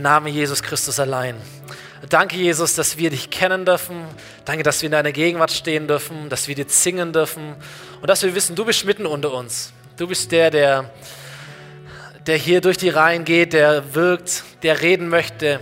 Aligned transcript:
Name 0.00 0.30
Jesus 0.30 0.62
Christus 0.62 1.00
allein. 1.00 1.34
Danke, 2.08 2.36
Jesus, 2.36 2.76
dass 2.76 2.98
wir 2.98 3.10
dich 3.10 3.30
kennen 3.30 3.64
dürfen. 3.64 4.04
Danke, 4.44 4.62
dass 4.62 4.80
wir 4.80 4.86
in 4.86 4.92
deiner 4.92 5.10
Gegenwart 5.10 5.50
stehen 5.50 5.88
dürfen, 5.88 6.28
dass 6.28 6.46
wir 6.46 6.54
dir 6.54 6.66
singen 6.68 7.12
dürfen 7.12 7.56
und 8.00 8.08
dass 8.08 8.22
wir 8.22 8.32
wissen, 8.32 8.54
du 8.54 8.64
bist 8.64 8.84
mitten 8.84 9.06
unter 9.06 9.32
uns. 9.32 9.72
Du 9.96 10.06
bist 10.06 10.30
der, 10.30 10.52
der, 10.52 10.92
der 12.28 12.36
hier 12.36 12.60
durch 12.60 12.76
die 12.76 12.90
Reihen 12.90 13.24
geht, 13.24 13.52
der 13.52 13.96
wirkt, 13.96 14.44
der 14.62 14.82
reden 14.82 15.08
möchte, 15.08 15.58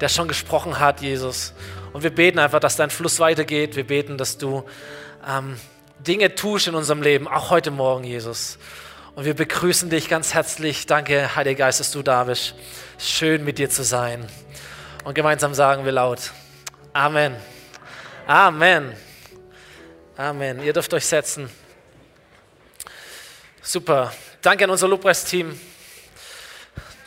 der 0.00 0.08
schon 0.08 0.28
gesprochen 0.28 0.78
hat, 0.78 1.00
Jesus. 1.00 1.52
Und 1.92 2.04
wir 2.04 2.10
beten 2.10 2.38
einfach, 2.38 2.60
dass 2.60 2.76
dein 2.76 2.90
Fluss 2.90 3.18
weitergeht. 3.18 3.74
Wir 3.74 3.88
beten, 3.88 4.18
dass 4.18 4.38
du 4.38 4.62
ähm, 5.28 5.56
Dinge 5.98 6.32
tust 6.36 6.68
in 6.68 6.76
unserem 6.76 7.02
Leben, 7.02 7.26
auch 7.26 7.50
heute 7.50 7.72
Morgen, 7.72 8.04
Jesus. 8.04 8.56
Und 9.18 9.24
wir 9.24 9.34
begrüßen 9.34 9.90
dich 9.90 10.08
ganz 10.08 10.32
herzlich. 10.32 10.86
Danke, 10.86 11.34
Heiliger 11.34 11.64
Geist, 11.64 11.80
dass 11.80 11.90
du 11.90 12.04
da 12.04 12.22
bist. 12.22 12.54
Schön 13.00 13.44
mit 13.44 13.58
dir 13.58 13.68
zu 13.68 13.82
sein. 13.82 14.24
Und 15.02 15.14
gemeinsam 15.14 15.54
sagen 15.54 15.84
wir 15.84 15.90
laut: 15.90 16.30
Amen. 16.92 17.34
Amen. 18.28 18.96
Amen. 20.16 20.62
Ihr 20.62 20.72
dürft 20.72 20.94
euch 20.94 21.04
setzen. 21.04 21.50
Super. 23.60 24.12
Danke 24.40 24.62
an 24.62 24.70
unser 24.70 24.86
Lobpreisteam, 24.86 25.58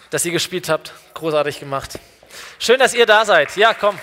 dass 0.10 0.26
ihr 0.26 0.34
gespielt 0.34 0.68
habt. 0.68 0.91
Großartig 1.14 1.62
gemacht. 1.62 1.98
Schön, 2.60 2.78
dass 2.78 2.94
ihr 2.94 3.05
da 3.05 3.24
seid. 3.24 3.55
Ja, 3.55 3.74
komm. 3.74 3.98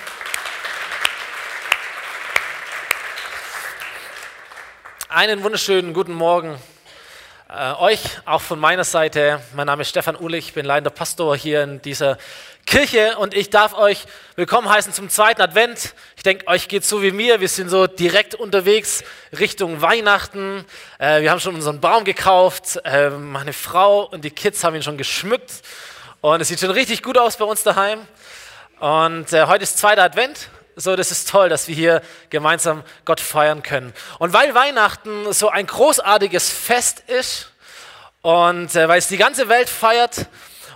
Einen 5.11 5.43
wunderschönen 5.43 5.93
guten 5.93 6.15
Morgen 6.15 6.59
äh, 7.49 7.73
euch 7.79 8.01
auch 8.27 8.43
von 8.43 8.59
meiner 8.59 8.85
Seite. 8.85 9.41
Mein 9.55 9.67
Name 9.67 9.83
ist 9.83 9.89
Stefan 9.89 10.17
Uhlich, 10.17 10.49
ich 10.49 10.53
bin 10.53 10.67
leitender 10.67 10.91
Pastor 10.91 11.35
hier 11.35 11.63
in 11.63 11.81
dieser 11.81 12.19
Kirche 12.67 13.17
und 13.17 13.33
ich 13.33 13.49
darf 13.49 13.73
euch 13.73 14.05
willkommen 14.37 14.69
heißen 14.69 14.93
zum 14.93 15.09
zweiten 15.09 15.41
Advent. 15.41 15.95
Ich 16.17 16.23
denke, 16.23 16.47
euch 16.47 16.69
geht 16.69 16.85
so 16.85 17.03
wie 17.03 17.11
mir. 17.11 17.41
Wir 17.41 17.49
sind 17.49 17.71
so 17.71 17.87
direkt 17.87 18.35
unterwegs 18.35 19.03
Richtung 19.39 19.81
Weihnachten. 19.81 20.67
Äh, 20.99 21.23
wir 21.23 21.31
haben 21.31 21.41
schon 21.41 21.55
unseren 21.55 21.81
Baum 21.81 22.05
gekauft. 22.05 22.81
Äh, 22.85 23.09
meine 23.11 23.55
Frau 23.55 24.03
und 24.03 24.25
die 24.25 24.31
Kids 24.31 24.63
haben 24.63 24.77
ihn 24.77 24.83
schon 24.83 24.99
geschmückt 24.99 25.63
und 26.21 26.43
es 26.43 26.49
sieht 26.49 26.61
schon 26.61 26.71
richtig 26.71 27.03
gut 27.03 27.17
aus 27.17 27.39
bei 27.39 27.47
uns 27.47 27.63
daheim. 27.63 28.07
Und 28.79 29.33
äh, 29.33 29.47
heute 29.47 29.63
ist 29.63 29.79
zweiter 29.79 30.03
Advent 30.03 30.51
so, 30.81 30.95
das 30.95 31.11
ist 31.11 31.29
toll, 31.29 31.49
dass 31.49 31.67
wir 31.67 31.75
hier 31.75 32.03
gemeinsam 32.31 32.85
Gott 33.05 33.21
feiern 33.21 33.65
können. 33.65 33.93
Und 34.21 34.33
weil 34.33 34.55
Weihnachten 34.55 35.33
so 35.33 35.49
ein 35.49 35.67
großartiges 35.67 36.49
Fest 36.49 37.03
ist 37.09 37.51
und 38.23 38.75
äh, 38.77 38.89
weil 38.89 38.99
es 38.99 39.09
die 39.09 39.17
ganze 39.17 39.49
Welt 39.49 39.69
feiert 39.69 40.27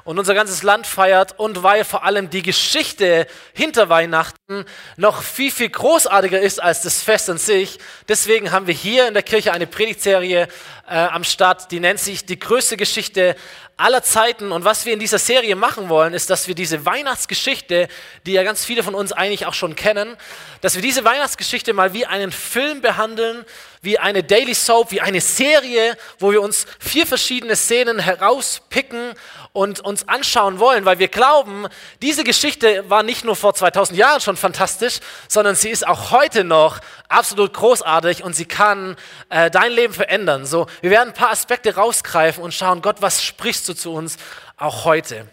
und 0.04 0.18
unser 0.18 0.34
ganzes 0.34 0.62
Land 0.62 0.86
feiert 0.86 1.38
und 1.38 1.62
weil 1.62 1.84
vor 1.84 2.04
allem 2.04 2.30
die 2.30 2.42
Geschichte 2.42 3.26
hinter 3.52 3.88
Weihnachten 3.88 4.64
noch 4.96 5.22
viel, 5.22 5.50
viel 5.50 5.68
großartiger 5.68 6.40
ist 6.40 6.62
als 6.62 6.82
das 6.82 7.02
Fest 7.02 7.30
an 7.30 7.38
sich. 7.38 7.78
Deswegen 8.08 8.52
haben 8.52 8.66
wir 8.66 8.74
hier 8.74 9.08
in 9.08 9.14
der 9.14 9.22
Kirche 9.22 9.52
eine 9.52 9.66
Predigtserie 9.66 10.48
äh, 10.88 10.94
am 10.94 11.24
Start, 11.24 11.70
die 11.70 11.80
nennt 11.80 12.00
sich 12.00 12.26
die 12.26 12.38
größte 12.38 12.76
Geschichte 12.76 13.36
aller 13.76 14.02
Zeiten. 14.02 14.52
Und 14.52 14.64
was 14.64 14.86
wir 14.86 14.92
in 14.92 14.98
dieser 14.98 15.18
Serie 15.18 15.56
machen 15.56 15.88
wollen, 15.88 16.14
ist, 16.14 16.30
dass 16.30 16.48
wir 16.48 16.54
diese 16.54 16.84
Weihnachtsgeschichte, 16.84 17.88
die 18.26 18.32
ja 18.32 18.42
ganz 18.42 18.64
viele 18.64 18.82
von 18.82 18.94
uns 18.94 19.12
eigentlich 19.12 19.46
auch 19.46 19.54
schon 19.54 19.74
kennen, 19.74 20.16
dass 20.60 20.74
wir 20.74 20.82
diese 20.82 21.04
Weihnachtsgeschichte 21.04 21.72
mal 21.72 21.92
wie 21.92 22.06
einen 22.06 22.30
Film 22.30 22.80
behandeln, 22.80 23.44
wie 23.80 23.98
eine 23.98 24.22
Daily 24.22 24.54
Soap, 24.54 24.92
wie 24.92 25.00
eine 25.00 25.20
Serie, 25.20 25.96
wo 26.18 26.30
wir 26.30 26.40
uns 26.40 26.66
vier 26.78 27.06
verschiedene 27.06 27.56
Szenen 27.56 27.98
herauspicken 27.98 29.14
und 29.52 29.80
uns 29.80 30.08
anschauen 30.08 30.58
wollen, 30.58 30.84
weil 30.84 30.98
wir 30.98 31.08
glauben, 31.08 31.66
diese 32.00 32.24
Geschichte 32.24 32.88
war 32.88 33.02
nicht 33.02 33.24
nur 33.24 33.36
vor 33.36 33.54
2000 33.54 33.98
Jahren 33.98 34.20
schon 34.20 34.36
fantastisch, 34.36 35.00
sondern 35.28 35.54
sie 35.54 35.68
ist 35.68 35.86
auch 35.86 36.10
heute 36.10 36.42
noch 36.42 36.80
absolut 37.08 37.52
großartig 37.52 38.24
und 38.24 38.34
sie 38.34 38.46
kann 38.46 38.96
äh, 39.28 39.50
dein 39.50 39.72
Leben 39.72 39.92
verändern. 39.92 40.46
So, 40.46 40.66
wir 40.80 40.90
werden 40.90 41.10
ein 41.10 41.14
paar 41.14 41.30
Aspekte 41.30 41.74
rausgreifen 41.74 42.42
und 42.42 42.54
schauen, 42.54 42.80
Gott, 42.80 43.02
was 43.02 43.22
sprichst 43.22 43.68
du 43.68 43.74
zu 43.74 43.92
uns 43.92 44.16
auch 44.56 44.84
heute? 44.84 45.26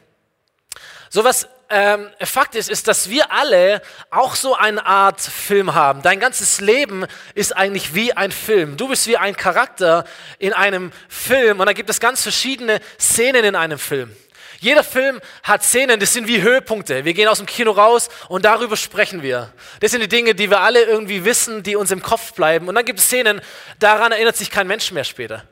So 1.10 1.24
was 1.24 1.48
ähm, 1.70 2.10
Fakt 2.20 2.56
ist, 2.56 2.70
ist, 2.70 2.88
dass 2.88 3.10
wir 3.10 3.32
alle 3.32 3.82
auch 4.10 4.36
so 4.36 4.56
eine 4.56 4.86
Art 4.86 5.22
Film 5.22 5.76
haben. 5.76 6.02
Dein 6.02 6.20
ganzes 6.20 6.62
Leben 6.62 7.06
ist 7.36 7.56
eigentlich 7.56 7.94
wie 7.94 8.14
ein 8.14 8.32
Film. 8.32 8.78
Du 8.78 8.88
bist 8.88 9.08
wie 9.08 9.18
ein 9.18 9.36
Charakter 9.36 10.06
in 10.40 10.54
einem 10.54 10.92
Film 11.08 11.60
und 11.60 11.66
da 11.68 11.74
gibt 11.74 11.90
es 11.90 12.00
ganz 12.00 12.24
verschiedene 12.24 12.80
Szenen 13.00 13.46
in 13.46 13.56
einem 13.56 13.78
Film. 13.78 14.16
Jeder 14.62 14.84
Film 14.84 15.22
hat 15.44 15.64
Szenen, 15.64 16.02
das 16.02 16.12
sind 16.12 16.28
wie 16.28 16.42
Höhepunkte. 16.42 17.06
Wir 17.06 17.14
gehen 17.14 17.30
aus 17.30 17.38
dem 17.38 17.46
Kino 17.46 17.72
raus 17.72 18.10
und 18.28 18.44
darüber 18.44 18.76
sprechen 18.76 19.22
wir. 19.22 19.54
Das 19.80 19.92
sind 19.92 20.02
die 20.02 20.10
Dinge, 20.10 20.36
die 20.36 20.50
wir 20.50 20.60
alle 20.60 20.84
irgendwie 20.84 21.24
wissen, 21.24 21.64
die 21.64 21.78
uns 21.78 21.92
im 21.92 22.02
Kopf 22.02 22.34
bleiben. 22.34 22.68
Und 22.68 22.76
dann 22.76 22.84
gibt 22.84 23.00
es 23.00 23.06
Szenen, 23.06 23.40
daran 23.80 24.12
erinnert 24.12 24.36
sich 24.36 24.52
kein 24.52 24.68
Mensch 24.68 24.92
mehr 24.92 25.06
später. 25.06 25.46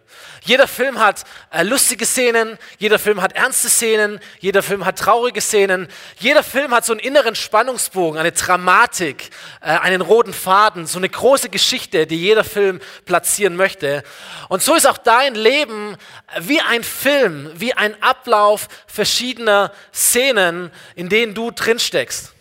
Jeder 0.44 0.68
Film 0.68 1.00
hat 1.00 1.24
äh, 1.52 1.64
lustige 1.64 2.06
Szenen, 2.06 2.58
jeder 2.78 3.00
Film 3.00 3.22
hat 3.22 3.34
ernste 3.34 3.70
Szenen, 3.70 4.20
jeder 4.40 4.64
Film 4.64 4.86
hat 4.86 4.98
traurige 4.98 5.42
Szenen, 5.42 5.88
jeder 6.20 6.44
Film 6.44 6.74
hat 6.74 6.86
so 6.86 6.94
einen 6.94 7.00
inneren 7.00 7.36
Spannungsbogen, 7.36 8.20
eine 8.20 8.32
Dramatik, 8.32 9.30
äh, 9.62 9.66
einen 9.66 10.02
roten 10.02 10.34
Faden, 10.34 10.86
so 10.86 11.00
eine 11.00 11.10
große 11.10 11.50
Geschichte, 11.50 12.08
die 12.08 12.16
jeder 12.16 12.44
Film 12.44 12.80
platzieren 13.06 13.56
möchte. 13.56 14.04
Und 14.48 14.62
so 14.62 14.76
ist 14.76 14.88
auch 14.88 14.98
dein 14.98 15.36
Leben 15.36 15.98
wie 16.40 16.62
ein 16.62 16.84
Film, 16.84 17.52
wie 17.56 17.74
ein 17.74 18.02
Ablauf 18.02 18.68
verschiedener 18.86 19.74
Szenen, 19.94 20.72
in 20.96 21.10
denen 21.10 21.34
du 21.34 21.52
drinsteckst. 21.52 22.34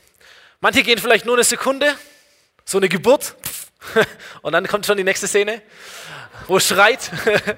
Manche 0.61 0.83
gehen 0.83 0.99
vielleicht 0.99 1.27
nur 1.27 1.35
eine 1.35 1.45
Sekunde, 1.45 1.95
so 2.65 2.79
eine 2.79 2.89
Geburt, 2.89 3.37
und 4.43 4.53
dann 4.53 4.67
kommt 4.67 4.87
schon 4.87 4.97
die 4.97 5.05
nächste 5.05 5.29
Szene, 5.29 5.63
wo 6.47 6.59
schreit. 6.59 7.11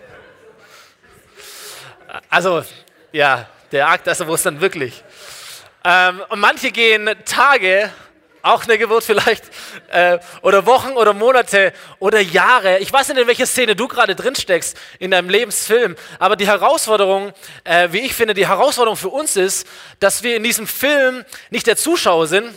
Also, 2.31 2.65
ja, 3.13 3.47
der 3.71 3.87
Akt, 3.87 4.09
also 4.09 4.27
wo 4.27 4.35
es 4.35 4.43
dann 4.43 4.63
wirklich. 4.63 5.05
Ähm, 5.85 6.23
und 6.31 6.41
manche 6.41 6.71
gehen 6.71 7.11
Tage, 7.27 7.91
auch 8.41 8.65
eine 8.65 8.79
Geburt 8.79 9.05
vielleicht, 9.05 9.45
äh, 9.91 10.19
oder 10.41 10.65
Wochen 10.65 10.93
oder 10.93 11.13
Monate 11.13 11.75
oder 11.99 12.19
Jahre. 12.21 12.79
Ich 12.79 12.91
weiß 12.91 13.09
nicht, 13.09 13.19
in 13.19 13.27
welcher 13.27 13.45
Szene 13.47 13.77
du 13.77 13.89
gerade 13.89 14.17
drin 14.17 14.35
steckst 14.35 14.75
in 14.99 15.11
deinem 15.11 15.29
Lebensfilm, 15.29 15.97
aber 16.19 16.37
die 16.37 16.47
Herausforderung, 16.47 17.35
äh, 17.65 17.89
wie 17.93 18.01
ich 18.01 18.15
finde, 18.15 18.33
die 18.33 18.49
Herausforderung 18.49 18.97
für 18.97 19.11
uns 19.11 19.37
ist, 19.37 19.67
dass 20.01 20.23
wir 20.23 20.35
in 20.35 20.43
diesem 20.43 20.67
Film 20.67 21.27
nicht 21.51 21.67
der 21.67 21.77
Zuschauer 21.77 22.27
sind, 22.27 22.55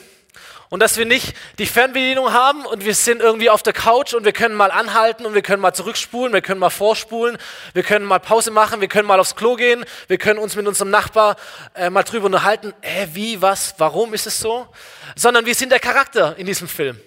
und 0.72 0.80
dass 0.80 0.98
wir 0.98 1.06
nicht 1.06 1.36
die 1.60 1.66
Fernbedienung 1.66 2.32
haben 2.32 2.66
und 2.66 2.86
wir 2.86 2.96
sind 2.96 3.22
irgendwie 3.22 3.50
auf 3.50 3.62
der 3.62 3.74
Couch 3.74 4.14
und 4.14 4.24
wir 4.24 4.32
können 4.32 4.56
mal 4.56 4.72
anhalten 4.72 5.26
und 5.26 5.34
wir 5.34 5.42
können 5.42 5.62
mal 5.62 5.74
zurückspulen, 5.74 6.34
wir 6.34 6.42
können 6.42 6.62
mal 6.62 6.70
vorspulen, 6.70 7.38
wir 7.74 7.84
können 7.84 8.06
mal 8.06 8.20
Pause 8.20 8.52
machen, 8.52 8.80
wir 8.80 8.88
können 8.88 9.06
mal 9.06 9.20
aufs 9.20 9.36
Klo 9.36 9.58
gehen, 9.58 9.84
wir 10.08 10.18
können 10.18 10.40
uns 10.40 10.56
mit 10.56 10.66
unserem 10.66 10.90
Nachbar 10.90 11.36
äh, 11.76 11.90
mal 11.90 12.04
drüber 12.04 12.28
unterhalten, 12.28 12.74
äh, 12.80 13.08
wie, 13.12 13.42
was, 13.42 13.76
warum 13.80 14.14
ist 14.14 14.28
es 14.28 14.40
so? 14.40 14.66
Sondern 15.18 15.46
wir 15.46 15.56
sind 15.56 15.74
der 15.74 15.80
Charakter 15.80 16.38
in 16.38 16.46
diesem 16.46 16.70
Film. 16.70 16.98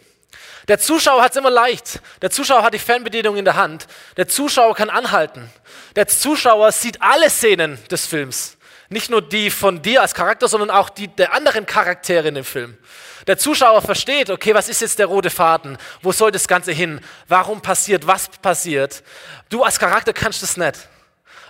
Der 0.68 0.78
Zuschauer 0.78 1.22
hat 1.22 1.32
es 1.32 1.38
immer 1.38 1.50
leicht. 1.50 2.00
Der 2.20 2.30
Zuschauer 2.30 2.62
hat 2.64 2.74
die 2.74 2.78
Fernbedienung 2.78 3.38
in 3.38 3.46
der 3.46 3.56
Hand. 3.56 3.86
Der 4.18 4.28
Zuschauer 4.28 4.74
kann 4.74 4.90
anhalten. 4.90 5.50
Der 5.96 6.06
Zuschauer 6.06 6.70
sieht 6.70 7.00
alle 7.00 7.30
Szenen 7.30 7.78
des 7.90 8.06
Films. 8.06 8.53
Nicht 8.88 9.10
nur 9.10 9.22
die 9.22 9.50
von 9.50 9.82
dir 9.82 10.02
als 10.02 10.14
Charakter, 10.14 10.48
sondern 10.48 10.70
auch 10.70 10.90
die 10.90 11.08
der 11.08 11.32
anderen 11.32 11.66
Charaktere 11.66 12.28
in 12.28 12.34
dem 12.34 12.44
Film. 12.44 12.76
Der 13.26 13.38
Zuschauer 13.38 13.80
versteht, 13.80 14.28
okay, 14.28 14.54
was 14.54 14.68
ist 14.68 14.80
jetzt 14.82 14.98
der 14.98 15.06
rote 15.06 15.30
Faden? 15.30 15.78
Wo 16.02 16.12
soll 16.12 16.30
das 16.30 16.46
Ganze 16.46 16.72
hin? 16.72 17.00
Warum 17.26 17.62
passiert, 17.62 18.06
was 18.06 18.28
passiert? 18.28 19.02
Du 19.48 19.62
als 19.62 19.78
Charakter 19.78 20.12
kannst 20.12 20.42
das 20.42 20.56
nicht. 20.56 20.88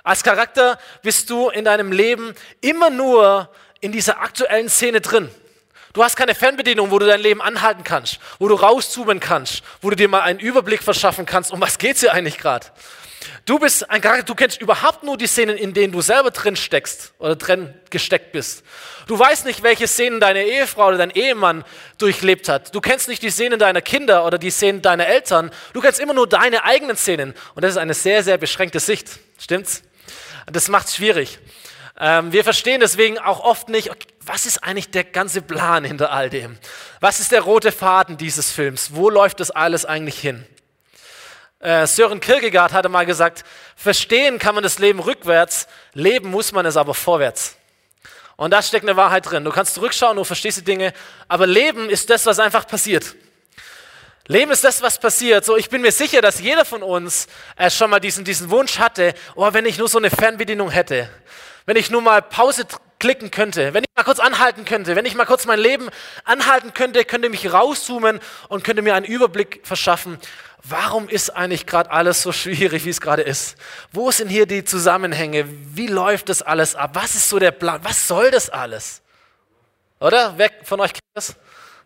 Als 0.04 0.22
Charakter 0.22 0.78
bist 1.02 1.30
du 1.30 1.48
in 1.48 1.64
deinem 1.64 1.90
Leben 1.90 2.34
immer 2.60 2.90
nur 2.90 3.50
in 3.80 3.90
dieser 3.90 4.20
aktuellen 4.20 4.68
Szene 4.68 5.00
drin. 5.00 5.30
Du 5.94 6.02
hast 6.02 6.16
keine 6.16 6.34
Fernbedienung, 6.34 6.90
wo 6.90 6.98
du 6.98 7.06
dein 7.06 7.20
Leben 7.20 7.40
anhalten 7.40 7.84
kannst, 7.84 8.18
wo 8.38 8.48
du 8.48 8.54
rauszoomen 8.54 9.20
kannst, 9.20 9.62
wo 9.80 9.90
du 9.90 9.96
dir 9.96 10.08
mal 10.08 10.22
einen 10.22 10.40
Überblick 10.40 10.82
verschaffen 10.82 11.24
kannst, 11.24 11.52
um 11.52 11.60
was 11.60 11.78
geht's 11.78 12.00
hier 12.00 12.12
eigentlich 12.12 12.38
gerade. 12.38 12.66
Du 13.44 13.58
bist 13.58 13.88
ein 13.90 14.00
Charakter, 14.00 14.24
du 14.24 14.34
kennst 14.34 14.60
überhaupt 14.60 15.02
nur 15.02 15.16
die 15.16 15.26
Szenen, 15.26 15.56
in 15.56 15.74
denen 15.74 15.92
du 15.92 16.00
selber 16.00 16.30
drin 16.30 16.56
steckst 16.56 17.14
oder 17.18 17.36
drin 17.36 17.74
gesteckt 17.90 18.32
bist. 18.32 18.64
Du 19.06 19.18
weißt 19.18 19.44
nicht, 19.44 19.62
welche 19.62 19.86
Szenen 19.86 20.20
deine 20.20 20.44
Ehefrau 20.44 20.88
oder 20.88 20.98
dein 20.98 21.10
Ehemann 21.10 21.64
durchlebt 21.98 22.48
hat. 22.48 22.74
Du 22.74 22.80
kennst 22.80 23.08
nicht 23.08 23.22
die 23.22 23.30
Szenen 23.30 23.58
deiner 23.58 23.82
Kinder 23.82 24.24
oder 24.24 24.38
die 24.38 24.50
Szenen 24.50 24.82
deiner 24.82 25.06
Eltern. 25.06 25.50
Du 25.72 25.80
kennst 25.80 26.00
immer 26.00 26.14
nur 26.14 26.28
deine 26.28 26.64
eigenen 26.64 26.96
Szenen. 26.96 27.34
Und 27.54 27.62
das 27.62 27.72
ist 27.72 27.78
eine 27.78 27.94
sehr, 27.94 28.22
sehr 28.22 28.38
beschränkte 28.38 28.80
Sicht. 28.80 29.18
Stimmt's? 29.38 29.82
Das 30.46 30.68
macht 30.68 30.88
es 30.88 30.96
schwierig. 30.96 31.38
Ähm, 31.98 32.32
wir 32.32 32.42
verstehen 32.42 32.80
deswegen 32.80 33.18
auch 33.18 33.40
oft 33.40 33.68
nicht, 33.68 33.90
okay, 33.90 34.08
was 34.20 34.46
ist 34.46 34.64
eigentlich 34.64 34.90
der 34.90 35.04
ganze 35.04 35.42
Plan 35.42 35.84
hinter 35.84 36.10
all 36.10 36.30
dem? 36.30 36.56
Was 37.00 37.20
ist 37.20 37.30
der 37.30 37.42
rote 37.42 37.72
Faden 37.72 38.16
dieses 38.16 38.50
Films? 38.50 38.94
Wo 38.94 39.10
läuft 39.10 39.40
das 39.40 39.50
alles 39.50 39.84
eigentlich 39.84 40.18
hin? 40.18 40.44
Äh, 41.64 41.86
Sören 41.86 42.20
Kierkegaard 42.20 42.74
hatte 42.74 42.90
mal 42.90 43.06
gesagt, 43.06 43.42
verstehen 43.74 44.38
kann 44.38 44.54
man 44.54 44.62
das 44.62 44.78
Leben 44.78 45.00
rückwärts, 45.00 45.66
leben 45.94 46.30
muss 46.30 46.52
man 46.52 46.66
es 46.66 46.76
aber 46.76 46.92
vorwärts. 46.92 47.56
Und 48.36 48.50
da 48.50 48.60
steckt 48.60 48.84
eine 48.84 48.98
Wahrheit 48.98 49.30
drin. 49.30 49.44
Du 49.44 49.50
kannst 49.50 49.72
zurückschauen, 49.72 50.18
du 50.18 50.24
verstehst 50.24 50.58
die 50.58 50.64
Dinge, 50.64 50.92
aber 51.26 51.46
Leben 51.46 51.88
ist 51.88 52.10
das, 52.10 52.26
was 52.26 52.38
einfach 52.38 52.66
passiert. 52.66 53.16
Leben 54.26 54.50
ist 54.50 54.62
das, 54.62 54.82
was 54.82 54.98
passiert. 54.98 55.46
So, 55.46 55.56
ich 55.56 55.70
bin 55.70 55.80
mir 55.80 55.92
sicher, 55.92 56.20
dass 56.20 56.38
jeder 56.38 56.66
von 56.66 56.82
uns 56.82 57.28
äh, 57.56 57.70
schon 57.70 57.88
mal 57.88 58.00
diesen, 58.00 58.26
diesen 58.26 58.50
Wunsch 58.50 58.78
hatte, 58.78 59.14
oh, 59.34 59.48
wenn 59.50 59.64
ich 59.64 59.78
nur 59.78 59.88
so 59.88 59.96
eine 59.96 60.10
Fernbedienung 60.10 60.68
hätte, 60.68 61.08
wenn 61.64 61.76
ich 61.78 61.90
nur 61.90 62.02
mal 62.02 62.20
Pause 62.20 62.66
klicken 62.98 63.30
könnte, 63.30 63.74
wenn 63.74 63.84
ich 63.84 63.90
mal 63.96 64.04
kurz 64.04 64.18
anhalten 64.18 64.64
könnte, 64.64 64.96
wenn 64.96 65.04
ich 65.04 65.14
mal 65.14 65.24
kurz 65.24 65.46
mein 65.46 65.58
Leben 65.58 65.88
anhalten 66.24 66.74
könnte, 66.74 67.04
könnte 67.04 67.28
mich 67.28 67.52
rauszoomen 67.52 68.20
und 68.48 68.64
könnte 68.64 68.82
mir 68.82 68.94
einen 68.94 69.04
Überblick 69.04 69.60
verschaffen, 69.64 70.18
warum 70.62 71.08
ist 71.08 71.30
eigentlich 71.30 71.66
gerade 71.66 71.90
alles 71.90 72.22
so 72.22 72.32
schwierig, 72.32 72.84
wie 72.84 72.90
es 72.90 73.00
gerade 73.00 73.22
ist? 73.22 73.56
Wo 73.92 74.10
sind 74.10 74.28
hier 74.28 74.46
die 74.46 74.64
Zusammenhänge? 74.64 75.44
Wie 75.48 75.86
läuft 75.86 76.28
das 76.28 76.42
alles 76.42 76.74
ab? 76.74 76.90
Was 76.94 77.14
ist 77.14 77.28
so 77.28 77.38
der 77.38 77.50
Plan? 77.50 77.80
Was 77.82 78.08
soll 78.08 78.30
das 78.30 78.50
alles? 78.50 79.02
Oder? 80.00 80.34
Wer 80.36 80.50
von 80.62 80.80
euch 80.80 80.92
kennt 80.92 81.04
das? 81.14 81.36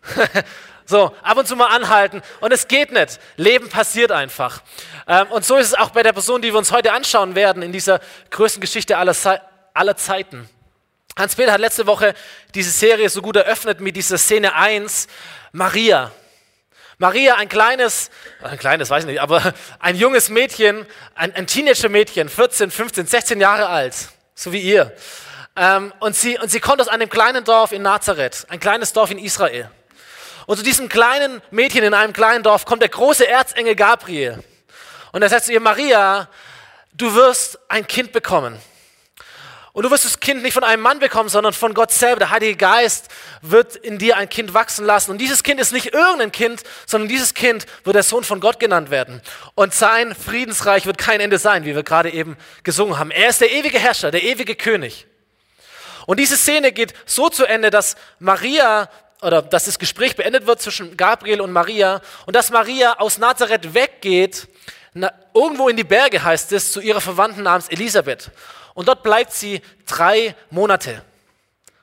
So, 0.89 1.15
ab 1.21 1.37
und 1.37 1.47
zu 1.47 1.55
mal 1.55 1.67
anhalten. 1.67 2.23
Und 2.39 2.51
es 2.51 2.67
geht 2.67 2.91
nicht. 2.91 3.19
Leben 3.37 3.69
passiert 3.69 4.11
einfach. 4.11 4.63
Ähm, 5.07 5.27
und 5.27 5.45
so 5.45 5.55
ist 5.57 5.67
es 5.67 5.73
auch 5.75 5.91
bei 5.91 6.01
der 6.01 6.13
Person, 6.13 6.41
die 6.41 6.51
wir 6.51 6.57
uns 6.57 6.71
heute 6.71 6.93
anschauen 6.93 7.35
werden, 7.35 7.61
in 7.61 7.71
dieser 7.71 7.99
größten 8.31 8.59
Geschichte 8.59 8.97
aller, 8.97 9.13
aller 9.75 9.95
Zeiten. 9.97 10.49
Hans-Peter 11.19 11.51
hat 11.51 11.59
letzte 11.59 11.85
Woche 11.85 12.13
diese 12.55 12.71
Serie 12.71 13.09
so 13.09 13.21
gut 13.21 13.35
eröffnet 13.35 13.81
mit 13.81 13.97
dieser 13.97 14.17
Szene 14.17 14.55
1, 14.55 15.07
Maria. 15.51 16.13
Maria, 16.97 17.35
ein 17.35 17.49
kleines, 17.49 18.09
ein 18.41 18.57
kleines, 18.57 18.89
weiß 18.89 19.03
ich 19.03 19.09
nicht, 19.09 19.21
aber 19.21 19.53
ein 19.79 19.97
junges 19.97 20.29
Mädchen, 20.29 20.85
ein, 21.15 21.35
ein 21.35 21.45
Teenager-Mädchen, 21.45 22.29
14, 22.29 22.71
15, 22.71 23.05
16 23.05 23.41
Jahre 23.41 23.67
alt, 23.67 23.95
so 24.33 24.53
wie 24.53 24.61
ihr. 24.61 24.95
Ähm, 25.57 25.93
und, 25.99 26.15
sie, 26.15 26.39
und 26.39 26.49
sie 26.49 26.61
kommt 26.61 26.79
aus 26.79 26.87
einem 26.87 27.09
kleinen 27.09 27.43
Dorf 27.43 27.73
in 27.73 27.81
Nazareth, 27.81 28.45
ein 28.47 28.61
kleines 28.61 28.93
Dorf 28.93 29.11
in 29.11 29.19
Israel. 29.19 29.69
Und 30.45 30.55
zu 30.55 30.63
diesem 30.63 30.87
kleinen 30.87 31.41
Mädchen 31.51 31.83
in 31.83 31.93
einem 31.93 32.13
kleinen 32.13 32.43
Dorf 32.43 32.63
kommt 32.63 32.81
der 32.81 32.89
große 32.89 33.27
Erzengel 33.27 33.75
Gabriel. 33.75 34.41
Und 35.11 35.21
er 35.21 35.27
sagt 35.27 35.45
zu 35.45 35.51
ihr, 35.51 35.59
Maria, 35.59 36.29
du 36.93 37.13
wirst 37.13 37.59
ein 37.67 37.85
Kind 37.85 38.13
bekommen. 38.13 38.57
Und 39.71 39.83
du 39.83 39.91
wirst 39.91 40.05
das 40.05 40.19
Kind 40.19 40.41
nicht 40.41 40.53
von 40.53 40.63
einem 40.63 40.81
Mann 40.81 40.99
bekommen, 40.99 41.29
sondern 41.29 41.53
von 41.53 41.73
Gott 41.73 41.91
selber. 41.91 42.19
Der 42.19 42.31
Heilige 42.31 42.55
Geist 42.55 43.07
wird 43.41 43.75
in 43.75 43.97
dir 43.99 44.17
ein 44.17 44.27
Kind 44.27 44.53
wachsen 44.53 44.85
lassen. 44.85 45.11
Und 45.11 45.19
dieses 45.19 45.43
Kind 45.43 45.59
ist 45.59 45.71
nicht 45.71 45.93
irgendein 45.93 46.31
Kind, 46.31 46.63
sondern 46.87 47.07
dieses 47.07 47.33
Kind 47.33 47.65
wird 47.83 47.95
der 47.95 48.03
Sohn 48.03 48.23
von 48.23 48.39
Gott 48.39 48.59
genannt 48.59 48.89
werden. 48.89 49.21
Und 49.53 49.73
sein 49.73 50.15
Friedensreich 50.15 50.85
wird 50.85 50.97
kein 50.97 51.19
Ende 51.19 51.37
sein, 51.37 51.65
wie 51.65 51.75
wir 51.75 51.83
gerade 51.83 52.11
eben 52.11 52.35
gesungen 52.63 52.97
haben. 52.97 53.11
Er 53.11 53.29
ist 53.29 53.41
der 53.41 53.51
ewige 53.51 53.77
Herrscher, 53.77 54.09
der 54.09 54.23
ewige 54.23 54.55
König. 54.55 55.05
Und 56.07 56.19
diese 56.19 56.37
Szene 56.37 56.71
geht 56.71 56.93
so 57.05 57.29
zu 57.29 57.45
Ende, 57.45 57.69
dass 57.69 57.95
Maria 58.17 58.89
oder 59.21 59.41
dass 59.41 59.65
das 59.65 59.77
Gespräch 59.77 60.15
beendet 60.15 60.47
wird 60.47 60.61
zwischen 60.61 60.97
Gabriel 60.97 61.41
und 61.41 61.51
Maria 61.51 62.01
und 62.25 62.35
dass 62.35 62.49
Maria 62.49 62.93
aus 62.99 63.17
Nazareth 63.17 63.73
weggeht, 63.73 64.47
na, 64.93 65.11
irgendwo 65.35 65.69
in 65.69 65.77
die 65.77 65.83
Berge 65.83 66.23
heißt 66.23 66.51
es, 66.53 66.71
zu 66.71 66.81
ihrer 66.81 67.01
Verwandten 67.01 67.43
namens 67.43 67.67
Elisabeth. 67.67 68.31
Und 68.79 68.87
dort 68.87 69.03
bleibt 69.03 69.33
sie 69.33 69.61
drei 69.85 70.33
Monate. 70.51 71.03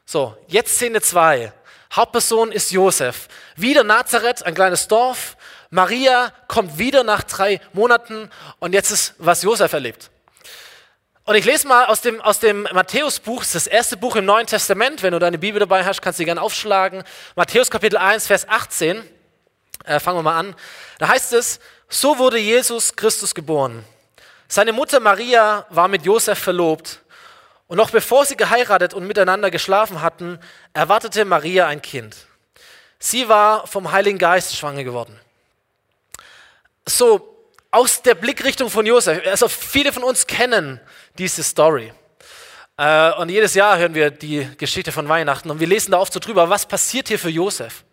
So, 0.07 0.35
jetzt 0.47 0.77
Szene 0.77 1.03
zwei. 1.03 1.53
Hauptperson 1.93 2.51
ist 2.51 2.71
Josef. 2.71 3.29
Wieder 3.55 3.85
Nazareth, 3.85 4.43
ein 4.47 4.55
kleines 4.55 4.89
Dorf. 4.89 5.37
Maria 5.69 6.33
kommt 6.49 6.79
wieder 6.79 7.05
nach 7.05 7.23
drei 7.23 7.61
Monaten 7.75 8.31
und 8.61 8.73
jetzt 8.73 8.93
ist, 8.93 9.13
was 9.19 9.43
Josef 9.43 9.75
erlebt. 9.75 10.11
Und 11.25 11.35
ich 11.35 11.45
lese 11.45 11.69
mal 11.69 11.85
aus 11.85 12.01
dem, 12.01 12.19
aus 12.23 12.39
dem 12.39 12.63
Matthäusbuch, 12.73 13.41
das 13.41 13.53
das 13.53 13.67
erste 13.67 13.99
Buch 13.99 14.17
im 14.17 14.25
Neuen 14.25 14.47
Testament. 14.47 15.03
Wenn 15.03 15.13
du 15.13 15.19
deine 15.19 15.37
Bibel 15.37 15.61
dabei 15.61 15.85
hast, 15.85 16.01
kannst 16.01 16.19
du 16.19 16.23
sie 16.23 16.25
gerne 16.25 16.41
aufschlagen. 16.41 17.05
Matthäus 17.35 17.71
Kapitel 17.71 17.99
1, 17.99 18.27
Vers 18.27 18.49
18. 18.49 19.03
Äh, 19.85 20.01
fangen 20.01 20.17
wir 20.17 20.23
mal 20.23 20.39
an. 20.39 20.57
Da 20.99 21.09
heißt 21.09 21.35
es, 21.35 21.61
so 21.91 22.17
wurde 22.17 22.39
Jesus 22.39 22.97
Christus 22.97 23.35
geboren. 23.35 23.85
Seine 24.49 24.73
Mutter 24.73 25.01
Maria 25.01 25.67
war 25.71 25.89
mit 25.89 26.05
Josef 26.05 26.39
verlobt. 26.39 27.03
Und 27.69 27.79
noch 27.79 27.91
bevor 27.91 28.25
sie 28.25 28.37
geheiratet 28.37 28.95
und 28.95 29.07
miteinander 29.07 29.51
geschlafen 29.51 30.01
hatten, 30.01 30.39
erwartete 30.73 31.25
Maria 31.25 31.67
ein 31.67 31.83
Kind. 31.83 32.17
Sie 32.99 33.29
war 33.29 33.67
vom 33.67 33.91
Heiligen 33.91 34.19
Geist 34.19 34.57
schwanger 34.57 34.85
geworden. 34.85 35.19
So, 36.87 37.37
aus 37.71 38.03
der 38.03 38.15
Blickrichtung 38.15 38.71
von 38.71 38.87
Josef. 38.87 39.27
Also 39.27 39.49
viele 39.49 39.93
von 39.93 40.05
uns 40.05 40.27
kennen 40.27 40.81
diese 41.19 41.43
Story. 41.43 41.93
Äh, 42.77 43.13
und 43.15 43.29
jedes 43.29 43.55
Jahr 43.55 43.79
hören 43.79 43.95
wir 43.95 44.11
die 44.11 44.49
Geschichte 44.57 44.93
von 44.93 45.09
Weihnachten 45.09 45.51
und 45.51 45.61
wir 45.61 45.67
lesen 45.67 45.91
da 45.93 45.99
oft 45.99 46.13
so 46.13 46.21
drüber, 46.21 46.49
was 46.49 46.67
passiert 46.67 47.09
hier 47.09 47.19
für 47.19 47.31
Josef. 47.31 47.85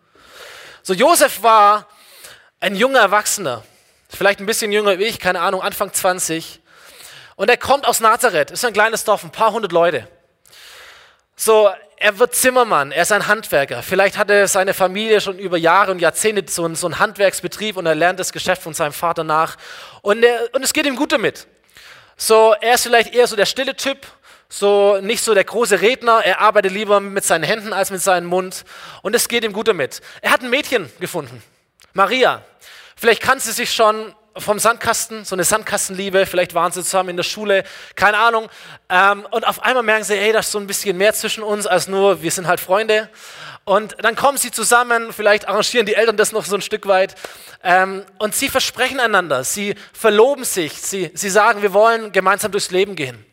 So, 0.82 0.92
Josef 0.92 1.42
war 1.42 1.88
ein 2.60 2.76
junger 2.76 3.00
Erwachsener, 3.00 3.64
vielleicht 4.16 4.40
ein 4.40 4.46
bisschen 4.46 4.72
jünger 4.72 4.98
wie 4.98 5.04
ich, 5.04 5.18
keine 5.18 5.40
Ahnung, 5.40 5.62
Anfang 5.62 5.92
20. 5.92 6.60
Und 7.36 7.50
er 7.50 7.56
kommt 7.56 7.86
aus 7.86 8.00
Nazareth, 8.00 8.50
ist 8.50 8.64
ein 8.64 8.72
kleines 8.72 9.04
Dorf, 9.04 9.24
ein 9.24 9.32
paar 9.32 9.52
hundert 9.52 9.72
Leute. 9.72 10.08
So, 11.36 11.70
er 11.96 12.18
wird 12.18 12.34
Zimmermann, 12.34 12.92
er 12.92 13.02
ist 13.02 13.12
ein 13.12 13.26
Handwerker. 13.26 13.82
Vielleicht 13.82 14.18
hatte 14.18 14.46
seine 14.46 14.74
Familie 14.74 15.20
schon 15.20 15.38
über 15.38 15.56
Jahre 15.56 15.90
und 15.90 16.00
Jahrzehnte 16.00 16.44
so 16.50 16.64
einen, 16.64 16.76
so 16.76 16.86
einen 16.86 16.98
Handwerksbetrieb 16.98 17.76
und 17.76 17.86
er 17.86 17.94
lernt 17.94 18.20
das 18.20 18.32
Geschäft 18.32 18.62
von 18.62 18.74
seinem 18.74 18.92
Vater 18.92 19.24
nach. 19.24 19.56
Und, 20.02 20.22
er, 20.22 20.48
und 20.52 20.62
es 20.62 20.72
geht 20.72 20.86
ihm 20.86 20.96
gut 20.96 21.12
damit. 21.12 21.46
So, 22.16 22.54
er 22.60 22.74
ist 22.74 22.82
vielleicht 22.84 23.14
eher 23.14 23.26
so 23.26 23.34
der 23.36 23.46
stille 23.46 23.74
Typ, 23.74 24.06
so 24.48 24.98
nicht 25.00 25.24
so 25.24 25.34
der 25.34 25.44
große 25.44 25.80
Redner. 25.80 26.20
Er 26.24 26.40
arbeitet 26.40 26.72
lieber 26.72 27.00
mit 27.00 27.24
seinen 27.24 27.42
Händen 27.42 27.72
als 27.72 27.90
mit 27.90 28.00
seinem 28.00 28.26
Mund. 28.26 28.64
Und 29.02 29.16
es 29.16 29.26
geht 29.26 29.42
ihm 29.42 29.52
gut 29.52 29.66
damit. 29.66 30.00
Er 30.20 30.30
hat 30.30 30.42
ein 30.42 30.50
Mädchen 30.50 30.90
gefunden, 31.00 31.42
Maria. 31.92 32.42
Vielleicht 32.96 33.22
kann 33.22 33.40
sie 33.40 33.52
sich 33.52 33.72
schon 33.72 34.14
vom 34.36 34.58
Sandkasten, 34.58 35.24
so 35.24 35.36
eine 35.36 35.44
Sandkastenliebe, 35.44 36.26
vielleicht 36.26 36.54
waren 36.54 36.72
sie 36.72 36.82
zusammen 36.82 37.10
in 37.10 37.16
der 37.16 37.24
Schule, 37.24 37.64
keine 37.94 38.18
Ahnung. 38.18 38.48
Ähm, 38.88 39.26
und 39.30 39.46
auf 39.46 39.62
einmal 39.62 39.82
merken 39.82 40.04
sie, 40.04 40.16
hey, 40.16 40.32
da 40.32 40.40
ist 40.40 40.50
so 40.50 40.58
ein 40.58 40.66
bisschen 40.66 40.96
mehr 40.96 41.14
zwischen 41.14 41.44
uns 41.44 41.66
als 41.66 41.86
nur, 41.86 42.22
wir 42.22 42.30
sind 42.30 42.46
halt 42.46 42.60
Freunde. 42.60 43.08
Und 43.64 43.96
dann 44.02 44.14
kommen 44.16 44.36
sie 44.36 44.50
zusammen, 44.50 45.12
vielleicht 45.12 45.48
arrangieren 45.48 45.86
die 45.86 45.94
Eltern 45.94 46.16
das 46.16 46.32
noch 46.32 46.44
so 46.44 46.56
ein 46.56 46.62
Stück 46.62 46.86
weit. 46.86 47.14
Ähm, 47.62 48.04
und 48.18 48.34
sie 48.34 48.48
versprechen 48.48 49.00
einander, 49.00 49.44
sie 49.44 49.74
verloben 49.92 50.44
sich, 50.44 50.74
sie, 50.74 51.10
sie 51.14 51.30
sagen, 51.30 51.62
wir 51.62 51.72
wollen 51.72 52.12
gemeinsam 52.12 52.52
durchs 52.52 52.70
Leben 52.70 52.96
gehen. 52.96 53.24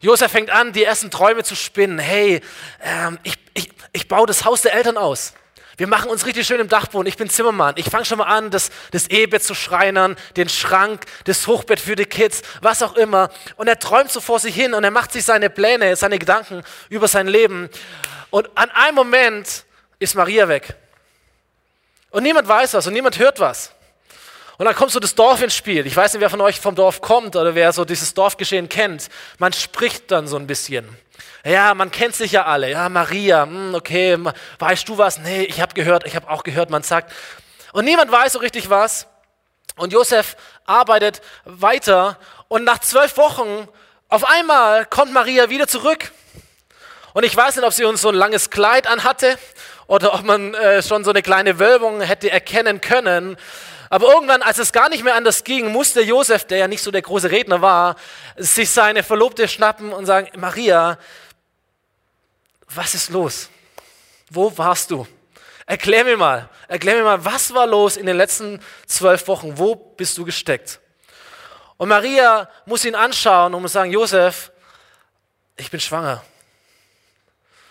Josef 0.00 0.32
fängt 0.32 0.50
an, 0.50 0.72
die 0.72 0.82
ersten 0.82 1.10
Träume 1.10 1.44
zu 1.44 1.54
spinnen. 1.54 1.98
Hey, 1.98 2.40
ähm, 2.82 3.18
ich, 3.22 3.34
ich, 3.52 3.70
ich 3.92 4.08
baue 4.08 4.26
das 4.26 4.46
Haus 4.46 4.62
der 4.62 4.72
Eltern 4.72 4.96
aus. 4.96 5.34
Wir 5.80 5.86
machen 5.86 6.10
uns 6.10 6.26
richtig 6.26 6.46
schön 6.46 6.60
im 6.60 6.68
Dachboden. 6.68 7.06
Ich 7.06 7.16
bin 7.16 7.30
Zimmermann. 7.30 7.72
Ich 7.78 7.88
fange 7.88 8.04
schon 8.04 8.18
mal 8.18 8.26
an, 8.26 8.50
das, 8.50 8.68
das 8.90 9.06
Ehebett 9.06 9.42
zu 9.42 9.54
schreinern, 9.54 10.14
den 10.36 10.50
Schrank, 10.50 11.06
das 11.24 11.46
Hochbett 11.46 11.80
für 11.80 11.96
die 11.96 12.04
Kids, 12.04 12.42
was 12.60 12.82
auch 12.82 12.96
immer. 12.96 13.30
Und 13.56 13.66
er 13.66 13.78
träumt 13.78 14.10
so 14.10 14.20
vor 14.20 14.38
sich 14.40 14.54
hin 14.54 14.74
und 14.74 14.84
er 14.84 14.90
macht 14.90 15.10
sich 15.10 15.24
seine 15.24 15.48
Pläne, 15.48 15.96
seine 15.96 16.18
Gedanken 16.18 16.64
über 16.90 17.08
sein 17.08 17.28
Leben. 17.28 17.70
Und 18.28 18.50
an 18.56 18.70
einem 18.72 18.94
Moment 18.94 19.64
ist 19.98 20.14
Maria 20.16 20.48
weg. 20.48 20.76
Und 22.10 22.24
niemand 22.24 22.46
weiß 22.46 22.74
was 22.74 22.86
und 22.86 22.92
niemand 22.92 23.18
hört 23.18 23.40
was. 23.40 23.72
Und 24.60 24.66
dann 24.66 24.74
kommt 24.74 24.90
so 24.90 25.00
das 25.00 25.14
Dorf 25.14 25.40
ins 25.40 25.56
Spiel. 25.56 25.86
Ich 25.86 25.96
weiß 25.96 26.12
nicht, 26.12 26.20
wer 26.20 26.28
von 26.28 26.42
euch 26.42 26.60
vom 26.60 26.74
Dorf 26.74 27.00
kommt 27.00 27.34
oder 27.34 27.54
wer 27.54 27.72
so 27.72 27.86
dieses 27.86 28.12
Dorfgeschehen 28.12 28.68
kennt. 28.68 29.08
Man 29.38 29.54
spricht 29.54 30.10
dann 30.10 30.28
so 30.28 30.36
ein 30.36 30.46
bisschen. 30.46 30.86
Ja, 31.46 31.72
man 31.72 31.90
kennt 31.90 32.14
sich 32.14 32.32
ja 32.32 32.44
alle. 32.44 32.70
Ja, 32.70 32.90
Maria, 32.90 33.44
hm, 33.44 33.74
okay, 33.74 34.18
weißt 34.58 34.86
du 34.86 34.98
was? 34.98 35.18
Nee, 35.18 35.44
ich 35.44 35.62
habe 35.62 35.72
gehört, 35.72 36.06
ich 36.06 36.14
habe 36.14 36.28
auch 36.28 36.42
gehört, 36.42 36.68
man 36.68 36.82
sagt. 36.82 37.10
Und 37.72 37.86
niemand 37.86 38.12
weiß 38.12 38.34
so 38.34 38.38
richtig 38.40 38.68
was. 38.68 39.06
Und 39.76 39.94
Josef 39.94 40.36
arbeitet 40.66 41.22
weiter 41.46 42.18
und 42.48 42.64
nach 42.64 42.80
zwölf 42.80 43.16
Wochen 43.16 43.66
auf 44.10 44.28
einmal 44.28 44.84
kommt 44.84 45.14
Maria 45.14 45.48
wieder 45.48 45.68
zurück. 45.68 46.12
Und 47.14 47.24
ich 47.24 47.34
weiß 47.34 47.56
nicht, 47.56 47.64
ob 47.64 47.72
sie 47.72 47.84
uns 47.84 48.02
so 48.02 48.10
ein 48.10 48.14
langes 48.14 48.50
Kleid 48.50 48.86
anhatte 48.86 49.38
oder 49.86 50.12
ob 50.12 50.22
man 50.24 50.52
äh, 50.52 50.82
schon 50.82 51.02
so 51.02 51.12
eine 51.12 51.22
kleine 51.22 51.58
Wölbung 51.58 52.02
hätte 52.02 52.30
erkennen 52.30 52.82
können. 52.82 53.38
Aber 53.92 54.06
irgendwann, 54.06 54.40
als 54.40 54.58
es 54.58 54.72
gar 54.72 54.88
nicht 54.88 55.02
mehr 55.02 55.16
anders 55.16 55.42
ging, 55.42 55.72
musste 55.72 56.00
Josef, 56.00 56.44
der 56.44 56.58
ja 56.58 56.68
nicht 56.68 56.80
so 56.80 56.92
der 56.92 57.02
große 57.02 57.30
Redner 57.30 57.60
war, 57.60 57.96
sich 58.36 58.70
seine 58.70 59.02
Verlobte 59.02 59.48
schnappen 59.48 59.92
und 59.92 60.06
sagen, 60.06 60.30
Maria, 60.38 60.96
was 62.68 62.94
ist 62.94 63.10
los? 63.10 63.50
Wo 64.30 64.56
warst 64.56 64.92
du? 64.92 65.08
Erklär 65.66 66.04
mir 66.04 66.16
mal, 66.16 66.48
erklär 66.68 66.96
mir 66.96 67.02
mal, 67.02 67.24
was 67.24 67.52
war 67.52 67.66
los 67.66 67.96
in 67.96 68.06
den 68.06 68.16
letzten 68.16 68.62
zwölf 68.86 69.26
Wochen? 69.26 69.58
Wo 69.58 69.74
bist 69.74 70.16
du 70.16 70.24
gesteckt? 70.24 70.80
Und 71.76 71.88
Maria 71.88 72.48
muss 72.66 72.84
ihn 72.84 72.94
anschauen 72.94 73.52
und 73.54 73.62
muss 73.62 73.72
sagen, 73.72 73.90
Josef, 73.90 74.52
ich 75.56 75.68
bin 75.68 75.80
schwanger. 75.80 76.22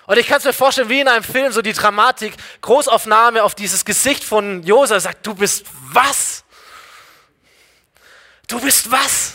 Und 0.10 0.18
ich 0.18 0.26
kann 0.26 0.40
es 0.40 0.44
mir 0.44 0.54
vorstellen, 0.54 0.90
wie 0.90 1.02
in 1.02 1.08
einem 1.08 1.24
Film, 1.24 1.52
so 1.52 1.62
die 1.62 1.72
Dramatik, 1.72 2.34
Großaufnahme 2.62 3.44
auf 3.44 3.54
dieses 3.54 3.86
Gesicht 3.86 4.24
von 4.24 4.64
Josef, 4.64 5.04
sagt, 5.04 5.24
du 5.24 5.36
bist 5.36 5.68
was? 5.94 6.44
Du 8.48 8.60
bist 8.60 8.90
was? 8.90 9.34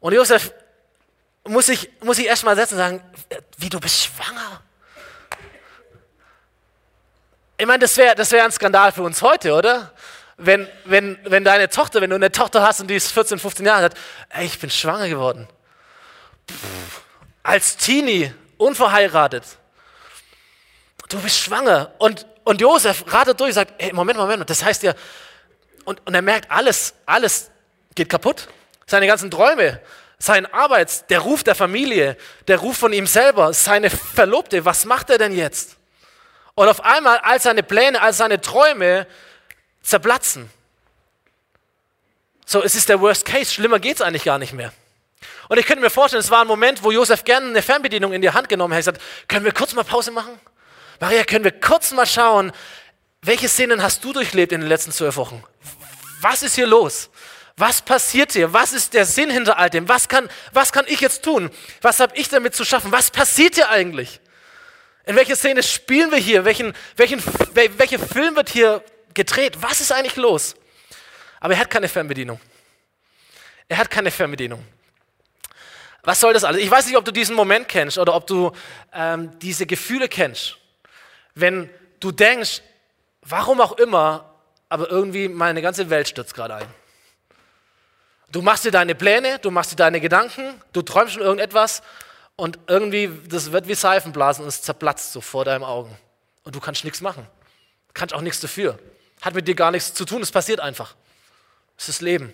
Und 0.00 0.14
Josef 0.14 0.50
muss 1.46 1.68
ich, 1.68 1.90
muss 2.00 2.16
ich 2.16 2.24
erst 2.24 2.42
mal 2.42 2.56
setzen 2.56 2.76
und 2.76 2.78
sagen, 2.78 3.02
wie 3.58 3.68
du 3.68 3.78
bist 3.78 4.02
schwanger. 4.04 4.62
Ich 7.58 7.66
meine, 7.66 7.80
das 7.80 7.98
wäre 7.98 8.14
das 8.14 8.32
wär 8.32 8.46
ein 8.46 8.52
Skandal 8.52 8.92
für 8.92 9.02
uns 9.02 9.20
heute, 9.20 9.52
oder? 9.52 9.92
Wenn, 10.38 10.66
wenn, 10.86 11.18
wenn 11.24 11.44
deine 11.44 11.68
Tochter, 11.68 12.00
wenn 12.00 12.08
du 12.08 12.16
eine 12.16 12.32
Tochter 12.32 12.62
hast 12.62 12.80
und 12.80 12.86
die 12.86 12.96
ist 12.96 13.12
14, 13.12 13.38
15 13.38 13.66
Jahre 13.66 13.82
alt, 13.82 13.94
ey, 14.30 14.46
ich 14.46 14.58
bin 14.58 14.70
schwanger 14.70 15.10
geworden. 15.10 15.46
Pff, 16.50 17.02
als 17.42 17.76
Teenie, 17.76 18.32
unverheiratet. 18.58 19.44
Du 21.08 21.18
bist 21.20 21.38
schwanger. 21.38 21.92
Und, 21.98 22.26
und 22.44 22.60
Josef 22.60 23.04
ratet 23.12 23.40
durch 23.40 23.54
sagt, 23.54 23.74
ey, 23.78 23.92
Moment, 23.92 24.18
Moment, 24.18 24.48
das 24.48 24.62
heißt 24.62 24.82
ja, 24.82 24.94
und, 25.84 26.06
und 26.06 26.14
er 26.14 26.22
merkt, 26.22 26.50
alles, 26.50 26.92
alles 27.06 27.50
geht 27.94 28.10
kaputt. 28.10 28.48
Seine 28.86 29.06
ganzen 29.06 29.30
Träume, 29.30 29.80
sein 30.18 30.46
Arbeits, 30.52 31.06
der 31.06 31.20
Ruf 31.20 31.44
der 31.44 31.54
Familie, 31.54 32.16
der 32.46 32.58
Ruf 32.58 32.76
von 32.76 32.92
ihm 32.92 33.06
selber, 33.06 33.54
seine 33.54 33.88
Verlobte, 33.88 34.64
was 34.64 34.84
macht 34.84 35.10
er 35.10 35.18
denn 35.18 35.32
jetzt? 35.32 35.76
Und 36.54 36.68
auf 36.68 36.84
einmal, 36.84 37.18
als 37.18 37.44
seine 37.44 37.62
Pläne, 37.62 38.02
als 38.02 38.18
seine 38.18 38.40
Träume 38.40 39.06
zerplatzen. 39.80 40.50
So, 42.44 42.62
es 42.62 42.74
ist 42.74 42.88
der 42.88 43.00
Worst 43.00 43.24
Case, 43.24 43.52
schlimmer 43.52 43.78
geht 43.78 43.96
es 43.96 44.02
eigentlich 44.02 44.24
gar 44.24 44.38
nicht 44.38 44.52
mehr. 44.52 44.72
Und 45.48 45.58
ich 45.58 45.66
könnte 45.66 45.82
mir 45.82 45.90
vorstellen, 45.90 46.20
es 46.20 46.30
war 46.30 46.42
ein 46.42 46.46
Moment, 46.46 46.82
wo 46.82 46.90
Josef 46.90 47.24
gerne 47.24 47.46
eine 47.48 47.62
Fernbedienung 47.62 48.12
in 48.12 48.22
die 48.22 48.30
Hand 48.30 48.48
genommen 48.48 48.74
hat. 48.74 48.84
Er 48.84 48.92
hat 48.92 48.98
gesagt, 48.98 49.28
können 49.28 49.44
wir 49.44 49.52
kurz 49.52 49.74
mal 49.74 49.84
Pause 49.84 50.10
machen? 50.10 50.38
Maria, 51.00 51.24
können 51.24 51.44
wir 51.44 51.52
kurz 51.52 51.92
mal 51.92 52.06
schauen, 52.06 52.52
welche 53.22 53.48
Szenen 53.48 53.82
hast 53.82 54.04
du 54.04 54.12
durchlebt 54.12 54.52
in 54.52 54.60
den 54.60 54.68
letzten 54.68 54.92
zwölf 54.92 55.16
Wochen? 55.16 55.42
Was 56.20 56.42
ist 56.42 56.54
hier 56.54 56.66
los? 56.66 57.10
Was 57.56 57.82
passiert 57.82 58.32
hier? 58.32 58.52
Was 58.52 58.72
ist 58.72 58.94
der 58.94 59.04
Sinn 59.04 59.30
hinter 59.30 59.58
all 59.58 59.70
dem? 59.70 59.88
Was 59.88 60.08
kann, 60.08 60.28
was 60.52 60.70
kann 60.70 60.84
ich 60.86 61.00
jetzt 61.00 61.24
tun? 61.24 61.50
Was 61.80 61.98
habe 61.98 62.16
ich 62.16 62.28
damit 62.28 62.54
zu 62.54 62.64
schaffen? 62.64 62.92
Was 62.92 63.10
passiert 63.10 63.56
hier 63.56 63.68
eigentlich? 63.70 64.20
In 65.06 65.16
welcher 65.16 65.36
Szene 65.36 65.62
spielen 65.62 66.10
wir 66.10 66.18
hier? 66.18 66.44
Welchen, 66.44 66.74
welchen, 66.96 67.22
welcher 67.54 67.98
Film 67.98 68.36
wird 68.36 68.50
hier 68.50 68.84
gedreht? 69.14 69.54
Was 69.60 69.80
ist 69.80 69.90
eigentlich 69.90 70.16
los? 70.16 70.54
Aber 71.40 71.54
er 71.54 71.60
hat 71.60 71.70
keine 71.70 71.88
Fernbedienung. 71.88 72.40
Er 73.68 73.78
hat 73.78 73.90
keine 73.90 74.10
Fernbedienung. 74.10 74.64
Was 76.08 76.20
soll 76.20 76.32
das 76.32 76.42
alles? 76.42 76.62
Ich 76.62 76.70
weiß 76.70 76.86
nicht, 76.86 76.96
ob 76.96 77.04
du 77.04 77.12
diesen 77.12 77.36
Moment 77.36 77.68
kennst 77.68 77.98
oder 77.98 78.14
ob 78.14 78.26
du 78.26 78.50
ähm, 78.94 79.38
diese 79.40 79.66
Gefühle 79.66 80.08
kennst. 80.08 80.56
Wenn 81.34 81.68
du 82.00 82.12
denkst, 82.12 82.62
warum 83.20 83.60
auch 83.60 83.72
immer, 83.72 84.24
aber 84.70 84.90
irgendwie 84.90 85.28
meine 85.28 85.60
ganze 85.60 85.90
Welt 85.90 86.08
stürzt 86.08 86.32
gerade 86.32 86.54
ein. 86.54 86.66
Du 88.32 88.40
machst 88.40 88.64
dir 88.64 88.70
deine 88.70 88.94
Pläne, 88.94 89.38
du 89.40 89.50
machst 89.50 89.72
dir 89.72 89.76
deine 89.76 90.00
Gedanken, 90.00 90.54
du 90.72 90.80
träumst 90.80 91.12
schon 91.12 91.22
irgendetwas 91.22 91.82
und 92.36 92.58
irgendwie, 92.68 93.10
das 93.28 93.52
wird 93.52 93.68
wie 93.68 93.74
Seifenblasen 93.74 94.44
und 94.44 94.48
es 94.48 94.62
zerplatzt 94.62 95.12
so 95.12 95.20
vor 95.20 95.44
deinen 95.44 95.62
Augen. 95.62 95.94
Und 96.42 96.54
du 96.54 96.60
kannst 96.60 96.84
nichts 96.84 97.02
machen. 97.02 97.26
Kannst 97.92 98.14
auch 98.14 98.22
nichts 98.22 98.40
dafür. 98.40 98.78
Hat 99.20 99.34
mit 99.34 99.46
dir 99.46 99.54
gar 99.54 99.72
nichts 99.72 99.92
zu 99.92 100.06
tun, 100.06 100.22
es 100.22 100.32
passiert 100.32 100.60
einfach. 100.60 100.94
Es 101.76 101.90
ist 101.90 102.00
Leben. 102.00 102.32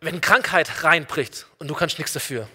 Wenn 0.00 0.20
Krankheit 0.20 0.84
reinbricht 0.84 1.46
und 1.58 1.68
du 1.68 1.74
kannst 1.74 1.98
nichts 1.98 2.12
dafür. 2.12 2.48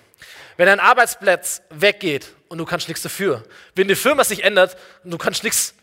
Wenn 0.57 0.67
dein 0.67 0.79
Arbeitsplatz 0.79 1.62
weggeht 1.69 2.31
und 2.47 2.57
du 2.57 2.65
kannst 2.65 2.88
nichts 2.88 3.03
dafür. 3.03 3.43
Wenn 3.75 3.88
die 3.88 3.95
Firma 3.95 4.23
sich 4.23 4.43
ändert 4.43 4.77
und 5.03 5.12
du 5.12 5.17
kannst 5.17 5.43
nichts 5.43 5.73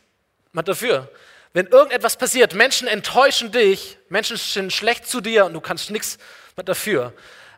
dafür. 0.52 1.10
Wenn 1.52 1.66
irgendetwas 1.66 2.16
passiert, 2.16 2.54
Menschen 2.54 2.86
enttäuschen 2.86 3.50
dich, 3.50 3.98
Menschen 4.08 4.36
sind 4.36 4.72
schlecht 4.72 5.06
zu 5.06 5.20
dir 5.20 5.44
und 5.46 5.52
du 5.52 5.60
kannst 5.60 5.90
nichts 5.90 6.18
dafür. 6.64 7.12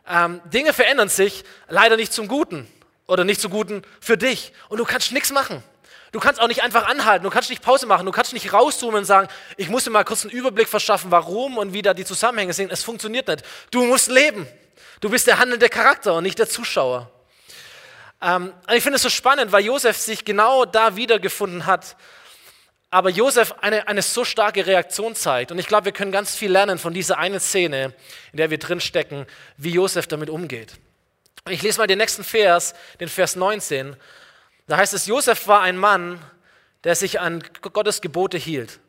Ähm, 0.07 0.41
Dinge 0.45 0.73
verändern 0.73 1.09
sich 1.09 1.43
leider 1.69 1.95
nicht 1.95 2.11
zum 2.11 2.27
Guten 2.27 2.67
oder 3.05 3.23
nicht 3.23 3.39
zum 3.39 3.51
Guten 3.51 3.83
für 4.01 4.17
dich 4.17 4.51
und 4.69 4.79
du 4.79 4.85
kannst 4.85 5.11
nichts 5.11 5.31
machen. 5.31 5.63
Du 6.13 6.19
kannst 6.19 6.39
auch 6.39 6.47
nicht 6.47 6.61
einfach 6.61 6.87
anhalten, 6.87 7.23
du 7.23 7.31
kannst 7.31 7.49
nicht 7.49 7.63
Pause 7.63 7.87
machen, 7.87 8.05
du 8.05 8.11
kannst 8.11 8.33
nicht 8.33 8.53
rauszoomen 8.53 8.99
und 8.99 9.05
sagen, 9.05 9.27
ich 9.57 9.67
muss 9.69 9.83
dir 9.83 9.89
mal 9.89 10.03
kurz 10.03 10.23
einen 10.23 10.31
Überblick 10.31 10.69
verschaffen, 10.69 11.09
warum 11.09 11.57
und 11.57 11.73
wie 11.73 11.81
da 11.81 11.95
die 11.95 12.05
Zusammenhänge 12.05 12.53
sind. 12.53 12.71
Es 12.71 12.83
funktioniert 12.83 13.27
nicht. 13.27 13.43
Du 13.71 13.83
musst 13.83 14.09
leben. 14.09 14.47
Du 15.01 15.09
bist 15.09 15.25
der 15.25 15.39
handelnde 15.39 15.69
Charakter 15.69 16.13
und 16.13 16.21
nicht 16.21 16.37
der 16.37 16.47
Zuschauer. 16.47 17.09
Ähm, 18.21 18.53
ich 18.71 18.83
finde 18.83 18.97
es 18.97 19.01
so 19.01 19.09
spannend, 19.09 19.51
weil 19.51 19.65
Josef 19.65 19.97
sich 19.97 20.23
genau 20.23 20.65
da 20.65 20.95
wiedergefunden 20.95 21.65
hat, 21.65 21.95
aber 22.91 23.09
Josef 23.09 23.55
eine, 23.61 23.87
eine 23.87 24.03
so 24.03 24.23
starke 24.23 24.67
Reaktion 24.67 25.15
zeigt. 25.15 25.51
Und 25.51 25.57
ich 25.57 25.65
glaube, 25.65 25.85
wir 25.85 25.93
können 25.93 26.11
ganz 26.11 26.35
viel 26.35 26.51
lernen 26.51 26.77
von 26.77 26.93
dieser 26.93 27.17
einen 27.17 27.39
Szene, 27.39 27.95
in 28.31 28.37
der 28.37 28.51
wir 28.51 28.59
drinstecken, 28.59 29.25
wie 29.57 29.71
Josef 29.71 30.05
damit 30.05 30.29
umgeht. 30.29 30.73
Ich 31.49 31.63
lese 31.63 31.79
mal 31.79 31.87
den 31.87 31.97
nächsten 31.97 32.23
Vers, 32.23 32.75
den 32.99 33.09
Vers 33.09 33.35
19. 33.35 33.97
Da 34.67 34.77
heißt 34.77 34.93
es, 34.93 35.05
Josef 35.05 35.47
war 35.47 35.61
ein 35.61 35.77
Mann, 35.77 36.23
der 36.83 36.95
sich 36.95 37.19
an 37.19 37.43
Gottes 37.61 38.01
Gebote 38.01 38.37
hielt. 38.37 38.79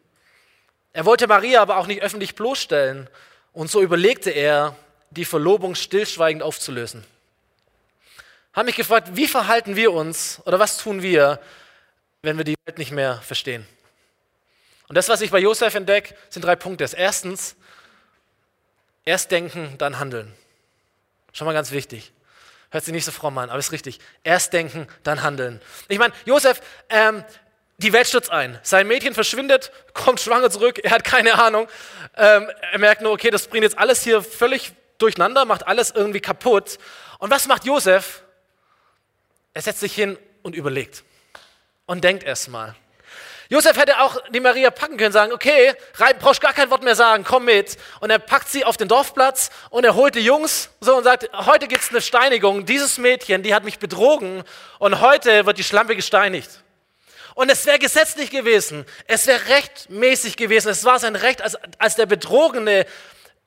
Er 0.92 1.04
wollte 1.04 1.26
Maria 1.26 1.60
aber 1.60 1.78
auch 1.78 1.86
nicht 1.86 2.02
öffentlich 2.02 2.34
bloßstellen. 2.34 3.08
Und 3.52 3.70
so 3.70 3.82
überlegte 3.82 4.30
er, 4.30 4.76
die 5.10 5.24
Verlobung 5.24 5.74
stillschweigend 5.74 6.42
aufzulösen. 6.42 7.04
Haben 8.52 8.66
mich 8.66 8.76
gefragt, 8.76 9.10
wie 9.14 9.26
verhalten 9.26 9.76
wir 9.76 9.92
uns 9.92 10.40
oder 10.44 10.58
was 10.58 10.78
tun 10.78 11.02
wir, 11.02 11.40
wenn 12.22 12.36
wir 12.36 12.44
die 12.44 12.56
Welt 12.64 12.78
nicht 12.78 12.92
mehr 12.92 13.20
verstehen? 13.22 13.66
Und 14.88 14.96
das, 14.96 15.08
was 15.08 15.20
ich 15.20 15.30
bei 15.30 15.38
Josef 15.38 15.74
entdecke, 15.74 16.14
sind 16.30 16.44
drei 16.44 16.56
Punkte. 16.56 16.88
Erstens, 16.96 17.56
erst 19.04 19.30
denken, 19.30 19.74
dann 19.78 19.98
handeln. 19.98 20.32
Schon 21.32 21.46
mal 21.46 21.52
ganz 21.52 21.72
wichtig. 21.72 22.12
Hört 22.74 22.84
sich 22.84 22.92
nicht 22.92 23.04
so 23.04 23.12
fromm 23.12 23.38
an, 23.38 23.50
aber 23.50 23.60
ist 23.60 23.70
richtig. 23.70 24.00
Erst 24.24 24.52
denken, 24.52 24.88
dann 25.04 25.22
handeln. 25.22 25.60
Ich 25.86 26.00
meine, 26.00 26.12
Josef, 26.24 26.60
ähm, 26.88 27.22
die 27.76 27.92
Welt 27.92 28.08
stürzt 28.08 28.32
ein. 28.32 28.58
Sein 28.64 28.88
Mädchen 28.88 29.14
verschwindet, 29.14 29.70
kommt 29.94 30.18
schwanger 30.18 30.50
zurück, 30.50 30.80
er 30.82 30.90
hat 30.90 31.04
keine 31.04 31.40
Ahnung. 31.40 31.68
Ähm, 32.16 32.50
er 32.72 32.78
merkt 32.80 33.00
nur, 33.00 33.12
okay, 33.12 33.30
das 33.30 33.46
bringt 33.46 33.62
jetzt 33.62 33.78
alles 33.78 34.02
hier 34.02 34.22
völlig 34.24 34.72
durcheinander, 34.98 35.44
macht 35.44 35.68
alles 35.68 35.92
irgendwie 35.92 36.18
kaputt. 36.18 36.78
Und 37.20 37.30
was 37.30 37.46
macht 37.46 37.64
Josef? 37.64 38.24
Er 39.52 39.62
setzt 39.62 39.78
sich 39.78 39.94
hin 39.94 40.18
und 40.42 40.56
überlegt 40.56 41.04
und 41.86 42.02
denkt 42.02 42.24
erst 42.24 42.48
mal. 42.48 42.74
Josef 43.48 43.76
hätte 43.76 44.00
auch 44.00 44.16
die 44.30 44.40
Maria 44.40 44.70
packen 44.70 44.96
können, 44.96 45.12
sagen, 45.12 45.32
okay, 45.32 45.74
rein, 45.96 46.16
brauchst 46.18 46.40
gar 46.40 46.52
kein 46.52 46.70
Wort 46.70 46.82
mehr 46.82 46.94
sagen, 46.94 47.24
komm 47.24 47.44
mit. 47.44 47.76
Und 48.00 48.10
er 48.10 48.18
packt 48.18 48.48
sie 48.48 48.64
auf 48.64 48.76
den 48.76 48.88
Dorfplatz 48.88 49.50
und 49.70 49.84
er 49.84 49.94
holt 49.94 50.14
die 50.14 50.20
Jungs 50.20 50.70
so 50.80 50.96
und 50.96 51.04
sagt, 51.04 51.28
heute 51.32 51.68
gibt 51.68 51.82
es 51.82 51.90
eine 51.90 52.00
Steinigung. 52.00 52.64
Dieses 52.64 52.98
Mädchen, 52.98 53.42
die 53.42 53.54
hat 53.54 53.64
mich 53.64 53.78
betrogen 53.78 54.42
und 54.78 55.00
heute 55.00 55.46
wird 55.46 55.58
die 55.58 55.64
Schlampe 55.64 55.94
gesteinigt. 55.94 56.50
Und 57.34 57.50
es 57.50 57.66
wäre 57.66 57.78
gesetzlich 57.78 58.30
gewesen, 58.30 58.86
es 59.06 59.26
wäre 59.26 59.48
rechtmäßig 59.48 60.36
gewesen, 60.36 60.68
es 60.68 60.84
war 60.84 60.98
sein 60.98 61.16
Recht 61.16 61.42
als, 61.42 61.56
als 61.78 61.96
der 61.96 62.06
betrogene 62.06 62.86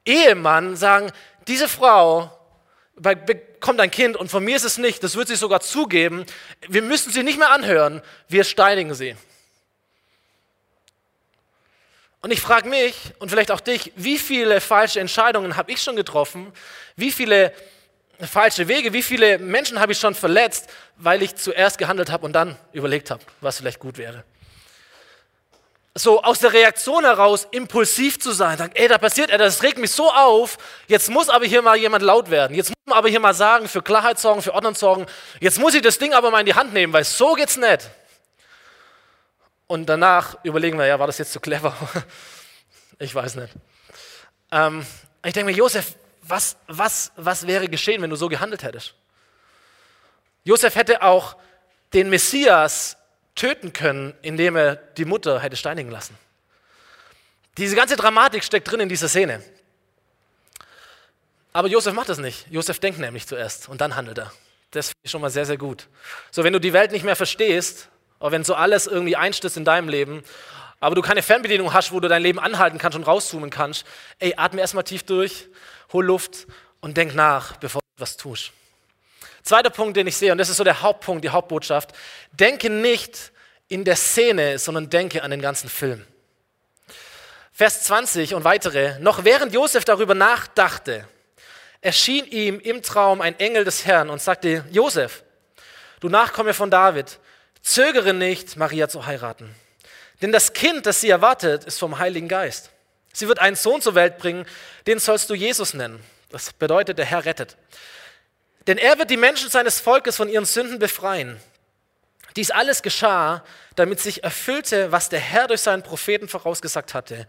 Ehemann 0.05 0.75
sagen, 0.75 1.11
diese 1.47 1.69
Frau 1.69 2.31
bekommt 2.95 3.79
ein 3.79 3.91
Kind 3.91 4.17
und 4.17 4.29
von 4.29 4.43
mir 4.43 4.57
ist 4.57 4.65
es 4.65 4.77
nicht, 4.77 5.03
das 5.03 5.15
wird 5.15 5.29
sie 5.29 5.35
sogar 5.35 5.61
zugeben, 5.61 6.25
wir 6.67 6.81
müssen 6.81 7.11
sie 7.13 7.23
nicht 7.23 7.39
mehr 7.39 7.51
anhören, 7.51 8.01
wir 8.27 8.43
steinigen 8.43 8.93
sie. 8.93 9.15
Und 12.27 12.33
ich 12.33 12.41
frage 12.41 12.67
mich 12.67 12.93
und 13.19 13.29
vielleicht 13.29 13.51
auch 13.51 13.61
dich, 13.61 13.93
wie 13.95 14.17
viele 14.17 14.59
falsche 14.59 14.99
Entscheidungen 14.99 15.55
habe 15.55 15.71
ich 15.71 15.81
schon 15.81 15.95
getroffen? 15.95 16.51
Wie 16.97 17.09
viele 17.09 17.53
falsche 18.19 18.67
Wege, 18.67 18.91
wie 18.91 19.01
viele 19.01 19.39
Menschen 19.39 19.79
habe 19.79 19.93
ich 19.93 19.97
schon 19.97 20.13
verletzt, 20.13 20.69
weil 20.97 21.23
ich 21.23 21.37
zuerst 21.37 21.77
gehandelt 21.77 22.11
habe 22.11 22.25
und 22.25 22.33
dann 22.33 22.57
überlegt 22.73 23.11
habe, 23.11 23.23
was 23.39 23.59
vielleicht 23.59 23.79
gut 23.79 23.97
wäre? 23.97 24.25
So 25.95 26.21
aus 26.21 26.39
der 26.39 26.51
Reaktion 26.51 27.05
heraus 27.05 27.47
impulsiv 27.51 28.19
zu 28.19 28.33
sein, 28.33 28.57
sagen, 28.57 28.73
ey, 28.75 28.89
da 28.89 28.97
passiert 28.97 29.29
etwas, 29.29 29.55
das 29.55 29.63
regt 29.63 29.77
mich 29.77 29.91
so 29.91 30.11
auf, 30.11 30.57
jetzt 30.87 31.09
muss 31.09 31.29
aber 31.29 31.45
hier 31.45 31.61
mal 31.61 31.77
jemand 31.77 32.03
laut 32.03 32.29
werden, 32.29 32.57
jetzt 32.57 32.71
muss 32.71 32.87
man 32.87 32.97
aber 32.97 33.07
hier 33.07 33.21
mal 33.21 33.35
sagen, 33.35 33.69
für 33.69 33.81
Klarheit 33.81 34.19
sorgen, 34.19 34.41
für 34.41 34.53
Ordnung 34.53 34.75
sorgen, 34.75 35.05
jetzt 35.39 35.59
muss 35.59 35.75
ich 35.75 35.81
das 35.81 35.97
Ding 35.97 36.13
aber 36.13 36.29
mal 36.29 36.41
in 36.41 36.45
die 36.45 36.55
Hand 36.55 36.73
nehmen, 36.73 36.91
weil 36.91 37.05
so 37.05 37.35
geht's 37.35 37.55
nicht. 37.55 37.89
Und 39.67 39.87
danach 39.87 40.43
überlegen 40.43 40.77
wir, 40.77 40.85
ja, 40.85 40.97
war 40.97 41.07
das 41.07 41.17
jetzt 41.17 41.33
zu 41.33 41.39
clever? 41.39 41.75
ich 42.99 43.13
weiß 43.13 43.35
nicht. 43.35 43.53
Ähm, 44.51 44.85
ich 45.25 45.33
denke 45.33 45.51
mir, 45.51 45.57
Josef, 45.57 45.95
was, 46.21 46.55
was, 46.67 47.11
was 47.15 47.45
wäre 47.47 47.67
geschehen, 47.67 48.01
wenn 48.01 48.09
du 48.09 48.15
so 48.15 48.29
gehandelt 48.29 48.63
hättest? 48.63 48.95
Josef 50.43 50.75
hätte 50.75 51.01
auch 51.01 51.35
den 51.93 52.09
Messias 52.09 52.97
töten 53.35 53.73
können, 53.73 54.13
indem 54.21 54.55
er 54.55 54.75
die 54.75 55.05
Mutter 55.05 55.41
hätte 55.41 55.57
steinigen 55.57 55.91
lassen. 55.91 56.17
Diese 57.57 57.75
ganze 57.75 57.95
Dramatik 57.95 58.43
steckt 58.43 58.69
drin 58.69 58.79
in 58.81 58.89
dieser 58.89 59.09
Szene. 59.09 59.43
Aber 61.53 61.67
Josef 61.67 61.93
macht 61.93 62.09
das 62.09 62.19
nicht. 62.19 62.45
Josef 62.49 62.79
denkt 62.79 62.99
nämlich 62.99 63.25
zuerst 63.27 63.67
und 63.67 63.81
dann 63.81 63.95
handelt 63.95 64.19
er. 64.19 64.31
Das 64.71 64.87
finde 64.89 64.99
ich 65.03 65.11
schon 65.11 65.21
mal 65.21 65.29
sehr, 65.29 65.45
sehr 65.45 65.57
gut. 65.57 65.87
So, 66.29 66.43
wenn 66.43 66.53
du 66.53 66.59
die 66.59 66.73
Welt 66.73 66.91
nicht 66.91 67.03
mehr 67.03 67.15
verstehst, 67.15 67.89
oder 68.19 68.31
wenn 68.31 68.43
so 68.43 68.55
alles 68.55 68.87
irgendwie 68.87 69.15
einstürzt 69.15 69.57
in 69.57 69.65
deinem 69.65 69.89
Leben, 69.89 70.23
aber 70.79 70.95
du 70.95 71.01
keine 71.01 71.23
Fernbedienung 71.23 71.73
hast, 71.73 71.91
wo 71.91 71.99
du 71.99 72.07
dein 72.07 72.21
Leben 72.21 72.39
anhalten 72.39 72.77
kannst 72.77 72.95
und 72.95 73.03
rauszoomen 73.03 73.49
kannst, 73.49 73.85
ey, 74.19 74.33
atme 74.37 74.61
erstmal 74.61 74.83
tief 74.83 75.03
durch, 75.03 75.47
hol 75.91 76.05
Luft 76.05 76.47
und 76.81 76.97
denk 76.97 77.15
nach, 77.15 77.57
bevor 77.57 77.81
du 77.81 78.03
etwas 78.03 78.17
tust. 78.17 78.51
Zweiter 79.41 79.69
Punkt, 79.69 79.97
den 79.97 80.07
ich 80.07 80.17
sehe, 80.17 80.31
und 80.31 80.37
das 80.37 80.49
ist 80.49 80.57
so 80.57 80.63
der 80.63 80.81
Hauptpunkt, 80.81 81.23
die 81.23 81.29
Hauptbotschaft, 81.29 81.93
denke 82.31 82.69
nicht 82.69 83.31
in 83.69 83.85
der 83.85 83.95
Szene, 83.95 84.59
sondern 84.59 84.89
denke 84.89 85.23
an 85.23 85.31
den 85.31 85.41
ganzen 85.41 85.69
Film. 85.69 86.05
Vers 87.53 87.83
20 87.83 88.35
und 88.35 88.43
weitere, 88.43 88.99
noch 88.99 89.23
während 89.23 89.53
Josef 89.53 89.83
darüber 89.83 90.13
nachdachte, 90.13 91.07
erschien 91.81 92.25
ihm 92.25 92.59
im 92.59 92.83
Traum 92.83 93.21
ein 93.21 93.39
Engel 93.39 93.63
des 93.63 93.85
Herrn 93.85 94.09
und 94.09 94.21
sagte, 94.21 94.63
Josef, 94.69 95.23
du 95.99 96.09
Nachkomme 96.09 96.53
von 96.53 96.69
David, 96.69 97.19
zögere 97.67 98.13
nicht, 98.13 98.55
Maria 98.55 98.87
zu 98.87 99.05
heiraten. 99.05 99.53
Denn 100.21 100.31
das 100.31 100.53
Kind, 100.53 100.85
das 100.85 101.01
sie 101.01 101.09
erwartet, 101.09 101.65
ist 101.65 101.79
vom 101.79 101.99
Heiligen 101.99 102.27
Geist. 102.27 102.71
Sie 103.13 103.27
wird 103.27 103.39
einen 103.39 103.55
Sohn 103.55 103.81
zur 103.81 103.95
Welt 103.95 104.17
bringen, 104.17 104.45
den 104.85 104.99
sollst 104.99 105.29
du 105.29 105.33
Jesus 105.33 105.73
nennen. 105.73 106.03
Das 106.29 106.53
bedeutet, 106.53 106.97
der 106.97 107.05
Herr 107.05 107.25
rettet. 107.25 107.57
Denn 108.67 108.77
er 108.77 108.97
wird 108.99 109.09
die 109.09 109.17
Menschen 109.17 109.49
seines 109.49 109.79
Volkes 109.79 110.15
von 110.15 110.29
ihren 110.29 110.45
Sünden 110.45 110.79
befreien. 110.79 111.39
Dies 112.35 112.51
alles 112.51 112.81
geschah, 112.81 113.43
damit 113.75 113.99
sich 113.99 114.23
erfüllte, 114.23 114.91
was 114.91 115.09
der 115.09 115.19
Herr 115.19 115.47
durch 115.47 115.61
seinen 115.61 115.83
Propheten 115.83 116.27
vorausgesagt 116.27 116.93
hatte. 116.93 117.27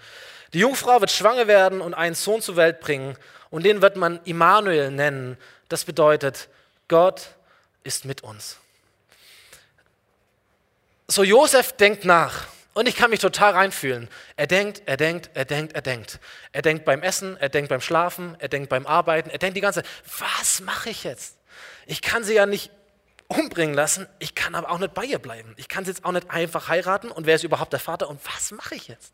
Die 0.52 0.58
Jungfrau 0.58 1.00
wird 1.00 1.10
schwanger 1.10 1.46
werden 1.46 1.80
und 1.80 1.94
einen 1.94 2.14
Sohn 2.14 2.42
zur 2.42 2.56
Welt 2.56 2.80
bringen 2.80 3.16
und 3.50 3.64
den 3.64 3.82
wird 3.82 3.96
man 3.96 4.20
Immanuel 4.24 4.90
nennen. 4.90 5.38
Das 5.68 5.84
bedeutet, 5.84 6.48
Gott 6.88 7.28
ist 7.84 8.04
mit 8.04 8.22
uns. 8.22 8.58
So 11.10 11.24
Josef 11.24 11.72
denkt 11.72 12.04
nach 12.04 12.48
und 12.74 12.86
ich 12.86 12.94
kann 12.94 13.08
mich 13.08 13.20
total 13.20 13.52
reinfühlen. 13.52 14.08
Er 14.36 14.46
denkt, 14.46 14.82
er 14.84 14.98
denkt, 14.98 15.30
er 15.32 15.46
denkt, 15.46 15.72
er 15.74 15.80
denkt. 15.80 16.20
Er 16.52 16.60
denkt 16.60 16.84
beim 16.84 17.02
Essen, 17.02 17.38
er 17.38 17.48
denkt 17.48 17.70
beim 17.70 17.80
Schlafen, 17.80 18.36
er 18.40 18.48
denkt 18.48 18.68
beim 18.68 18.86
Arbeiten, 18.86 19.30
er 19.30 19.38
denkt 19.38 19.56
die 19.56 19.62
ganze 19.62 19.82
Zeit, 19.82 19.90
was 20.18 20.60
mache 20.60 20.90
ich 20.90 21.04
jetzt? 21.04 21.38
Ich 21.86 22.02
kann 22.02 22.24
sie 22.24 22.34
ja 22.34 22.44
nicht 22.44 22.70
umbringen 23.28 23.74
lassen, 23.74 24.06
ich 24.18 24.34
kann 24.34 24.54
aber 24.54 24.70
auch 24.70 24.78
nicht 24.78 24.94
bei 24.94 25.04
ihr 25.04 25.18
bleiben. 25.18 25.54
Ich 25.56 25.68
kann 25.68 25.84
sie 25.84 25.90
jetzt 25.90 26.04
auch 26.04 26.12
nicht 26.12 26.30
einfach 26.30 26.68
heiraten 26.68 27.10
und 27.10 27.26
wer 27.26 27.34
ist 27.34 27.44
überhaupt 27.44 27.72
der 27.72 27.80
Vater 27.80 28.08
und 28.08 28.20
was 28.24 28.50
mache 28.50 28.74
ich 28.74 28.88
jetzt? 28.88 29.12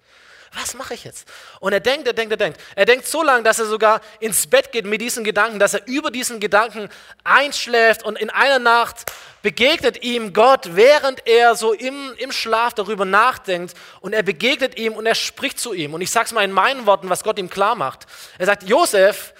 Was 0.56 0.74
mache 0.74 0.94
ich 0.94 1.02
jetzt? 1.02 1.26
Und 1.58 1.72
er 1.72 1.80
denkt, 1.80 2.06
er 2.06 2.12
denkt, 2.12 2.30
er 2.30 2.36
denkt. 2.36 2.60
Er 2.76 2.84
denkt 2.84 3.06
so 3.06 3.24
lange, 3.24 3.42
dass 3.42 3.58
er 3.58 3.66
sogar 3.66 4.00
ins 4.20 4.46
Bett 4.46 4.70
geht 4.70 4.86
mit 4.86 5.00
diesen 5.00 5.24
Gedanken, 5.24 5.58
dass 5.58 5.74
er 5.74 5.84
über 5.86 6.12
diesen 6.12 6.38
Gedanken 6.38 6.88
einschläft 7.24 8.04
und 8.04 8.16
in 8.16 8.30
einer 8.30 8.60
Nacht 8.60 9.10
begegnet 9.42 10.04
ihm 10.04 10.32
Gott, 10.32 10.76
während 10.76 11.26
er 11.26 11.56
so 11.56 11.72
im, 11.72 12.14
im 12.18 12.30
Schlaf 12.30 12.72
darüber 12.72 13.04
nachdenkt 13.04 13.74
und 14.00 14.12
er 14.12 14.22
begegnet 14.22 14.78
ihm 14.78 14.92
und 14.92 15.06
er 15.06 15.16
spricht 15.16 15.58
zu 15.58 15.72
ihm. 15.72 15.92
Und 15.92 16.02
ich 16.02 16.10
sage 16.10 16.26
es 16.26 16.32
mal 16.32 16.44
in 16.44 16.52
meinen 16.52 16.86
Worten, 16.86 17.10
was 17.10 17.24
Gott 17.24 17.38
ihm 17.38 17.50
klar 17.50 17.74
macht. 17.74 18.06
Er 18.38 18.46
sagt, 18.46 18.62
Josef, 18.62 19.34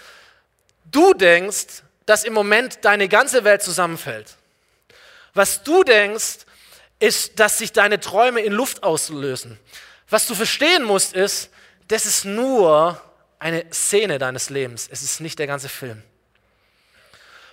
du 0.91 1.15
denkst, 1.15 1.85
dass 2.07 2.25
im 2.25 2.33
Moment 2.33 2.85
deine 2.85 3.09
ganze 3.09 3.45
Welt 3.45 3.63
zusammenfällt. 3.63 4.37
Was 5.35 5.63
du 5.63 5.85
denkst, 5.85 6.47
ist, 7.01 7.39
dass 7.39 7.59
sich 7.59 7.73
deine 7.73 8.01
Träume 8.01 8.41
in 8.41 8.53
Luft 8.53 8.83
auslösen. 8.83 9.59
Was 10.09 10.27
du 10.27 10.35
verstehen 10.35 10.85
musst, 10.85 11.13
ist, 11.13 11.51
das 11.89 12.07
ist 12.07 12.25
nur 12.25 13.01
eine 13.39 13.65
Szene 13.73 14.19
deines 14.19 14.49
Lebens. 14.49 14.89
Es 14.91 15.03
ist 15.03 15.21
nicht 15.21 15.39
der 15.39 15.47
ganze 15.47 15.69
Film. 15.69 16.03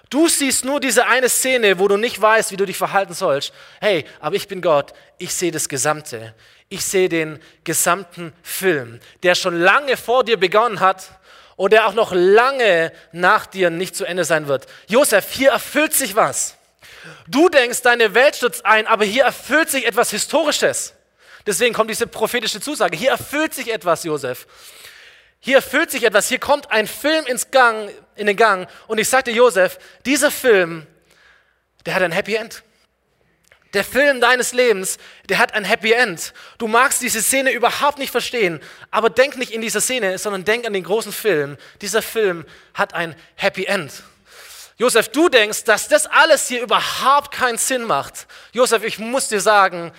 Du 0.09 0.27
siehst 0.27 0.65
nur 0.65 0.79
diese 0.81 1.07
eine 1.07 1.29
Szene, 1.29 1.79
wo 1.79 1.87
du 1.87 1.95
nicht 1.95 2.21
weißt, 2.21 2.51
wie 2.51 2.57
du 2.57 2.65
dich 2.65 2.77
verhalten 2.77 3.13
sollst. 3.13 3.53
Hey, 3.79 4.05
aber 4.19 4.35
ich 4.35 4.47
bin 4.47 4.61
Gott. 4.61 4.93
Ich 5.17 5.33
sehe 5.33 5.51
das 5.51 5.69
Gesamte. 5.69 6.35
Ich 6.67 6.83
sehe 6.83 7.09
den 7.09 7.39
gesamten 7.63 8.33
Film, 8.43 8.99
der 9.23 9.35
schon 9.35 9.59
lange 9.59 9.97
vor 9.97 10.23
dir 10.23 10.37
begonnen 10.37 10.81
hat 10.81 11.19
und 11.55 11.71
der 11.71 11.87
auch 11.87 11.93
noch 11.93 12.11
lange 12.13 12.91
nach 13.13 13.45
dir 13.45 13.69
nicht 13.69 13.95
zu 13.95 14.05
Ende 14.05 14.25
sein 14.25 14.47
wird. 14.47 14.67
Josef, 14.87 15.31
hier 15.31 15.51
erfüllt 15.51 15.93
sich 15.93 16.15
was. 16.15 16.57
Du 17.27 17.49
denkst, 17.49 17.81
deine 17.81 18.13
Welt 18.13 18.35
stürzt 18.35 18.65
ein, 18.65 18.87
aber 18.87 19.05
hier 19.05 19.23
erfüllt 19.23 19.69
sich 19.69 19.85
etwas 19.85 20.11
Historisches. 20.11 20.93
Deswegen 21.45 21.73
kommt 21.73 21.89
diese 21.89 22.07
prophetische 22.07 22.61
Zusage. 22.61 22.95
Hier 22.95 23.11
erfüllt 23.11 23.53
sich 23.53 23.73
etwas, 23.73 24.03
Josef. 24.03 24.47
Hier 25.39 25.55
erfüllt 25.55 25.89
sich 25.89 26.03
etwas. 26.03 26.27
Hier 26.27 26.39
kommt 26.39 26.71
ein 26.71 26.87
Film 26.87 27.25
ins 27.25 27.49
Gang, 27.49 27.89
in 28.15 28.27
den 28.27 28.35
Gang. 28.35 28.69
Und 28.87 28.99
ich 28.99 29.09
sagte 29.09 29.31
Josef, 29.31 29.79
dieser 30.05 30.29
Film, 30.29 30.85
der 31.85 31.95
hat 31.95 32.03
ein 32.03 32.11
Happy 32.11 32.35
End. 32.35 32.63
Der 33.73 33.83
Film 33.83 34.19
deines 34.19 34.51
Lebens, 34.51 34.97
der 35.29 35.39
hat 35.39 35.53
ein 35.53 35.63
Happy 35.63 35.93
End. 35.93 36.33
Du 36.57 36.67
magst 36.67 37.01
diese 37.01 37.21
Szene 37.21 37.51
überhaupt 37.51 37.99
nicht 37.99 38.11
verstehen, 38.11 38.59
aber 38.91 39.09
denk 39.09 39.37
nicht 39.37 39.51
in 39.51 39.61
dieser 39.61 39.79
Szene, 39.79 40.17
sondern 40.17 40.43
denk 40.43 40.67
an 40.67 40.73
den 40.73 40.83
großen 40.83 41.13
Film. 41.13 41.57
Dieser 41.81 42.01
Film 42.01 42.45
hat 42.73 42.93
ein 42.93 43.15
Happy 43.35 43.65
End. 43.65 44.03
Josef, 44.81 45.09
du 45.09 45.29
denkst, 45.29 45.65
dass 45.65 45.87
das 45.89 46.07
alles 46.07 46.47
hier 46.47 46.63
überhaupt 46.63 47.31
keinen 47.31 47.59
Sinn 47.59 47.83
macht. 47.83 48.25
Josef, 48.51 48.83
ich 48.83 48.97
muss 48.97 49.27
dir 49.27 49.39
sagen, 49.39 49.91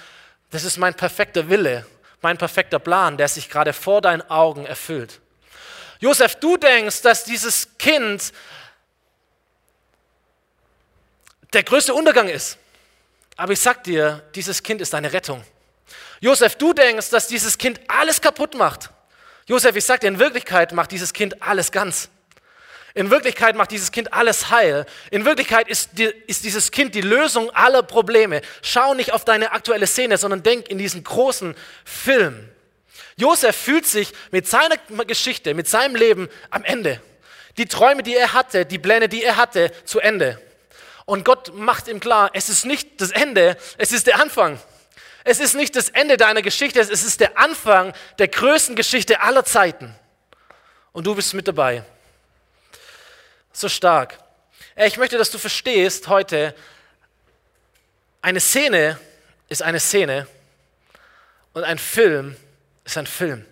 das 0.51 0.65
ist 0.65 0.77
mein 0.77 0.93
perfekter 0.93 1.49
Wille, 1.49 1.87
mein 2.21 2.37
perfekter 2.37 2.81
Plan, 2.81 3.17
der 3.17 3.29
sich 3.29 3.49
gerade 3.49 3.75
vor 3.75 4.01
deinen 4.01 4.29
Augen 4.29 4.67
erfüllt. 4.67 5.21
Josef, 6.01 6.35
du 6.35 6.57
denkst, 6.57 7.01
dass 7.03 7.23
dieses 7.23 7.79
Kind 7.79 8.33
der 11.53 11.63
größte 11.63 11.95
Untergang 11.95 12.27
ist. 12.29 12.59
Aber 13.37 13.53
ich 13.53 13.61
sag 13.61 13.85
dir, 13.85 14.21
dieses 14.35 14.65
Kind 14.65 14.81
ist 14.81 14.95
deine 14.95 15.13
Rettung. 15.13 15.45
Josef, 16.19 16.57
du 16.57 16.73
denkst, 16.73 17.09
dass 17.11 17.29
dieses 17.29 17.57
Kind 17.57 17.79
alles 17.87 18.21
kaputt 18.21 18.57
macht. 18.57 18.91
Josef, 19.47 19.77
ich 19.77 19.85
sag 19.85 20.01
dir, 20.01 20.09
in 20.09 20.19
Wirklichkeit 20.19 20.73
macht 20.73 20.91
dieses 20.91 21.13
Kind 21.13 21.41
alles 21.41 21.71
ganz. 21.71 22.09
In 22.95 23.11
Wirklichkeit 23.11 23.57
macht 23.57 23.71
dieses 23.71 23.91
Kind 23.91 24.13
alles 24.13 24.51
heil. 24.51 24.85
In 25.11 25.25
Wirklichkeit 25.25 25.69
ist, 25.69 25.91
die, 25.99 26.13
ist, 26.27 26.45
dieses 26.45 26.71
Kind 26.71 26.95
die 26.95 27.01
Lösung 27.01 27.51
aller 27.51 27.83
Probleme. 27.83 28.43
Schau 28.61 28.93
nicht 28.95 29.13
auf 29.13 29.25
deine 29.25 29.53
aktuelle 29.53 29.87
Szene, 29.87 30.19
sondern 30.19 30.43
denk 30.43 30.69
in 30.69 30.77
diesen 30.77 31.03
großen 31.03 31.55
Film. 31.85 32.49
Josef 33.17 33.57
fühlt 33.57 33.87
sich 33.87 34.13
mit 34.31 34.47
seiner 34.47 34.77
Geschichte, 35.07 35.55
mit 35.55 35.69
seinem 35.69 35.97
Leben 35.97 36.29
am 36.51 36.65
Ende. 36.65 37.01
Die 37.57 37.67
Träume, 37.67 38.03
die 38.03 38.15
er 38.15 38.33
hatte, 38.35 38.67
die 38.67 38.79
Pläne, 38.79 39.09
die 39.09 39.23
er 39.23 39.37
hatte, 39.37 39.73
zu 39.85 40.01
Ende. 40.01 40.41
Und 41.07 41.25
Gott 41.25 41.55
macht 41.55 41.89
ihm 41.89 42.01
klar, 42.01 42.31
es 42.35 42.49
ist 42.49 42.65
nicht 42.65 43.01
das 43.01 43.11
Ende, 43.11 43.57
es 43.79 43.93
ist 43.93 44.07
der 44.07 44.21
Anfang. 44.21 44.61
Es 45.25 45.41
ist 45.41 45.55
nicht 45.55 45.77
das 45.77 45.89
Ende 45.89 46.17
deiner 46.17 46.43
Geschichte, 46.43 46.81
es 46.81 46.91
ist 46.91 47.21
der 47.21 47.39
Anfang 47.39 47.95
der 48.19 48.29
größten 48.29 48.77
Geschichte 48.77 49.21
aller 49.21 49.45
Zeiten. 49.45 49.95
Und 50.93 51.07
du 51.07 51.15
bist 51.15 51.33
mit 51.33 51.49
dabei 51.49 51.85
so 53.53 53.69
stark. 53.69 54.19
Ich 54.77 54.97
möchte, 54.97 55.19
dass 55.19 55.31
du 55.31 55.39
verstehst 55.39 56.09
heute, 56.09 56.55
eine 58.21 58.41
Szene 58.41 58.99
ist 59.49 59.63
eine 59.63 59.81
Szene 59.81 60.27
und 61.53 61.65
ein 61.65 61.79
Film 61.79 62.37
ist 62.85 62.97
ein 62.97 63.07
Film. 63.07 63.45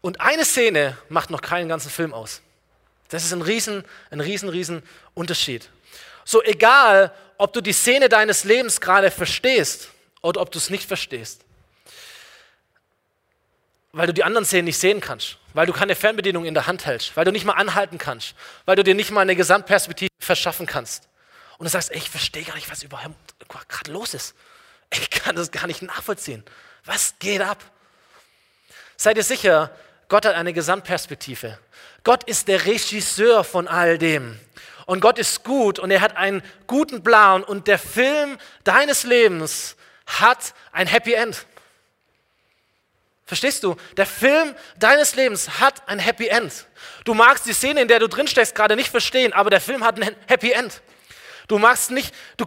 Und 0.00 0.20
eine 0.20 0.44
Szene 0.44 0.96
macht 1.08 1.30
noch 1.30 1.42
keinen 1.42 1.68
ganzen 1.68 1.90
Film 1.90 2.14
aus. 2.14 2.40
Das 3.08 3.24
ist 3.24 3.32
ein 3.32 3.42
riesen, 3.42 3.84
ein 4.10 4.20
riesen, 4.20 4.48
riesen 4.48 4.82
Unterschied. 5.14 5.68
So 6.24 6.42
egal, 6.42 7.12
ob 7.38 7.52
du 7.52 7.60
die 7.60 7.72
Szene 7.72 8.08
deines 8.08 8.44
Lebens 8.44 8.80
gerade 8.80 9.10
verstehst 9.10 9.90
oder 10.22 10.40
ob 10.40 10.52
du 10.52 10.58
es 10.58 10.70
nicht 10.70 10.86
verstehst 10.86 11.44
weil 13.92 14.06
du 14.06 14.14
die 14.14 14.24
anderen 14.24 14.44
Szenen 14.44 14.66
nicht 14.66 14.78
sehen 14.78 15.00
kannst, 15.00 15.38
weil 15.52 15.66
du 15.66 15.72
keine 15.72 15.94
Fernbedienung 15.94 16.44
in 16.44 16.54
der 16.54 16.66
Hand 16.66 16.86
hältst, 16.86 17.16
weil 17.16 17.24
du 17.24 17.32
nicht 17.32 17.44
mal 17.44 17.54
anhalten 17.54 17.98
kannst, 17.98 18.34
weil 18.64 18.76
du 18.76 18.84
dir 18.84 18.94
nicht 18.94 19.10
mal 19.10 19.22
eine 19.22 19.36
Gesamtperspektive 19.36 20.10
verschaffen 20.18 20.66
kannst. 20.66 21.08
Und 21.58 21.64
du 21.64 21.70
sagst, 21.70 21.90
ey, 21.90 21.98
ich 21.98 22.08
verstehe 22.08 22.44
gar 22.44 22.54
nicht, 22.54 22.70
was 22.70 22.82
überhaupt 22.82 23.14
gerade 23.68 23.90
los 23.90 24.14
ist. 24.14 24.34
Ich 24.90 25.10
kann 25.10 25.36
das 25.36 25.50
gar 25.50 25.66
nicht 25.66 25.82
nachvollziehen. 25.82 26.44
Was 26.84 27.14
geht 27.18 27.42
ab? 27.42 27.58
Seid 28.96 29.16
ihr 29.16 29.24
sicher, 29.24 29.70
Gott 30.08 30.24
hat 30.24 30.34
eine 30.34 30.52
Gesamtperspektive. 30.52 31.58
Gott 32.02 32.24
ist 32.24 32.48
der 32.48 32.64
Regisseur 32.66 33.44
von 33.44 33.68
all 33.68 33.98
dem. 33.98 34.38
Und 34.86 35.00
Gott 35.00 35.18
ist 35.18 35.44
gut 35.44 35.78
und 35.78 35.90
er 35.90 36.00
hat 36.00 36.16
einen 36.16 36.42
guten 36.66 37.04
Plan 37.04 37.44
und 37.44 37.68
der 37.68 37.78
Film 37.78 38.38
deines 38.64 39.04
Lebens 39.04 39.76
hat 40.06 40.54
ein 40.72 40.86
Happy 40.86 41.12
End. 41.12 41.46
Verstehst 43.30 43.62
du? 43.62 43.76
Der 43.96 44.06
Film 44.06 44.56
deines 44.76 45.14
Lebens 45.14 45.60
hat 45.60 45.88
ein 45.88 46.00
Happy 46.00 46.26
End. 46.26 46.66
Du 47.04 47.14
magst 47.14 47.46
die 47.46 47.52
Szene, 47.52 47.82
in 47.82 47.86
der 47.86 48.00
du 48.00 48.08
drin 48.08 48.26
steckst, 48.26 48.56
gerade 48.56 48.74
nicht 48.74 48.90
verstehen, 48.90 49.32
aber 49.32 49.50
der 49.50 49.60
Film 49.60 49.84
hat 49.84 50.02
ein 50.02 50.16
Happy 50.26 50.50
End. 50.50 50.82
Du 51.46 51.56
magst 51.56 51.92
nicht, 51.92 52.12
du, 52.38 52.44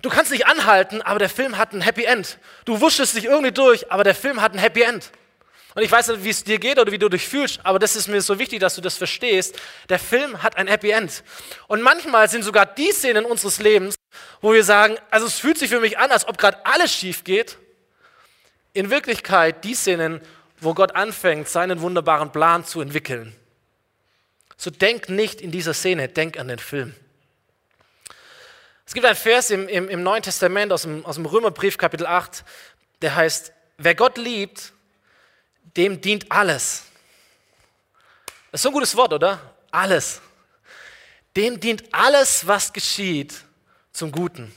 du 0.00 0.08
kannst 0.10 0.30
nicht 0.30 0.46
anhalten, 0.46 1.02
aber 1.02 1.18
der 1.18 1.28
Film 1.28 1.58
hat 1.58 1.72
ein 1.72 1.80
Happy 1.80 2.04
End. 2.04 2.38
Du 2.64 2.80
wuschest 2.80 3.16
dich 3.16 3.24
irgendwie 3.24 3.50
durch, 3.50 3.90
aber 3.90 4.04
der 4.04 4.14
Film 4.14 4.40
hat 4.40 4.52
ein 4.52 4.60
Happy 4.60 4.82
End. 4.82 5.10
Und 5.74 5.82
ich 5.82 5.90
weiß 5.90 6.06
nicht, 6.06 6.22
wie 6.22 6.30
es 6.30 6.44
dir 6.44 6.60
geht 6.60 6.78
oder 6.78 6.92
wie 6.92 6.98
du 6.98 7.08
dich 7.08 7.26
fühlst, 7.26 7.58
aber 7.64 7.80
das 7.80 7.96
ist 7.96 8.06
mir 8.06 8.22
so 8.22 8.38
wichtig, 8.38 8.60
dass 8.60 8.76
du 8.76 8.80
das 8.80 8.96
verstehst. 8.96 9.58
Der 9.88 9.98
Film 9.98 10.40
hat 10.40 10.56
ein 10.56 10.68
Happy 10.68 10.90
End. 10.90 11.24
Und 11.66 11.82
manchmal 11.82 12.30
sind 12.30 12.44
sogar 12.44 12.66
die 12.66 12.92
Szenen 12.92 13.24
unseres 13.24 13.58
Lebens, 13.58 13.96
wo 14.40 14.52
wir 14.52 14.62
sagen, 14.62 14.98
also 15.10 15.26
es 15.26 15.40
fühlt 15.40 15.58
sich 15.58 15.68
für 15.68 15.80
mich 15.80 15.98
an, 15.98 16.12
als 16.12 16.28
ob 16.28 16.38
gerade 16.38 16.64
alles 16.64 16.94
schief 16.94 17.24
geht 17.24 17.58
in 18.72 18.90
Wirklichkeit 18.90 19.64
die 19.64 19.74
Szenen, 19.74 20.20
wo 20.60 20.74
Gott 20.74 20.94
anfängt, 20.94 21.48
seinen 21.48 21.80
wunderbaren 21.80 22.32
Plan 22.32 22.64
zu 22.64 22.80
entwickeln. 22.80 23.34
So 24.56 24.70
denk 24.70 25.08
nicht 25.08 25.40
in 25.40 25.50
dieser 25.50 25.74
Szene, 25.74 26.08
denk 26.08 26.38
an 26.38 26.48
den 26.48 26.58
Film. 26.58 26.94
Es 28.86 28.94
gibt 28.94 29.06
einen 29.06 29.16
Vers 29.16 29.50
im, 29.50 29.68
im, 29.68 29.88
im 29.88 30.02
Neuen 30.02 30.22
Testament 30.22 30.72
aus 30.72 30.82
dem, 30.82 31.04
aus 31.04 31.16
dem 31.16 31.26
Römerbrief, 31.26 31.78
Kapitel 31.78 32.06
8, 32.06 32.44
der 33.00 33.16
heißt, 33.16 33.52
wer 33.78 33.94
Gott 33.94 34.18
liebt, 34.18 34.72
dem 35.76 36.00
dient 36.00 36.30
alles. 36.30 36.84
Das 38.50 38.58
ist 38.58 38.62
so 38.62 38.68
ein 38.68 38.74
gutes 38.74 38.94
Wort, 38.96 39.12
oder? 39.12 39.40
Alles. 39.70 40.20
Dem 41.34 41.58
dient 41.58 41.82
alles, 41.92 42.46
was 42.46 42.72
geschieht, 42.72 43.34
zum 43.92 44.12
Guten. 44.12 44.54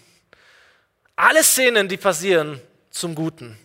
Alle 1.15 1.43
Szenen, 1.43 1.87
die 1.87 1.97
passieren, 1.97 2.59
zum 2.91 3.15
Guten. 3.15 3.57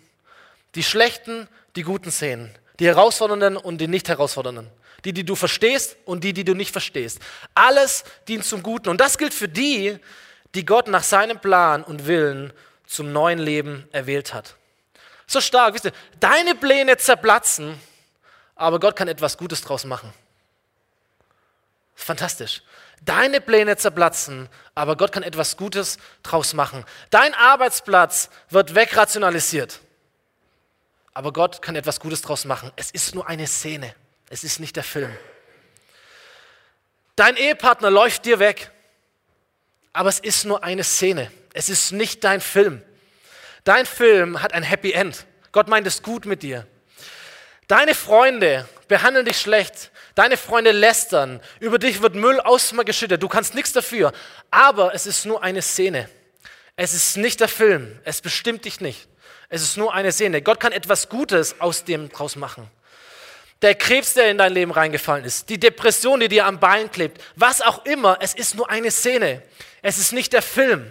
Die 0.75 0.83
schlechten, 0.83 1.49
die 1.77 1.83
guten 1.83 2.11
Szenen. 2.11 2.55
Die 2.79 2.87
herausfordernden 2.87 3.57
und 3.57 3.79
die 3.79 3.89
nicht 3.89 4.09
herausfordernden. 4.09 4.71
Die, 5.05 5.13
die 5.13 5.25
du 5.25 5.35
verstehst 5.35 5.97
und 6.05 6.25
die, 6.25 6.33
die 6.33 6.45
du 6.45 6.55
nicht 6.55 6.73
verstehst. 6.73 7.21
Alles 7.55 8.05
dient 8.29 8.45
zum 8.45 8.63
Guten. 8.63 8.89
Und 8.89 9.01
das 9.01 9.19
gilt 9.19 9.33
für 9.35 9.49
die, 9.49 9.99
die 10.55 10.65
Gott 10.65 10.89
nach 10.89 11.03
seinem 11.03 11.39
Plan 11.39 11.83
und 11.83 12.07
Willen 12.07 12.53
zum 12.87 13.13
neuen 13.13 13.39
Leben 13.39 13.89
erwählt 13.93 14.35
hat. 14.35 14.57
So 15.27 15.41
stark, 15.41 15.75
wisst 15.75 15.85
ihr, 15.85 15.93
deine 16.19 16.55
Pläne 16.55 16.97
zerplatzen, 16.97 17.81
aber 18.57 18.81
Gott 18.81 18.97
kann 18.97 19.07
etwas 19.09 19.39
Gutes 19.39 19.63
draus 19.63 19.85
machen. 19.85 20.13
Fantastisch. 21.95 22.63
Deine 23.03 23.41
Pläne 23.41 23.77
zerplatzen, 23.77 24.49
aber 24.75 24.97
Gott 24.97 25.13
kann 25.13 25.23
etwas 25.23 25.57
Gutes 25.57 25.99
draus 26.23 26.53
machen. 26.53 26.85
Dein 27.11 27.33
Arbeitsplatz 27.35 28.29
wird 28.49 28.75
wegrationalisiert, 28.75 29.81
aber 31.15 31.33
Gott 31.33 31.63
kann 31.63 31.77
etwas 31.77 32.01
Gutes 32.01 32.23
draus 32.23 32.45
machen. 32.45 32.73
Es 32.77 32.91
ist 32.91 33.15
nur 33.15 33.29
eine 33.29 33.47
Szene, 33.47 33.95
es 34.29 34.45
ist 34.45 34.61
nicht 34.61 34.77
der 34.77 34.85
Film. 34.85 35.15
Dein 37.17 37.37
Ehepartner 37.37 37.91
läuft 37.91 38.25
dir 38.25 38.39
weg, 38.39 38.71
aber 39.93 40.09
es 40.09 40.21
ist 40.21 40.45
nur 40.45 40.65
eine 40.65 40.85
Szene. 40.85 41.31
Es 41.53 41.69
ist 41.69 41.93
nicht 41.93 42.25
dein 42.25 42.41
Film. 42.41 42.83
Dein 43.65 43.87
Film 43.87 44.43
hat 44.43 44.55
ein 44.55 44.63
Happy 44.63 44.93
End. 44.93 45.27
Gott 45.53 45.69
meint 45.69 45.87
es 45.87 46.03
gut 46.03 46.27
mit 46.27 46.43
dir. 46.43 46.67
Deine 47.67 47.95
Freunde 47.95 48.69
behandeln 48.89 49.27
dich 49.27 49.41
schlecht. 49.41 49.91
Deine 50.15 50.37
Freunde 50.37 50.73
lästern. 50.73 51.41
Über 51.61 51.79
dich 51.79 52.03
wird 52.03 52.15
Müll 52.15 52.41
ausgeschüttet. 52.41 53.23
Du 53.23 53.29
kannst 53.29 53.55
nichts 53.55 53.73
dafür. 53.73 54.13
Aber 54.51 54.95
es 54.95 55.07
ist 55.07 55.27
nur 55.27 55.43
eine 55.43 55.63
Szene. 55.63 56.09
Es 56.77 56.95
ist 56.95 57.17
nicht 57.17 57.41
der 57.41 57.49
Film. 57.49 58.01
Es 58.05 58.21
bestimmt 58.21 58.65
dich 58.65 58.81
nicht. 58.81 59.10
Es 59.53 59.63
ist 59.63 59.77
nur 59.77 59.93
eine 59.93 60.13
Szene. 60.13 60.43
Gott 60.43 60.61
kann 60.61 60.73
etwas 60.73 61.09
Gutes 61.09 61.61
aus 61.61 61.85
dem 61.85 62.09
draus 62.09 62.37
machen. 62.37 62.71
Der 63.63 63.75
Krebs, 63.75 64.15
der 64.15 64.31
in 64.31 64.39
dein 64.39 64.55
Leben 64.55 64.71
reingefallen 64.71 65.25
ist, 65.25 65.49
die 65.49 65.59
Depression, 65.59 66.21
die 66.21 66.29
dir 66.29 66.47
am 66.47 66.61
Bein 66.61 66.91
klebt, 66.91 67.21
was 67.35 67.61
auch 67.61 67.85
immer, 67.85 68.17
es 68.21 68.33
ist 68.33 68.55
nur 68.55 68.71
eine 68.71 68.91
Szene. 68.91 69.43
Es 69.83 69.99
ist 69.99 70.13
nicht 70.13 70.33
der 70.33 70.41
Film. 70.41 70.91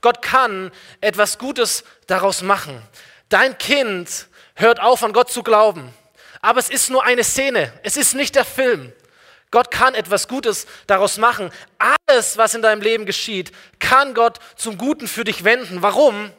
Gott 0.00 0.22
kann 0.22 0.72
etwas 1.00 1.38
Gutes 1.38 1.84
daraus 2.08 2.42
machen. 2.42 2.82
Dein 3.28 3.56
Kind 3.58 4.26
hört 4.56 4.80
auf, 4.80 5.04
an 5.04 5.12
Gott 5.12 5.30
zu 5.30 5.42
glauben. 5.44 5.94
Aber 6.42 6.58
es 6.58 6.68
ist 6.68 6.90
nur 6.90 7.04
eine 7.04 7.22
Szene. 7.22 7.72
Es 7.84 7.96
ist 7.96 8.14
nicht 8.14 8.34
der 8.34 8.44
Film. 8.44 8.92
Gott 9.52 9.70
kann 9.70 9.94
etwas 9.94 10.26
Gutes 10.26 10.66
daraus 10.88 11.16
machen. 11.16 11.50
Alles, 11.78 12.36
was 12.36 12.54
in 12.54 12.62
deinem 12.62 12.82
Leben 12.82 13.06
geschieht, 13.06 13.52
kann 13.78 14.14
Gott 14.14 14.38
zum 14.56 14.78
Guten 14.78 15.06
für 15.06 15.24
dich 15.24 15.44
wenden. 15.44 15.80
Warum? 15.80 16.32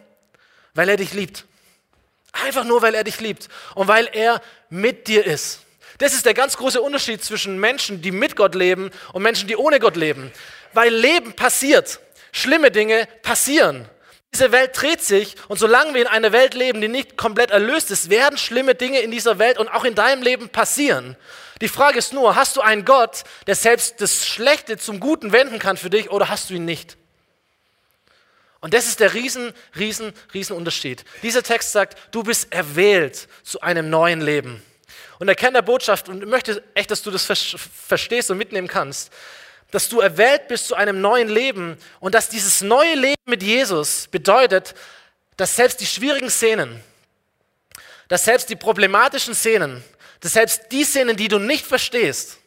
Weil 0.74 0.90
er 0.90 0.98
dich 0.98 1.14
liebt. 1.14 1.46
Einfach 2.32 2.64
nur, 2.64 2.82
weil 2.82 2.96
er 2.96 3.04
dich 3.04 3.20
liebt 3.20 3.50
und 3.76 3.88
weil 3.88 4.10
er 4.12 4.42
mit 4.70 5.08
dir 5.08 5.26
ist. 5.26 5.60
Das 5.98 6.14
ist 6.14 6.26
der 6.26 6.34
ganz 6.34 6.58
große 6.58 6.82
Unterschied 6.82 7.24
zwischen 7.24 7.60
Menschen, 7.60 8.02
die 8.02 8.12
mit 8.12 8.36
Gott 8.36 8.56
leben 8.56 8.90
und 9.14 9.22
Menschen, 9.22 9.48
die 9.48 9.56
ohne 9.56 9.80
Gott 9.80 9.96
leben. 9.96 10.32
Weil 10.74 10.94
Leben 10.94 11.34
passiert. 11.34 12.00
Schlimme 12.32 12.72
Dinge 12.72 13.08
passieren. 13.22 13.88
Diese 14.34 14.54
Welt 14.54 14.72
dreht 14.74 15.02
sich 15.02 15.36
und 15.50 15.60
solange 15.60 15.94
wir 15.94 16.02
in 16.02 16.08
einer 16.08 16.32
Welt 16.32 16.54
leben, 16.54 16.80
die 16.80 16.88
nicht 16.88 17.18
komplett 17.18 17.52
erlöst 17.52 17.92
ist, 17.92 18.10
werden 18.10 18.38
schlimme 18.38 18.76
Dinge 18.76 19.00
in 19.00 19.12
dieser 19.12 19.40
Welt 19.40 19.58
und 19.58 19.68
auch 19.68 19.84
in 19.84 19.94
deinem 19.94 20.24
Leben 20.24 20.48
passieren. 20.48 21.18
Die 21.60 21.68
Frage 21.68 22.00
ist 22.00 22.14
nur, 22.14 22.36
hast 22.36 22.56
du 22.56 22.62
einen 22.62 22.86
Gott, 22.86 23.24
der 23.46 23.56
selbst 23.56 24.00
das 24.00 24.26
Schlechte 24.26 24.78
zum 24.78 25.02
Guten 25.02 25.34
wenden 25.34 25.60
kann 25.60 25.76
für 25.76 25.90
dich 25.90 26.10
oder 26.10 26.30
hast 26.30 26.50
du 26.50 26.54
ihn 26.54 26.66
nicht? 26.66 26.98
Und 28.62 28.76
das 28.76 28.86
ist 28.86 29.00
der 29.00 29.14
riesen, 29.14 29.54
riesen, 29.76 30.14
riesen 30.34 30.56
Unterschied. 30.56 31.04
Dieser 31.24 31.42
Text 31.42 31.72
sagt, 31.72 31.98
du 32.14 32.24
bist 32.24 32.54
erwählt 32.54 33.28
zu 33.44 33.60
einem 33.62 33.90
neuen 33.90 34.22
Leben. 34.22 34.64
Und 35.18 35.28
der 35.28 35.36
Kern 35.36 35.54
der 35.54 35.64
Botschaft, 35.64 36.10
und 36.10 36.24
ich 36.24 36.30
möchte 36.30 36.64
echt, 36.76 36.92
dass 36.92 37.02
du 37.02 37.12
das 37.12 37.26
verstehst 37.26 38.32
und 38.32 38.38
mitnehmen 38.38 38.68
kannst, 38.68 39.12
dass 39.72 39.90
du 39.90 40.00
erwählt 40.00 40.48
bist 40.48 40.68
zu 40.68 40.76
einem 40.76 41.02
neuen 41.02 41.30
Leben 41.30 41.78
und 42.00 42.14
dass 42.14 42.30
dieses 42.30 42.62
neue 42.62 42.96
Leben 42.96 43.22
mit 43.26 43.42
Jesus 43.42 44.08
bedeutet, 44.08 44.76
dass 45.38 45.56
selbst 45.56 45.80
die 45.80 45.86
schwierigen 45.86 46.30
Szenen, 46.30 46.84
dass 48.10 48.26
selbst 48.26 48.50
die 48.50 48.56
problematischen 48.56 49.34
Szenen, 49.34 49.84
dass 50.20 50.34
selbst 50.34 50.64
die 50.72 50.84
Szenen, 50.84 51.16
die 51.16 51.30
du 51.30 51.40
nicht 51.40 51.66
verstehst, 51.66 52.38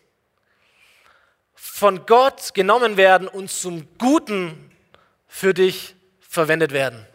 von 1.54 2.06
Gott 2.06 2.54
genommen 2.54 2.96
werden 2.96 3.26
und 3.26 3.50
zum 3.50 3.88
Guten 3.98 4.70
für 5.26 5.54
dich 5.54 5.93
verwendet 6.34 6.72
werden. 6.72 7.06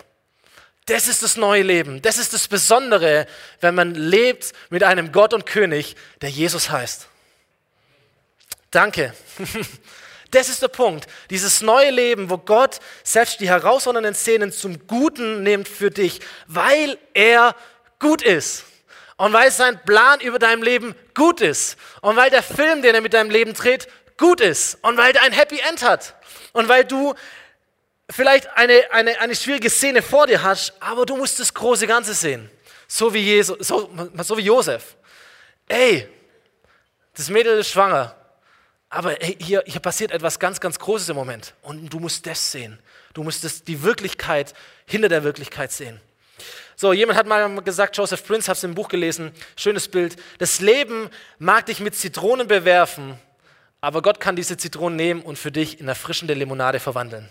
Das 0.88 1.08
ist 1.08 1.22
das 1.22 1.38
neue 1.38 1.62
Leben. 1.62 2.02
Das 2.02 2.18
ist 2.18 2.34
das 2.34 2.48
Besondere, 2.48 3.28
wenn 3.62 3.76
man 3.76 3.94
lebt 3.94 4.54
mit 4.72 4.82
einem 4.84 5.12
Gott 5.12 5.36
und 5.36 5.46
König, 5.46 5.96
der 6.22 6.30
Jesus 6.30 6.72
heißt. 6.72 7.08
Danke. 8.72 9.14
Das 10.32 10.48
ist 10.48 10.62
der 10.62 10.68
Punkt. 10.68 11.08
Dieses 11.32 11.62
neue 11.62 11.90
Leben, 11.90 12.30
wo 12.30 12.38
Gott 12.38 12.82
selbst 13.04 13.40
die 13.40 13.50
herausfordernden 13.50 14.14
Szenen 14.14 14.52
zum 14.52 14.86
Guten 14.86 15.42
nimmt 15.42 15.68
für 15.68 15.90
dich, 15.90 16.20
weil 16.46 17.00
er 17.16 17.56
gut 17.98 18.22
ist. 18.22 18.66
Und 19.18 19.34
weil 19.34 19.50
sein 19.50 19.84
Plan 19.84 20.22
über 20.22 20.38
dein 20.38 20.62
Leben 20.62 20.94
gut 21.16 21.42
ist. 21.42 21.78
Und 22.02 22.16
weil 22.16 22.30
der 22.30 22.44
Film, 22.44 22.84
den 22.84 22.94
er 22.94 23.02
mit 23.02 23.16
deinem 23.16 23.32
Leben 23.32 23.56
dreht, 23.56 23.88
gut 24.18 24.40
ist. 24.40 24.78
Und 24.84 24.98
weil 24.98 25.16
er 25.16 25.24
ein 25.24 25.34
Happy 25.34 25.60
End 25.68 25.82
hat. 25.82 26.14
Und 26.54 26.70
weil 26.70 26.86
du 26.86 27.16
vielleicht 28.10 28.50
eine, 28.56 28.92
eine, 28.92 29.20
eine 29.20 29.36
schwierige 29.36 29.70
Szene 29.70 30.02
vor 30.02 30.28
dir 30.28 30.42
hast, 30.42 30.74
aber 30.80 31.06
du 31.06 31.16
musst 31.16 31.40
das 31.40 31.54
große 31.54 31.88
Ganze 31.88 32.14
sehen. 32.14 32.50
So 32.88 33.14
wie, 33.14 33.20
Jesus, 33.20 33.68
so, 33.68 33.90
so 34.24 34.38
wie 34.38 34.42
Josef. 34.42 34.96
Ey, 35.68 36.08
das 37.16 37.30
Mädel 37.30 37.60
ist 37.60 37.70
schwanger. 37.70 38.16
Aber 38.90 39.12
hey, 39.20 39.38
hier, 39.40 39.64
hier 39.68 39.80
passiert 39.80 40.12
etwas 40.12 40.40
ganz, 40.40 40.60
ganz 40.60 40.80
Großes 40.80 41.10
im 41.10 41.16
Moment. 41.16 41.54
Und 41.62 41.94
du 41.94 42.00
musst 42.00 42.26
das 42.26 42.52
sehen. 42.52 42.80
Du 43.14 43.24
musst 43.24 43.44
das, 43.44 43.64
die 43.64 43.84
Wirklichkeit 43.84 44.54
hinter 44.88 45.10
der 45.10 45.24
Wirklichkeit 45.24 45.72
sehen. 45.72 46.02
So, 46.76 46.94
jemand 46.94 47.20
hat 47.20 47.28
mal 47.28 47.62
gesagt, 47.62 47.98
Joseph 47.98 48.26
Prince, 48.26 48.50
hab's 48.50 48.64
im 48.64 48.74
Buch 48.74 48.88
gelesen, 48.88 49.32
schönes 49.58 49.88
Bild. 49.88 50.16
Das 50.38 50.62
Leben 50.62 51.10
mag 51.38 51.66
dich 51.66 51.82
mit 51.82 51.94
Zitronen 51.94 52.48
bewerfen, 52.48 53.20
aber 53.82 54.02
Gott 54.02 54.20
kann 54.20 54.36
diese 54.36 54.56
Zitronen 54.56 54.96
nehmen 54.96 55.22
und 55.22 55.38
für 55.38 55.52
dich 55.52 55.80
in 55.80 55.88
erfrischende 55.90 56.34
Limonade 56.34 56.80
verwandeln. 56.80 57.30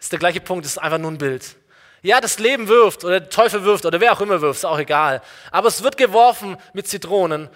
Ist 0.00 0.10
der 0.10 0.18
gleiche 0.18 0.40
Punkt, 0.40 0.66
ist 0.66 0.78
einfach 0.78 0.98
nur 0.98 1.10
ein 1.10 1.18
Bild. 1.18 1.56
Ja, 2.02 2.20
das 2.20 2.38
Leben 2.38 2.66
wirft 2.66 3.04
oder 3.04 3.20
der 3.20 3.30
Teufel 3.30 3.62
wirft 3.62 3.84
oder 3.84 4.00
wer 4.00 4.12
auch 4.12 4.20
immer 4.22 4.40
wirft, 4.40 4.60
ist 4.60 4.64
auch 4.64 4.78
egal. 4.78 5.22
Aber 5.50 5.68
es 5.68 5.82
wird 5.82 5.98
geworfen 5.98 6.56
mit 6.72 6.88
Zitronen 6.88 7.50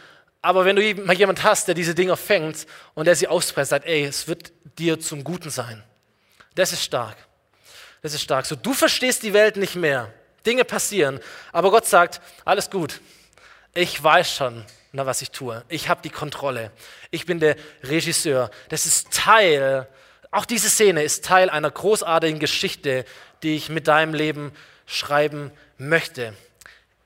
aber 0.44 0.66
wenn 0.66 0.76
du 0.76 0.94
mal 1.06 1.16
jemand 1.16 1.42
hast, 1.42 1.68
der 1.68 1.74
diese 1.74 1.94
Dinger 1.94 2.18
fängt 2.18 2.66
und 2.92 3.06
der 3.06 3.16
sie 3.16 3.26
auspresst, 3.26 3.70
sagt, 3.70 3.86
ey, 3.86 4.04
es 4.04 4.28
wird 4.28 4.52
dir 4.78 5.00
zum 5.00 5.24
Guten 5.24 5.48
sein. 5.48 5.82
Das 6.54 6.70
ist 6.70 6.82
stark. 6.82 7.16
Das 8.02 8.12
ist 8.12 8.20
stark. 8.20 8.44
So, 8.44 8.54
du 8.54 8.74
verstehst 8.74 9.22
die 9.22 9.32
Welt 9.32 9.56
nicht 9.56 9.74
mehr. 9.74 10.12
Dinge 10.44 10.66
passieren. 10.66 11.18
Aber 11.50 11.70
Gott 11.70 11.86
sagt, 11.86 12.20
alles 12.44 12.68
gut. 12.68 13.00
Ich 13.72 14.02
weiß 14.02 14.36
schon, 14.36 14.66
was 14.92 15.22
ich 15.22 15.30
tue. 15.30 15.64
Ich 15.70 15.88
habe 15.88 16.02
die 16.02 16.10
Kontrolle. 16.10 16.72
Ich 17.10 17.24
bin 17.24 17.40
der 17.40 17.56
Regisseur. 17.82 18.50
Das 18.68 18.84
ist 18.84 19.10
Teil, 19.12 19.88
auch 20.34 20.44
diese 20.44 20.68
Szene 20.68 21.02
ist 21.02 21.24
Teil 21.24 21.50
einer 21.50 21.70
großartigen 21.70 22.38
Geschichte, 22.38 23.04
die 23.42 23.56
ich 23.56 23.68
mit 23.68 23.88
deinem 23.88 24.14
Leben 24.14 24.52
schreiben 24.86 25.50
möchte. 25.78 26.34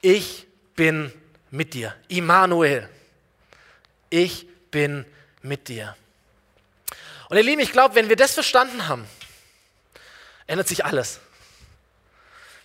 Ich 0.00 0.46
bin 0.74 1.12
mit 1.50 1.74
dir. 1.74 1.94
Immanuel 2.08 2.88
ich 4.10 4.46
bin 4.70 5.04
mit 5.42 5.68
dir. 5.68 5.96
Und 7.28 7.36
ihr 7.36 7.42
Lieben, 7.42 7.60
ich 7.60 7.72
glaube, 7.72 7.94
wenn 7.94 8.08
wir 8.08 8.16
das 8.16 8.34
verstanden 8.34 8.88
haben, 8.88 9.06
ändert 10.46 10.68
sich 10.68 10.84
alles. 10.84 11.20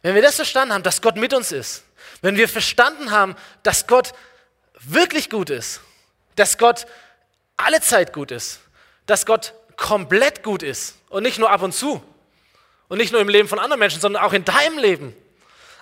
Wenn 0.02 0.16
wir 0.16 0.22
das 0.22 0.36
verstanden 0.36 0.74
haben, 0.74 0.84
dass 0.84 1.02
Gott 1.02 1.16
mit 1.16 1.34
uns 1.34 1.52
ist, 1.52 1.84
wenn 2.22 2.38
wir 2.38 2.48
verstanden 2.48 3.12
haben, 3.12 3.36
dass 3.64 3.88
Gott 3.88 4.14
wirklich 4.80 5.30
gut 5.30 5.50
ist, 5.50 5.82
dass 6.36 6.58
Gott 6.58 6.86
alle 7.58 7.82
Zeit 7.82 8.14
gut 8.14 8.32
ist, 8.32 8.60
dass 9.06 9.26
Gott 9.26 9.54
komplett 9.78 10.44
gut 10.44 10.64
ist. 10.64 10.98
Und 11.10 11.24
nicht 11.24 11.40
nur 11.40 11.50
ab 11.50 11.62
und 11.62 11.74
zu. 11.74 12.04
Und 12.88 12.98
nicht 12.98 13.12
nur 13.12 13.22
im 13.22 13.30
Leben 13.30 13.48
von 13.48 13.60
anderen 13.60 13.80
Menschen, 13.80 14.02
sondern 14.02 14.24
auch 14.24 14.34
in 14.34 14.46
deinem 14.46 14.78
Leben, 14.78 15.16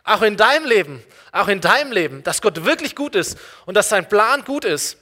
auch 0.04 0.22
in 0.22 0.38
deinem 0.38 0.66
Leben, 0.66 1.04
auch 1.32 1.48
in 1.48 1.62
deinem 1.62 1.92
Leben, 1.92 2.24
dass 2.24 2.42
Gott 2.42 2.64
wirklich 2.66 2.96
gut 2.96 3.16
ist 3.16 3.38
und 3.66 3.76
dass 3.76 3.90
sein 3.90 4.08
Plan 4.08 4.44
gut 4.46 4.66
ist, 4.66 4.98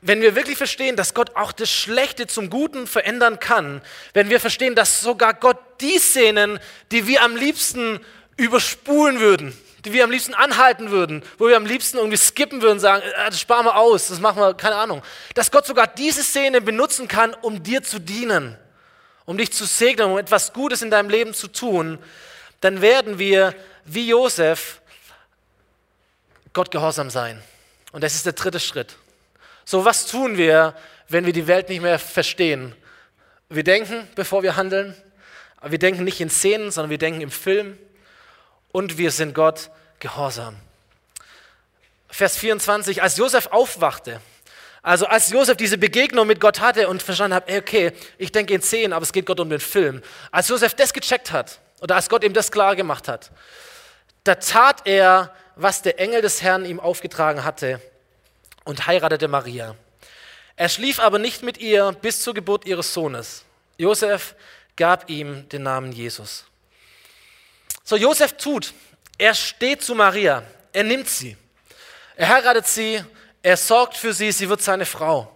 wenn 0.00 0.20
wir 0.20 0.36
wirklich 0.36 0.56
verstehen, 0.56 0.94
dass 0.94 1.12
Gott 1.12 1.34
auch 1.34 1.50
das 1.50 1.70
Schlechte 1.70 2.26
zum 2.28 2.50
Guten 2.50 2.86
verändern 2.86 3.40
kann, 3.40 3.82
wenn 4.14 4.30
wir 4.30 4.38
verstehen, 4.38 4.74
dass 4.74 5.00
sogar 5.00 5.34
Gott 5.34 5.58
die 5.80 5.98
Szenen, 5.98 6.60
die 6.92 7.06
wir 7.06 7.22
am 7.22 7.34
liebsten 7.34 8.00
überspulen 8.36 9.18
würden, 9.18 9.56
die 9.88 9.94
wir 9.94 10.04
am 10.04 10.10
liebsten 10.10 10.34
anhalten 10.34 10.90
würden, 10.90 11.22
wo 11.38 11.48
wir 11.48 11.56
am 11.56 11.64
liebsten 11.64 11.96
irgendwie 11.96 12.18
skippen 12.18 12.60
würden, 12.60 12.78
sagen, 12.78 13.02
äh, 13.02 13.30
das 13.30 13.40
sparen 13.40 13.64
wir 13.64 13.76
aus, 13.76 14.08
das 14.08 14.20
machen 14.20 14.40
wir, 14.40 14.54
keine 14.54 14.76
Ahnung, 14.76 15.02
dass 15.34 15.50
Gott 15.50 15.66
sogar 15.66 15.86
diese 15.86 16.22
Szene 16.22 16.60
benutzen 16.60 17.08
kann, 17.08 17.34
um 17.34 17.62
dir 17.62 17.82
zu 17.82 17.98
dienen, 17.98 18.56
um 19.24 19.38
dich 19.38 19.52
zu 19.52 19.64
segnen, 19.64 20.10
um 20.10 20.18
etwas 20.18 20.52
Gutes 20.52 20.82
in 20.82 20.90
deinem 20.90 21.08
Leben 21.08 21.32
zu 21.32 21.48
tun, 21.48 21.98
dann 22.60 22.82
werden 22.82 23.18
wir 23.18 23.54
wie 23.86 24.08
Josef 24.08 24.80
Gott 26.52 26.70
gehorsam 26.70 27.08
sein. 27.08 27.42
Und 27.92 28.04
das 28.04 28.14
ist 28.14 28.26
der 28.26 28.34
dritte 28.34 28.60
Schritt. 28.60 28.96
So, 29.64 29.84
was 29.84 30.06
tun 30.06 30.36
wir, 30.36 30.74
wenn 31.08 31.24
wir 31.24 31.32
die 31.32 31.46
Welt 31.46 31.68
nicht 31.70 31.80
mehr 31.80 31.98
verstehen? 31.98 32.74
Wir 33.48 33.64
denken, 33.64 34.06
bevor 34.14 34.42
wir 34.42 34.56
handeln. 34.56 34.94
Wir 35.62 35.78
denken 35.78 36.04
nicht 36.04 36.20
in 36.20 36.28
Szenen, 36.28 36.70
sondern 36.70 36.90
wir 36.90 36.98
denken 36.98 37.22
im 37.22 37.30
Film. 37.30 37.78
Und 38.70 38.98
wir 38.98 39.10
sind 39.10 39.34
Gott 39.34 39.70
gehorsam. 40.00 40.56
Vers 42.08 42.36
24, 42.36 43.02
als 43.02 43.16
Josef 43.16 43.48
aufwachte, 43.48 44.20
also 44.82 45.06
als 45.06 45.30
Josef 45.30 45.56
diese 45.56 45.76
Begegnung 45.76 46.26
mit 46.26 46.40
Gott 46.40 46.60
hatte 46.60 46.88
und 46.88 47.02
verstanden 47.02 47.34
hat, 47.34 47.50
okay, 47.50 47.92
ich 48.16 48.32
denke 48.32 48.54
in 48.54 48.62
Szenen, 48.62 48.92
aber 48.92 49.02
es 49.02 49.12
geht 49.12 49.26
Gott 49.26 49.40
um 49.40 49.50
den 49.50 49.60
Film. 49.60 50.02
Als 50.30 50.48
Josef 50.48 50.74
das 50.74 50.92
gecheckt 50.92 51.32
hat 51.32 51.60
oder 51.80 51.96
als 51.96 52.08
Gott 52.08 52.24
ihm 52.24 52.32
das 52.32 52.50
klar 52.50 52.76
gemacht 52.76 53.08
hat, 53.08 53.30
da 54.24 54.36
tat 54.36 54.82
er, 54.86 55.34
was 55.56 55.82
der 55.82 55.98
Engel 55.98 56.22
des 56.22 56.42
Herrn 56.42 56.64
ihm 56.64 56.80
aufgetragen 56.80 57.44
hatte 57.44 57.80
und 58.64 58.86
heiratete 58.86 59.28
Maria. 59.28 59.74
Er 60.56 60.68
schlief 60.68 61.00
aber 61.00 61.18
nicht 61.18 61.42
mit 61.42 61.58
ihr 61.58 61.92
bis 61.92 62.22
zur 62.22 62.34
Geburt 62.34 62.66
ihres 62.66 62.92
Sohnes. 62.94 63.44
Josef 63.76 64.34
gab 64.76 65.08
ihm 65.10 65.48
den 65.48 65.62
Namen 65.62 65.92
Jesus. 65.92 66.44
So, 67.84 67.96
Josef 67.96 68.34
tut, 68.34 68.74
er 69.18 69.34
steht 69.34 69.82
zu 69.82 69.94
Maria, 69.94 70.42
er 70.72 70.84
nimmt 70.84 71.08
sie, 71.08 71.36
er 72.16 72.28
heiratet 72.28 72.66
sie, 72.66 73.04
er 73.42 73.56
sorgt 73.56 73.96
für 73.96 74.12
sie, 74.12 74.32
sie 74.32 74.48
wird 74.48 74.62
seine 74.62 74.86
Frau. 74.86 75.30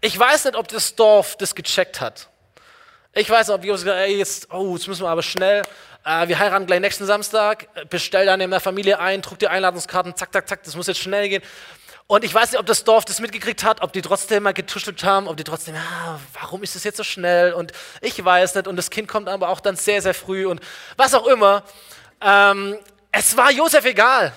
Ich 0.00 0.18
weiß 0.18 0.44
nicht, 0.44 0.56
ob 0.56 0.68
das 0.68 0.94
Dorf 0.94 1.36
das 1.36 1.54
gecheckt 1.54 2.00
hat. 2.00 2.28
Ich 3.14 3.30
weiß 3.30 3.48
nicht, 3.48 3.54
ob 3.54 3.64
Josef 3.64 3.84
gesagt 3.84 4.00
ey, 4.00 4.18
jetzt, 4.18 4.52
oh, 4.52 4.74
jetzt 4.76 4.88
müssen 4.88 5.02
wir 5.02 5.08
aber 5.08 5.22
schnell, 5.22 5.62
äh, 6.04 6.28
wir 6.28 6.38
heiraten 6.38 6.66
gleich 6.66 6.80
nächsten 6.80 7.06
Samstag, 7.06 7.68
bestell 7.88 8.26
dann 8.26 8.40
in 8.40 8.50
der 8.50 8.60
Familie 8.60 8.98
ein, 8.98 9.22
druck 9.22 9.38
die 9.38 9.48
Einladungskarten, 9.48 10.14
zack, 10.16 10.32
zack, 10.32 10.48
zack, 10.48 10.62
das 10.64 10.76
muss 10.76 10.88
jetzt 10.88 11.00
schnell 11.00 11.28
gehen. 11.28 11.42
Und 12.06 12.22
ich 12.22 12.34
weiß 12.34 12.52
nicht, 12.52 12.60
ob 12.60 12.66
das 12.66 12.84
Dorf 12.84 13.06
das 13.06 13.20
mitgekriegt 13.20 13.64
hat, 13.64 13.80
ob 13.80 13.92
die 13.94 14.02
trotzdem 14.02 14.42
mal 14.42 14.52
getuschelt 14.52 15.04
haben, 15.04 15.26
ob 15.26 15.38
die 15.38 15.44
trotzdem, 15.44 15.74
ah, 15.76 16.20
warum 16.34 16.62
ist 16.62 16.74
das 16.74 16.84
jetzt 16.84 16.98
so 16.98 17.04
schnell? 17.04 17.54
Und 17.54 17.72
ich 18.02 18.22
weiß 18.22 18.56
nicht. 18.56 18.68
Und 18.68 18.76
das 18.76 18.90
Kind 18.90 19.08
kommt 19.08 19.26
aber 19.26 19.48
auch 19.48 19.60
dann 19.60 19.76
sehr, 19.76 20.02
sehr 20.02 20.12
früh 20.12 20.44
und 20.44 20.60
was 20.98 21.14
auch 21.14 21.26
immer. 21.26 21.62
Ähm, 22.20 22.76
es 23.14 23.36
war 23.36 23.50
Josef 23.50 23.84
egal. 23.84 24.32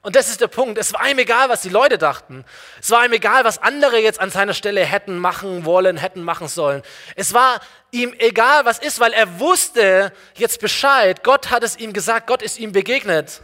Und 0.00 0.16
das 0.16 0.28
ist 0.28 0.40
der 0.40 0.48
Punkt. 0.48 0.78
Es 0.78 0.92
war 0.92 1.08
ihm 1.08 1.18
egal, 1.18 1.48
was 1.48 1.62
die 1.62 1.70
Leute 1.70 1.96
dachten. 1.96 2.44
Es 2.80 2.90
war 2.90 3.04
ihm 3.04 3.12
egal, 3.12 3.44
was 3.44 3.62
andere 3.62 3.98
jetzt 3.98 4.20
an 4.20 4.30
seiner 4.30 4.52
Stelle 4.52 4.84
hätten 4.84 5.18
machen 5.18 5.64
wollen, 5.64 5.96
hätten 5.96 6.22
machen 6.22 6.48
sollen. 6.48 6.82
Es 7.16 7.32
war 7.32 7.60
ihm 7.90 8.14
egal, 8.18 8.64
was 8.66 8.78
ist, 8.78 9.00
weil 9.00 9.12
er 9.12 9.40
wusste 9.40 10.12
jetzt 10.34 10.60
Bescheid. 10.60 11.22
Gott 11.24 11.50
hat 11.50 11.62
es 11.62 11.76
ihm 11.78 11.92
gesagt, 11.92 12.26
Gott 12.26 12.42
ist 12.42 12.58
ihm 12.58 12.72
begegnet. 12.72 13.40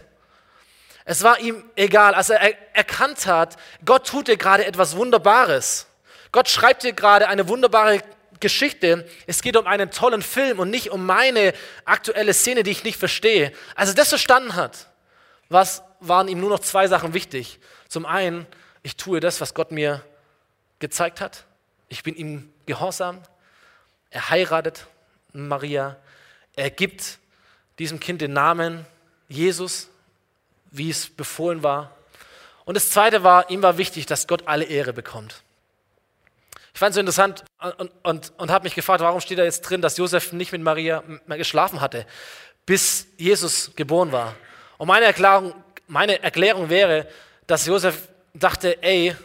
Es 1.04 1.22
war 1.22 1.38
ihm 1.40 1.64
egal, 1.76 2.14
als 2.14 2.30
er 2.30 2.40
erkannt 2.74 3.26
hat, 3.26 3.56
Gott 3.84 4.06
tut 4.06 4.28
dir 4.28 4.36
gerade 4.36 4.66
etwas 4.66 4.96
Wunderbares. 4.96 5.86
Gott 6.30 6.48
schreibt 6.48 6.82
dir 6.82 6.92
gerade 6.92 7.28
eine 7.28 7.48
wunderbare 7.48 8.02
Geschichte. 8.40 9.08
Es 9.26 9.42
geht 9.42 9.56
um 9.56 9.66
einen 9.66 9.90
tollen 9.90 10.22
Film 10.22 10.58
und 10.58 10.70
nicht 10.70 10.90
um 10.90 11.06
meine 11.06 11.52
aktuelle 11.84 12.34
Szene, 12.34 12.62
die 12.62 12.70
ich 12.70 12.84
nicht 12.84 12.98
verstehe. 12.98 13.52
Als 13.74 13.90
er 13.90 13.94
das 13.94 14.08
verstanden 14.08 14.54
hat, 14.54 14.88
was 15.48 15.82
waren 16.00 16.28
ihm 16.28 16.40
nur 16.40 16.50
noch 16.50 16.60
zwei 16.60 16.88
Sachen 16.88 17.14
wichtig. 17.14 17.58
Zum 17.88 18.06
einen, 18.06 18.46
ich 18.82 18.96
tue 18.96 19.20
das, 19.20 19.40
was 19.40 19.54
Gott 19.54 19.70
mir 19.70 20.02
gezeigt 20.78 21.20
hat. 21.20 21.44
Ich 21.88 22.02
bin 22.02 22.14
ihm 22.14 22.52
gehorsam. 22.66 23.22
Er 24.10 24.30
heiratet 24.30 24.86
Maria. 25.32 25.96
Er 26.56 26.70
gibt 26.70 27.18
diesem 27.78 28.00
Kind 28.00 28.20
den 28.20 28.32
Namen 28.32 28.86
Jesus 29.28 29.90
wie 30.70 30.90
es 30.90 31.08
befohlen 31.08 31.62
war. 31.62 31.96
Und 32.64 32.74
das 32.74 32.90
Zweite 32.90 33.22
war, 33.22 33.50
ihm 33.50 33.62
war 33.62 33.78
wichtig, 33.78 34.06
dass 34.06 34.26
Gott 34.26 34.46
alle 34.46 34.64
Ehre 34.64 34.92
bekommt. 34.92 35.42
Ich 36.72 36.78
fand 36.78 36.90
es 36.90 36.94
so 36.94 37.00
interessant 37.00 37.44
und, 37.78 37.90
und, 38.02 38.32
und 38.36 38.50
habe 38.50 38.64
mich 38.64 38.74
gefragt, 38.74 39.00
warum 39.00 39.20
steht 39.20 39.38
da 39.38 39.44
jetzt 39.44 39.62
drin, 39.62 39.82
dass 39.82 39.96
Josef 39.96 40.32
nicht 40.32 40.52
mit 40.52 40.62
Maria 40.62 41.02
mehr 41.26 41.38
geschlafen 41.38 41.80
hatte, 41.80 42.06
bis 42.64 43.06
Jesus 43.16 43.72
geboren 43.74 44.12
war. 44.12 44.34
Und 44.78 44.88
meine 44.88 45.06
Erklärung, 45.06 45.54
meine 45.86 46.22
Erklärung 46.22 46.68
wäre, 46.70 47.08
dass 47.46 47.66
Josef 47.66 48.08
dachte, 48.32 48.82
ey, 48.82 49.16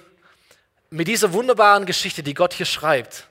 mit 0.89 1.07
dieser 1.07 1.33
wunderbaren 1.33 1.85
Geschichte, 1.85 2.23
die 2.23 2.33
Gott 2.33 2.53
hier 2.53 2.65
schreibt, 2.65 3.27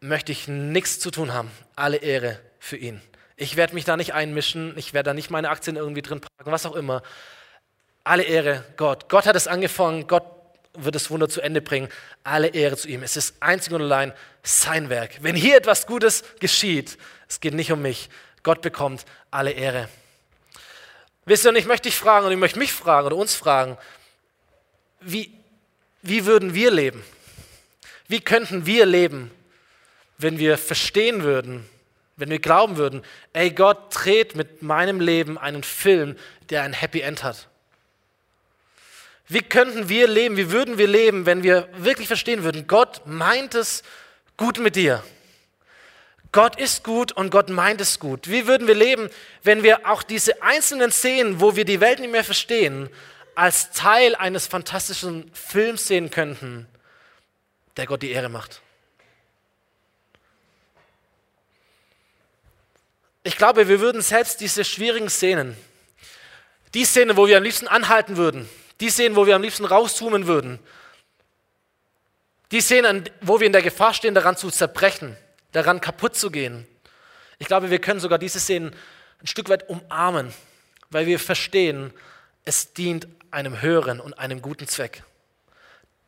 möchte 0.00 0.32
ich 0.32 0.48
nichts 0.48 0.98
zu 0.98 1.10
tun 1.10 1.32
haben. 1.32 1.50
Alle 1.76 1.98
Ehre 1.98 2.40
für 2.58 2.76
ihn. 2.76 3.00
Ich 3.36 3.56
werde 3.56 3.74
mich 3.74 3.84
da 3.84 3.96
nicht 3.96 4.14
einmischen, 4.14 4.76
ich 4.76 4.94
werde 4.94 5.10
da 5.10 5.14
nicht 5.14 5.30
meine 5.30 5.50
Aktien 5.50 5.76
irgendwie 5.76 6.02
drin 6.02 6.20
parken, 6.20 6.52
was 6.52 6.66
auch 6.66 6.74
immer. 6.74 7.02
Alle 8.02 8.24
Ehre 8.24 8.64
Gott. 8.76 9.08
Gott 9.08 9.26
hat 9.26 9.36
es 9.36 9.46
angefangen, 9.46 10.06
Gott 10.08 10.24
wird 10.84 10.94
das 10.94 11.10
Wunder 11.10 11.28
zu 11.28 11.40
Ende 11.40 11.60
bringen. 11.60 11.88
Alle 12.24 12.48
Ehre 12.48 12.76
zu 12.76 12.88
ihm. 12.88 13.02
Es 13.02 13.16
ist 13.16 13.36
einzig 13.40 13.72
und 13.72 13.82
allein 13.82 14.12
sein 14.42 14.88
Werk. 14.88 15.18
Wenn 15.20 15.36
hier 15.36 15.56
etwas 15.56 15.86
Gutes 15.86 16.24
geschieht, 16.40 16.98
es 17.28 17.40
geht 17.40 17.54
nicht 17.54 17.72
um 17.72 17.82
mich. 17.82 18.08
Gott 18.42 18.62
bekommt 18.62 19.04
alle 19.30 19.50
Ehre. 19.50 19.88
Wisst 21.24 21.44
ihr, 21.44 21.50
und 21.50 21.56
ich 21.56 21.66
möchte 21.66 21.88
dich 21.88 21.96
fragen 21.96 22.26
und 22.26 22.32
ich 22.32 22.38
möchte 22.38 22.58
mich 22.58 22.72
fragen 22.72 23.06
oder 23.06 23.16
uns 23.16 23.34
fragen, 23.34 23.76
wie, 25.00 25.32
wie 26.02 26.24
würden 26.24 26.54
wir 26.54 26.70
leben? 26.70 27.04
Wie 28.06 28.20
könnten 28.20 28.64
wir 28.64 28.86
leben, 28.86 29.30
wenn 30.16 30.38
wir 30.38 30.56
verstehen 30.56 31.22
würden, 31.22 31.68
wenn 32.16 32.30
wir 32.30 32.40
glauben 32.40 32.76
würden, 32.76 33.02
ey 33.32 33.50
Gott 33.50 33.78
dreht 33.90 34.34
mit 34.34 34.62
meinem 34.62 35.00
Leben 35.00 35.38
einen 35.38 35.62
Film, 35.62 36.16
der 36.50 36.62
ein 36.62 36.72
Happy 36.72 37.00
End 37.00 37.22
hat. 37.22 37.48
Wie 39.28 39.42
könnten 39.42 39.90
wir 39.90 40.08
leben, 40.08 40.36
wie 40.38 40.50
würden 40.50 40.78
wir 40.78 40.88
leben, 40.88 41.26
wenn 41.26 41.42
wir 41.42 41.68
wirklich 41.76 42.08
verstehen 42.08 42.44
würden, 42.44 42.66
Gott 42.66 43.02
meint 43.04 43.54
es 43.54 43.82
gut 44.38 44.58
mit 44.58 44.74
dir. 44.74 45.04
Gott 46.32 46.58
ist 46.58 46.82
gut 46.84 47.12
und 47.12 47.30
Gott 47.30 47.50
meint 47.50 47.80
es 47.80 47.98
gut. 47.98 48.28
Wie 48.28 48.46
würden 48.46 48.66
wir 48.66 48.74
leben, 48.74 49.10
wenn 49.42 49.62
wir 49.62 49.86
auch 49.86 50.02
diese 50.02 50.42
einzelnen 50.42 50.90
Szenen, 50.90 51.40
wo 51.40 51.56
wir 51.56 51.64
die 51.64 51.80
Welt 51.80 52.00
nicht 52.00 52.10
mehr 52.12 52.24
verstehen, 52.24 52.88
als 53.34 53.70
Teil 53.70 54.14
eines 54.14 54.46
fantastischen 54.46 55.30
Films 55.34 55.86
sehen 55.86 56.10
könnten, 56.10 56.66
der 57.76 57.86
Gott 57.86 58.02
die 58.02 58.10
Ehre 58.10 58.28
macht? 58.28 58.62
Ich 63.24 63.36
glaube, 63.36 63.68
wir 63.68 63.80
würden 63.80 64.00
selbst 64.00 64.40
diese 64.40 64.64
schwierigen 64.64 65.10
Szenen, 65.10 65.56
die 66.72 66.84
Szene, 66.84 67.16
wo 67.16 67.26
wir 67.26 67.36
am 67.36 67.42
liebsten 67.42 67.68
anhalten 67.68 68.16
würden, 68.16 68.48
die 68.80 68.90
Szenen, 68.90 69.16
wo 69.16 69.26
wir 69.26 69.36
am 69.36 69.42
liebsten 69.42 69.64
rauszoomen 69.64 70.26
würden, 70.26 70.58
die 72.50 72.60
Szenen, 72.60 73.08
wo 73.20 73.40
wir 73.40 73.46
in 73.46 73.52
der 73.52 73.62
Gefahr 73.62 73.92
stehen, 73.92 74.14
daran 74.14 74.36
zu 74.36 74.50
zerbrechen, 74.50 75.16
daran 75.52 75.80
kaputt 75.80 76.16
zu 76.16 76.30
gehen. 76.30 76.66
Ich 77.38 77.46
glaube, 77.46 77.70
wir 77.70 77.80
können 77.80 78.00
sogar 78.00 78.18
diese 78.18 78.40
Szenen 78.40 78.74
ein 79.20 79.26
Stück 79.26 79.48
weit 79.48 79.68
umarmen, 79.68 80.32
weil 80.90 81.06
wir 81.06 81.18
verstehen, 81.18 81.92
es 82.44 82.72
dient 82.72 83.06
einem 83.30 83.60
höheren 83.60 84.00
und 84.00 84.14
einem 84.14 84.40
guten 84.40 84.66
Zweck. 84.66 85.02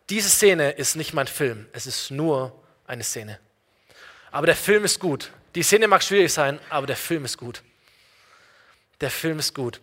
Diese 0.09 0.31
Szene 0.31 0.73
ist 0.73 0.97
nicht 0.97 1.13
mein 1.13 1.27
Film, 1.27 1.69
es 1.73 1.87
ist 1.87 2.11
nur 2.11 2.59
eine 2.87 3.05
Szene. 3.05 3.39
Aber 4.31 4.47
der 4.47 4.57
Film 4.57 4.85
ist 4.85 4.99
gut. 4.99 5.31
Die 5.55 5.63
Szene 5.63 5.89
mag 5.89 6.03
schwierig 6.03 6.33
sein, 6.33 6.59
aber 6.71 6.87
der 6.87 6.97
Film 6.97 7.25
ist 7.25 7.37
gut. 7.37 7.63
Der 9.01 9.11
Film 9.11 9.39
ist 9.39 9.55
gut. 9.55 9.81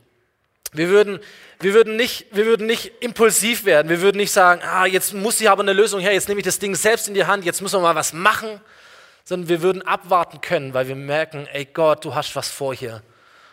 Wir 0.74 0.90
würden, 0.90 1.20
wir, 1.60 1.74
würden 1.74 1.96
nicht, 1.96 2.28
wir 2.32 2.46
würden 2.46 2.68
nicht 2.68 2.92
impulsiv 3.00 3.66
werden. 3.66 3.90
Wir 3.90 4.02
würden 4.02 4.18
nicht 4.18 4.32
sagen, 4.32 4.62
ah, 4.64 4.86
jetzt 4.86 5.14
muss 5.14 5.40
ich 5.42 5.50
aber 5.50 5.62
eine 5.62 5.74
Lösung 5.74 6.00
her, 6.00 6.14
jetzt 6.14 6.28
nehme 6.28 6.40
ich 6.40 6.46
das 6.46 6.60
Ding 6.60 6.76
selbst 6.76 7.08
in 7.08 7.14
die 7.14 7.26
Hand, 7.26 7.46
jetzt 7.46 7.62
müssen 7.62 7.76
wir 7.76 7.82
mal 7.82 7.96
was 7.96 8.14
machen. 8.14 8.62
Sondern 9.24 9.50
wir 9.50 9.62
würden 9.62 9.82
abwarten 9.82 10.40
können, 10.40 10.74
weil 10.74 10.88
wir 10.88 10.96
merken, 10.96 11.48
ey 11.52 11.66
Gott, 11.66 12.06
du 12.06 12.16
hast 12.16 12.36
was 12.36 12.50
vor 12.50 12.74
hier. 12.74 13.04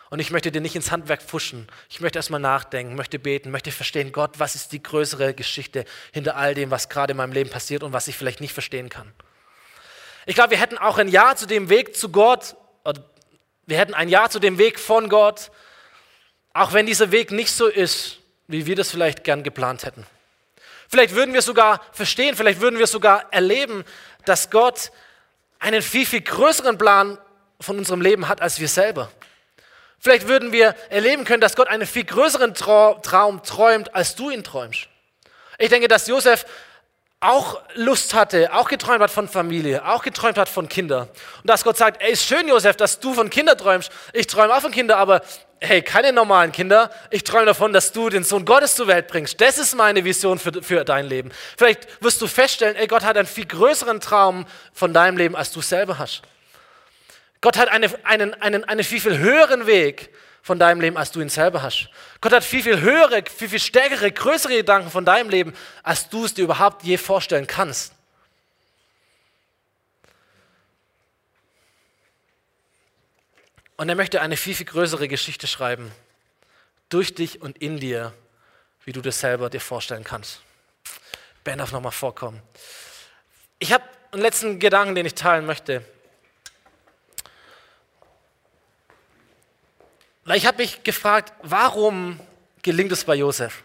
Und 0.09 0.19
ich 0.19 0.31
möchte 0.31 0.51
dir 0.51 0.61
nicht 0.61 0.75
ins 0.75 0.91
Handwerk 0.91 1.21
pfuschen. 1.21 1.67
Ich 1.89 1.99
möchte 1.99 2.19
erstmal 2.19 2.39
nachdenken, 2.39 2.95
möchte 2.95 3.19
beten, 3.19 3.51
möchte 3.51 3.71
verstehen, 3.71 4.11
Gott, 4.13 4.39
was 4.39 4.55
ist 4.55 4.71
die 4.71 4.81
größere 4.81 5.33
Geschichte 5.33 5.83
hinter 6.13 6.37
all 6.37 6.53
dem, 6.53 6.71
was 6.71 6.87
gerade 6.87 7.11
in 7.11 7.17
meinem 7.17 7.33
Leben 7.33 7.49
passiert 7.49 7.83
und 7.83 7.91
was 7.91 8.07
ich 8.07 8.15
vielleicht 8.15 8.39
nicht 8.39 8.53
verstehen 8.53 8.87
kann. 8.87 9.11
Ich 10.25 10.35
glaube, 10.35 10.51
wir 10.51 10.59
hätten 10.59 10.77
auch 10.77 10.97
ein 10.97 11.07
Ja 11.07 11.35
zu 11.35 11.45
dem 11.45 11.69
Weg 11.69 11.95
zu 11.95 12.09
Gott, 12.09 12.55
wir 13.65 13.77
hätten 13.77 13.93
ein 13.93 14.09
Ja 14.09 14.29
zu 14.29 14.39
dem 14.39 14.57
Weg 14.57 14.79
von 14.79 15.09
Gott, 15.09 15.51
auch 16.55 16.71
wenn 16.71 16.85
dieser 16.85 17.11
Weg 17.11 17.31
nicht 17.31 17.51
so 17.51 17.67
ist, 17.67 18.17
wie 18.47 18.65
wir 18.65 18.77
das 18.77 18.89
vielleicht 18.89 19.25
gern 19.25 19.43
geplant 19.43 19.83
hätten. 19.83 20.07
Vielleicht 20.87 21.13
würden 21.13 21.33
wir 21.33 21.41
sogar 21.41 21.81
verstehen, 21.91 22.35
vielleicht 22.37 22.61
würden 22.61 22.79
wir 22.79 22.87
sogar 22.87 23.25
erleben, 23.33 23.83
dass 24.23 24.49
Gott 24.49 24.91
einen 25.59 25.81
viel, 25.81 26.05
viel 26.05 26.21
größeren 26.21 26.77
Plan 26.77 27.17
von 27.59 27.77
unserem 27.77 27.99
Leben 27.99 28.29
hat 28.29 28.41
als 28.41 28.59
wir 28.59 28.69
selber. 28.69 29.11
Vielleicht 29.99 30.29
würden 30.29 30.53
wir 30.53 30.75
erleben 30.89 31.25
können, 31.25 31.41
dass 31.41 31.57
Gott 31.57 31.67
einen 31.67 31.85
viel 31.85 32.05
größeren 32.05 32.53
Traum 32.53 33.43
träumt, 33.43 33.93
als 33.93 34.15
du 34.15 34.29
ihn 34.29 34.43
träumst. 34.43 34.87
Ich 35.57 35.69
denke, 35.69 35.89
dass 35.89 36.07
Josef 36.07 36.45
auch 37.19 37.61
Lust 37.73 38.13
hatte, 38.13 38.53
auch 38.53 38.69
geträumt 38.69 39.01
hat 39.01 39.11
von 39.11 39.27
Familie, 39.27 39.85
auch 39.85 40.03
geträumt 40.03 40.37
hat 40.37 40.47
von 40.47 40.69
Kindern. 40.69 41.09
Und 41.41 41.49
dass 41.49 41.63
Gott 41.63 41.75
sagt, 41.75 42.01
ey, 42.01 42.11
ist 42.11 42.23
schön, 42.23 42.47
Josef, 42.47 42.77
dass 42.77 42.99
du 42.99 43.13
von 43.13 43.29
Kindern 43.29 43.57
träumst. 43.57 43.91
Ich 44.13 44.27
träume 44.27 44.55
auch 44.55 44.61
von 44.61 44.71
Kindern, 44.71 44.99
aber 44.99 45.21
hey, 45.61 45.81
keine 45.81 46.13
normalen 46.13 46.51
Kinder. 46.51 46.91
Ich 47.09 47.23
träume 47.23 47.45
davon, 47.45 47.73
dass 47.73 47.91
du 47.91 48.09
den 48.09 48.23
Sohn 48.23 48.45
Gottes 48.45 48.75
zur 48.75 48.87
Welt 48.87 49.07
bringst. 49.07 49.39
Das 49.41 49.57
ist 49.57 49.75
meine 49.75 50.03
Vision 50.03 50.39
für, 50.39 50.61
für 50.61 50.83
dein 50.83 51.07
Leben. 51.07 51.31
Vielleicht 51.57 52.01
wirst 52.03 52.21
du 52.21 52.27
feststellen, 52.27 52.75
ey, 52.75 52.87
Gott 52.87 53.03
hat 53.03 53.17
einen 53.17 53.27
viel 53.27 53.45
größeren 53.45 53.99
Traum 53.99 54.45
von 54.73 54.93
deinem 54.93 55.17
Leben, 55.17 55.35
als 55.35 55.51
du 55.51 55.61
selber 55.61 55.97
hast. 55.97 56.21
Gott 57.41 57.57
hat 57.57 57.69
eine, 57.69 57.89
einen, 58.03 58.33
einen, 58.41 58.63
einen 58.63 58.83
viel, 58.83 58.99
viel 58.99 59.17
höheren 59.17 59.67
Weg 59.67 60.09
von 60.45 60.59
deinem 60.59 60.79
Leben, 60.79 60.95
als 60.95 61.11
du 61.11 61.21
ihn 61.21 61.29
selber 61.29 61.63
hast. 61.63 61.89
Gott 62.21 62.31
hat 62.31 62.43
viel, 62.43 62.61
viel 62.61 62.81
höhere, 62.81 63.23
viel, 63.35 63.49
viel 63.49 63.59
stärkere, 63.59 64.11
größere 64.11 64.57
Gedanken 64.57 64.91
von 64.91 65.03
deinem 65.03 65.29
Leben, 65.29 65.53
als 65.81 66.07
du 66.07 66.25
es 66.25 66.35
dir 66.35 66.43
überhaupt 66.43 66.83
je 66.83 66.97
vorstellen 66.97 67.47
kannst. 67.47 67.94
Und 73.77 73.89
er 73.89 73.95
möchte 73.95 74.21
eine 74.21 74.37
viel, 74.37 74.55
viel 74.55 74.65
größere 74.65 75.07
Geschichte 75.07 75.47
schreiben, 75.47 75.91
durch 76.89 77.13
dich 77.13 77.41
und 77.41 77.57
in 77.57 77.79
dir, 77.79 78.13
wie 78.85 78.93
du 78.93 79.01
das 79.01 79.19
selber 79.19 79.49
dir 79.49 79.59
vorstellen 79.59 80.03
kannst. 80.03 80.41
Ben 81.43 81.57
darf 81.57 81.71
nochmal 81.71 81.91
vorkommen. 81.91 82.41
Ich 83.59 83.73
habe 83.73 83.83
einen 84.11 84.21
letzten 84.21 84.59
Gedanken, 84.59 84.95
den 84.95 85.05
ich 85.05 85.15
teilen 85.15 85.45
möchte. 85.45 85.83
Weil 90.23 90.37
ich 90.37 90.45
habe 90.45 90.57
mich 90.57 90.83
gefragt, 90.83 91.33
warum 91.43 92.19
gelingt 92.61 92.91
es 92.91 93.03
bei 93.03 93.15
Josef? 93.15 93.63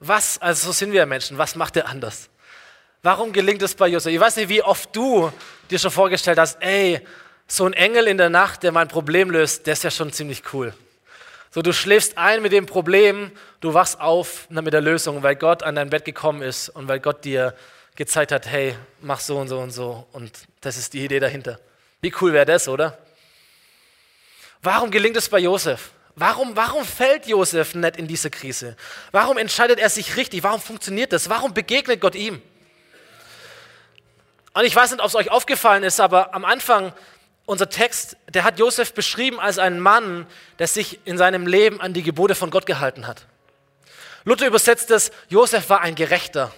Was, 0.00 0.38
also 0.38 0.68
so 0.68 0.72
sind 0.72 0.92
wir 0.92 1.04
Menschen, 1.06 1.38
was 1.38 1.56
macht 1.56 1.76
er 1.76 1.88
anders? 1.88 2.28
Warum 3.02 3.32
gelingt 3.32 3.62
es 3.62 3.74
bei 3.74 3.88
Josef? 3.88 4.12
Ich 4.12 4.20
weiß 4.20 4.36
nicht, 4.36 4.48
wie 4.48 4.62
oft 4.62 4.94
du 4.94 5.32
dir 5.70 5.78
schon 5.78 5.90
vorgestellt 5.90 6.38
hast, 6.38 6.60
ey, 6.62 7.04
so 7.48 7.64
ein 7.64 7.72
Engel 7.72 8.06
in 8.06 8.18
der 8.18 8.28
Nacht, 8.28 8.62
der 8.62 8.72
mein 8.72 8.88
Problem 8.88 9.30
löst, 9.30 9.66
der 9.66 9.72
ist 9.72 9.82
ja 9.82 9.90
schon 9.90 10.12
ziemlich 10.12 10.42
cool. 10.52 10.74
So, 11.50 11.62
du 11.62 11.72
schläfst 11.72 12.18
ein 12.18 12.42
mit 12.42 12.52
dem 12.52 12.66
Problem, 12.66 13.32
du 13.60 13.72
wachst 13.72 14.00
auf 14.00 14.48
mit 14.50 14.72
der 14.72 14.82
Lösung, 14.82 15.22
weil 15.22 15.34
Gott 15.34 15.62
an 15.62 15.74
dein 15.74 15.88
Bett 15.88 16.04
gekommen 16.04 16.42
ist 16.42 16.68
und 16.68 16.88
weil 16.88 17.00
Gott 17.00 17.24
dir 17.24 17.54
gezeigt 17.96 18.32
hat, 18.32 18.46
hey, 18.46 18.76
mach 19.00 19.18
so 19.18 19.38
und 19.38 19.48
so 19.48 19.58
und 19.58 19.70
so 19.70 20.06
und 20.12 20.30
das 20.60 20.76
ist 20.76 20.92
die 20.92 21.04
Idee 21.04 21.20
dahinter. 21.20 21.58
Wie 22.02 22.12
cool 22.20 22.34
wäre 22.34 22.44
das, 22.44 22.68
oder? 22.68 22.98
Warum 24.62 24.90
gelingt 24.90 25.16
es 25.16 25.28
bei 25.28 25.38
Josef? 25.38 25.90
Warum, 26.14 26.54
warum 26.54 26.84
fällt 26.84 27.26
Josef 27.26 27.74
nicht 27.74 27.96
in 27.96 28.06
diese 28.06 28.28
Krise? 28.28 28.76
Warum 29.10 29.38
entscheidet 29.38 29.78
er 29.78 29.88
sich 29.88 30.16
richtig? 30.16 30.42
Warum 30.42 30.60
funktioniert 30.60 31.12
das? 31.12 31.30
Warum 31.30 31.54
begegnet 31.54 32.00
Gott 32.00 32.14
ihm? 32.14 32.42
Und 34.52 34.64
ich 34.64 34.74
weiß 34.74 34.90
nicht, 34.90 35.00
ob 35.00 35.06
es 35.06 35.14
euch 35.14 35.30
aufgefallen 35.30 35.84
ist, 35.84 36.00
aber 36.00 36.34
am 36.34 36.44
Anfang, 36.44 36.92
unser 37.48 37.70
Text, 37.70 38.18
der 38.34 38.44
hat 38.44 38.58
Josef 38.58 38.92
beschrieben 38.92 39.40
als 39.40 39.58
einen 39.58 39.80
Mann, 39.80 40.26
der 40.58 40.66
sich 40.66 41.00
in 41.06 41.16
seinem 41.16 41.46
Leben 41.46 41.80
an 41.80 41.94
die 41.94 42.02
Gebote 42.02 42.34
von 42.34 42.50
Gott 42.50 42.66
gehalten 42.66 43.06
hat. 43.06 43.24
Luther 44.24 44.46
übersetzt 44.46 44.90
es, 44.90 45.10
Josef 45.30 45.70
war 45.70 45.80
ein 45.80 45.94
Gerechter. 45.94 46.52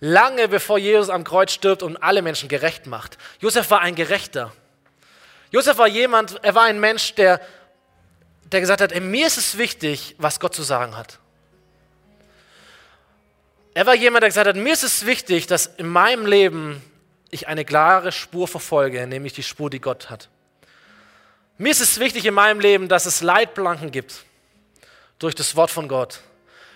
Lange 0.00 0.48
bevor 0.48 0.76
Jesus 0.76 1.08
am 1.08 1.22
Kreuz 1.22 1.52
stirbt 1.52 1.84
und 1.84 1.96
alle 1.98 2.22
Menschen 2.22 2.48
gerecht 2.48 2.86
macht. 2.86 3.16
Josef 3.38 3.70
war 3.70 3.80
ein 3.80 3.94
Gerechter. 3.94 4.52
Josef 5.52 5.78
war 5.78 5.86
jemand, 5.86 6.42
er 6.42 6.56
war 6.56 6.64
ein 6.64 6.80
Mensch, 6.80 7.14
der, 7.14 7.40
der 8.42 8.60
gesagt 8.60 8.80
hat, 8.80 9.00
mir 9.00 9.28
ist 9.28 9.38
es 9.38 9.56
wichtig, 9.56 10.16
was 10.18 10.40
Gott 10.40 10.52
zu 10.52 10.64
sagen 10.64 10.96
hat. 10.96 11.20
Er 13.72 13.86
war 13.86 13.94
jemand, 13.94 14.22
der 14.22 14.30
gesagt 14.30 14.48
hat, 14.48 14.56
mir 14.56 14.72
ist 14.72 14.82
es 14.82 15.06
wichtig, 15.06 15.46
dass 15.46 15.66
in 15.66 15.86
meinem 15.86 16.26
Leben 16.26 16.82
ich 17.30 17.48
eine 17.48 17.64
klare 17.64 18.12
Spur 18.12 18.48
verfolge, 18.48 19.06
nämlich 19.06 19.32
die 19.32 19.42
Spur, 19.42 19.70
die 19.70 19.80
Gott 19.80 20.10
hat. 20.10 20.28
Mir 21.58 21.70
ist 21.70 21.80
es 21.80 21.98
wichtig 21.98 22.24
in 22.24 22.34
meinem 22.34 22.60
Leben, 22.60 22.88
dass 22.88 23.06
es 23.06 23.20
Leitplanken 23.20 23.90
gibt 23.90 24.24
durch 25.18 25.34
das 25.34 25.56
Wort 25.56 25.70
von 25.70 25.88
Gott. 25.88 26.20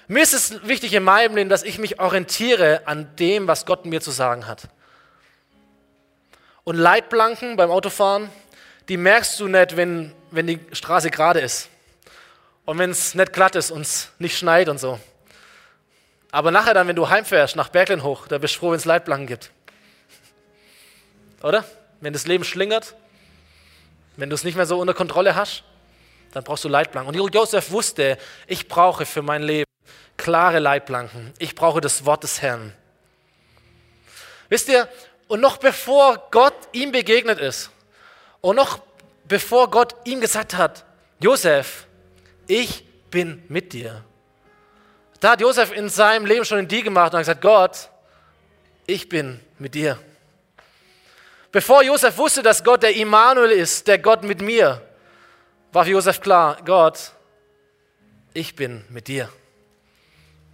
Mir 0.08 0.22
ist 0.22 0.34
es 0.34 0.66
wichtig 0.66 0.92
in 0.92 1.04
meinem 1.04 1.36
Leben, 1.36 1.48
dass 1.48 1.62
ich 1.62 1.78
mich 1.78 2.00
orientiere 2.00 2.82
an 2.86 3.14
dem, 3.16 3.46
was 3.46 3.64
Gott 3.64 3.86
mir 3.86 4.00
zu 4.00 4.10
sagen 4.10 4.46
hat. 4.46 4.68
Und 6.64 6.76
Leitplanken 6.76 7.56
beim 7.56 7.70
Autofahren, 7.70 8.28
die 8.88 8.96
merkst 8.96 9.38
du 9.40 9.48
nicht, 9.48 9.76
wenn, 9.76 10.12
wenn 10.30 10.46
die 10.46 10.60
Straße 10.72 11.10
gerade 11.10 11.40
ist. 11.40 11.68
Und 12.64 12.78
wenn 12.78 12.90
es 12.90 13.14
nicht 13.14 13.32
glatt 13.32 13.56
ist 13.56 13.70
und 13.70 13.82
es 13.82 14.10
nicht 14.18 14.36
schneit 14.36 14.68
und 14.68 14.78
so. 14.78 15.00
Aber 16.30 16.50
nachher 16.50 16.74
dann, 16.74 16.88
wenn 16.88 16.96
du 16.96 17.08
heimfährst, 17.08 17.56
nach 17.56 17.68
Berglen 17.68 18.02
hoch, 18.02 18.26
da 18.26 18.38
bist 18.38 18.54
du 18.54 18.58
froh, 18.60 18.70
wenn 18.70 18.78
es 18.78 18.84
Leitplanken 18.84 19.26
gibt. 19.26 19.50
Oder? 21.42 21.64
Wenn 22.00 22.12
das 22.12 22.26
Leben 22.26 22.44
schlingert, 22.44 22.94
wenn 24.16 24.28
du 24.28 24.34
es 24.34 24.44
nicht 24.44 24.56
mehr 24.56 24.66
so 24.66 24.78
unter 24.78 24.94
Kontrolle 24.94 25.34
hast, 25.34 25.64
dann 26.32 26.44
brauchst 26.44 26.64
du 26.64 26.68
Leitplanken. 26.68 27.18
Und 27.20 27.34
Josef 27.34 27.70
wusste, 27.70 28.18
ich 28.46 28.68
brauche 28.68 29.06
für 29.06 29.22
mein 29.22 29.42
Leben 29.42 29.70
klare 30.16 30.58
Leitplanken. 30.58 31.32
Ich 31.38 31.54
brauche 31.54 31.80
das 31.80 32.04
Wort 32.04 32.22
des 32.22 32.42
Herrn. 32.42 32.72
Wisst 34.48 34.68
ihr, 34.68 34.88
und 35.28 35.40
noch 35.40 35.56
bevor 35.56 36.28
Gott 36.30 36.54
ihm 36.72 36.92
begegnet 36.92 37.38
ist, 37.38 37.70
und 38.40 38.56
noch 38.56 38.80
bevor 39.26 39.70
Gott 39.70 39.94
ihm 40.04 40.20
gesagt 40.20 40.54
hat, 40.54 40.84
Josef, 41.20 41.86
ich 42.46 42.84
bin 43.10 43.42
mit 43.48 43.72
dir. 43.72 44.04
Da 45.20 45.30
hat 45.30 45.40
Josef 45.40 45.72
in 45.72 45.88
seinem 45.88 46.26
Leben 46.26 46.44
schon 46.44 46.58
ein 46.58 46.68
Deal 46.68 46.82
gemacht 46.82 47.12
und 47.12 47.18
hat 47.18 47.22
gesagt, 47.22 47.40
Gott, 47.40 47.88
ich 48.86 49.08
bin 49.08 49.40
mit 49.58 49.74
dir. 49.74 49.98
Bevor 51.52 51.82
Josef 51.82 52.16
wusste, 52.16 52.42
dass 52.42 52.64
Gott 52.64 52.82
der 52.82 52.96
Immanuel 52.96 53.50
ist, 53.50 53.86
der 53.86 53.98
Gott 53.98 54.22
mit 54.22 54.40
mir, 54.40 54.80
war 55.70 55.84
für 55.84 55.90
Josef 55.90 56.20
klar, 56.22 56.56
Gott, 56.64 57.12
ich 58.32 58.56
bin 58.56 58.84
mit 58.88 59.06
dir. 59.06 59.28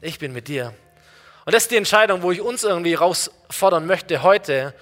Ich 0.01 0.19
bin 0.19 0.33
mit 0.33 0.49
dir. 0.49 0.75
Und 1.45 1.55
das 1.55 1.63
ist 1.63 1.71
die 1.71 1.77
Entscheidung, 1.77 2.23
wo 2.23 2.33
ich 2.33 2.41
uns 2.41 2.65
irgendwie 2.65 2.93
herausfordern 2.93 3.87
möchte 3.87 4.25
heute, 4.25 4.75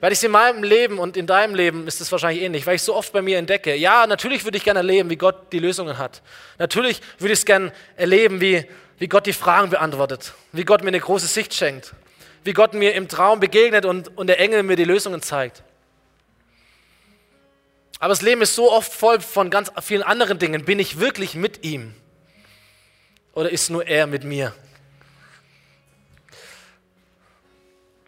weil 0.00 0.12
ich 0.12 0.18
es 0.18 0.22
in 0.22 0.30
meinem 0.30 0.62
Leben 0.62 0.98
und 0.98 1.16
in 1.16 1.26
deinem 1.26 1.54
Leben 1.54 1.88
ist 1.88 2.02
es 2.02 2.12
wahrscheinlich 2.12 2.44
ähnlich, 2.44 2.66
weil 2.66 2.76
ich 2.76 2.82
so 2.82 2.94
oft 2.94 3.12
bei 3.14 3.22
mir 3.22 3.38
entdecke, 3.38 3.74
ja, 3.74 4.06
natürlich 4.06 4.44
würde 4.44 4.58
ich 4.58 4.64
gerne 4.64 4.80
erleben, 4.80 5.08
wie 5.08 5.16
Gott 5.16 5.50
die 5.52 5.58
Lösungen 5.58 5.96
hat. 5.96 6.22
Natürlich 6.58 7.00
würde 7.18 7.32
ich 7.32 7.40
es 7.40 7.46
gerne 7.46 7.72
erleben, 7.96 8.42
wie, 8.42 8.66
wie 8.98 9.08
Gott 9.08 9.24
die 9.24 9.32
Fragen 9.32 9.70
beantwortet, 9.70 10.34
wie 10.52 10.64
Gott 10.64 10.82
mir 10.82 10.88
eine 10.88 11.00
große 11.00 11.26
Sicht 11.26 11.54
schenkt, 11.54 11.94
wie 12.44 12.52
Gott 12.52 12.74
mir 12.74 12.94
im 12.94 13.08
Traum 13.08 13.40
begegnet 13.40 13.84
und, 13.84 14.16
und 14.16 14.26
der 14.26 14.40
Engel 14.40 14.62
mir 14.62 14.76
die 14.76 14.84
Lösungen 14.84 15.22
zeigt. 15.22 15.62
Aber 17.98 18.10
das 18.10 18.22
Leben 18.22 18.42
ist 18.42 18.54
so 18.54 18.70
oft 18.70 18.92
voll 18.92 19.20
von 19.20 19.50
ganz 19.50 19.70
vielen 19.82 20.02
anderen 20.02 20.38
Dingen. 20.38 20.64
Bin 20.64 20.78
ich 20.78 21.00
wirklich 21.00 21.34
mit 21.34 21.64
ihm? 21.64 21.94
Oder 23.32 23.50
ist 23.50 23.70
nur 23.70 23.86
er 23.86 24.06
mit 24.06 24.24
mir? 24.24 24.54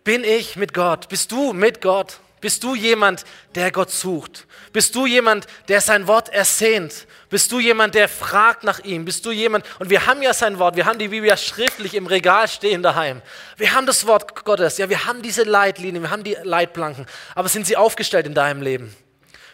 Bin 0.05 0.25
ich 0.25 0.57
mit 0.57 0.75
Gott? 0.75 1.09
Bist 1.09 1.31
du 1.33 1.53
mit 1.53 1.81
Gott? 1.81 2.21
Bist 2.41 2.65
du 2.65 2.75
jemand, 2.75 3.25
der 3.55 3.71
Gott 3.71 3.91
sucht? 3.91 4.47
Bist 4.73 4.95
du 4.95 5.07
jemand, 5.07 5.47
der 5.69 5.81
sein 5.81 6.07
Wort 6.07 6.31
ersehnt? 6.31 7.07
Bist 7.29 7.53
du 7.53 7.61
jemand, 7.61 7.95
der 7.95 8.09
fragt 8.09 8.65
nach 8.65 8.81
ihm? 8.81 9.05
Bist 9.05 9.27
du 9.27 9.31
jemand, 9.31 9.65
und 9.79 9.91
wir 9.91 10.07
haben 10.07 10.23
ja 10.23 10.33
sein 10.33 10.59
Wort, 10.59 10.77
wir 10.77 10.87
haben 10.87 10.99
die 10.99 11.09
Bibel 11.09 11.29
ja 11.29 11.37
schriftlich 11.37 11.95
im 11.95 12.07
Regal 12.07 12.49
stehen 12.49 12.83
daheim. 12.83 13.21
Wir 13.57 13.75
haben 13.75 13.87
das 13.87 14.07
Wort 14.07 14.45
Gottes, 14.45 14.79
ja, 14.79 14.89
wir 14.89 15.05
haben 15.05 15.21
diese 15.21 15.43
Leitlinien, 15.43 16.03
wir 16.03 16.11
haben 16.11 16.25
die 16.25 16.37
Leitplanken, 16.43 17.07
aber 17.35 17.49
sind 17.49 17.67
sie 17.67 17.77
aufgestellt 17.77 18.27
in 18.27 18.35
deinem 18.35 18.63
Leben? 18.63 18.97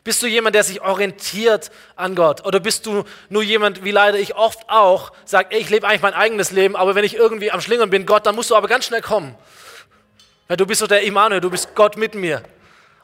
Bist 0.05 0.23
du 0.23 0.29
jemand, 0.29 0.55
der 0.55 0.63
sich 0.63 0.81
orientiert 0.83 1.73
an 1.97 2.15
Gott? 2.15 2.47
Oder 2.47 2.61
bist 2.61 2.87
du 2.87 3.03
nur 3.29 3.43
jemand, 3.43 3.83
wie 3.83 3.91
leider 3.91 4.19
ich 4.19 4.37
oft 4.37 4.61
auch, 4.69 5.13
sagt, 5.25 5.53
ich 5.53 5.69
lebe 5.69 5.89
eigentlich 5.89 6.03
mein 6.03 6.15
eigenes 6.15 6.53
Leben, 6.53 6.77
aber 6.77 6.95
wenn 6.95 7.03
ich 7.05 7.17
irgendwie 7.17 7.51
am 7.51 7.61
Schlingern 7.61 7.91
bin, 7.91 8.07
Gott, 8.07 8.25
dann 8.25 8.37
musst 8.37 8.51
du 8.51 8.55
aber 8.55 8.69
ganz 8.69 8.87
schnell 8.87 9.03
kommen. 9.03 9.35
Weil 10.47 10.57
du 10.57 10.65
bist 10.65 10.79
so 10.79 10.87
der 10.87 11.03
Immanuel, 11.03 11.41
du 11.41 11.51
bist 11.51 11.75
Gott 11.75 11.97
mit 11.97 12.15
mir. 12.15 12.43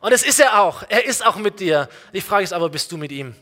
Und 0.02 0.10
das 0.10 0.24
ist 0.24 0.40
er 0.40 0.60
auch. 0.60 0.82
Er 0.88 1.04
ist 1.06 1.24
auch 1.24 1.36
mit 1.36 1.60
dir. 1.60 1.88
Die 2.12 2.20
Frage 2.20 2.42
ist 2.42 2.52
aber, 2.52 2.68
bist 2.68 2.90
du 2.90 2.96
mit 2.96 3.12
ihm? 3.12 3.36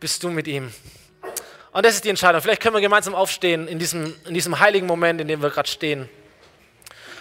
Bist 0.00 0.22
du 0.22 0.30
mit 0.30 0.48
ihm? 0.48 0.74
Und 1.70 1.86
das 1.86 1.94
ist 1.94 2.04
die 2.04 2.08
Entscheidung. 2.10 2.42
Vielleicht 2.42 2.60
können 2.60 2.74
wir 2.74 2.80
gemeinsam 2.80 3.14
aufstehen 3.14 3.68
in 3.68 3.78
diesem, 3.78 4.14
in 4.26 4.34
diesem 4.34 4.58
heiligen 4.58 4.88
Moment, 4.88 5.20
in 5.20 5.28
dem 5.28 5.40
wir 5.40 5.50
gerade 5.50 5.68
stehen. 5.68 6.08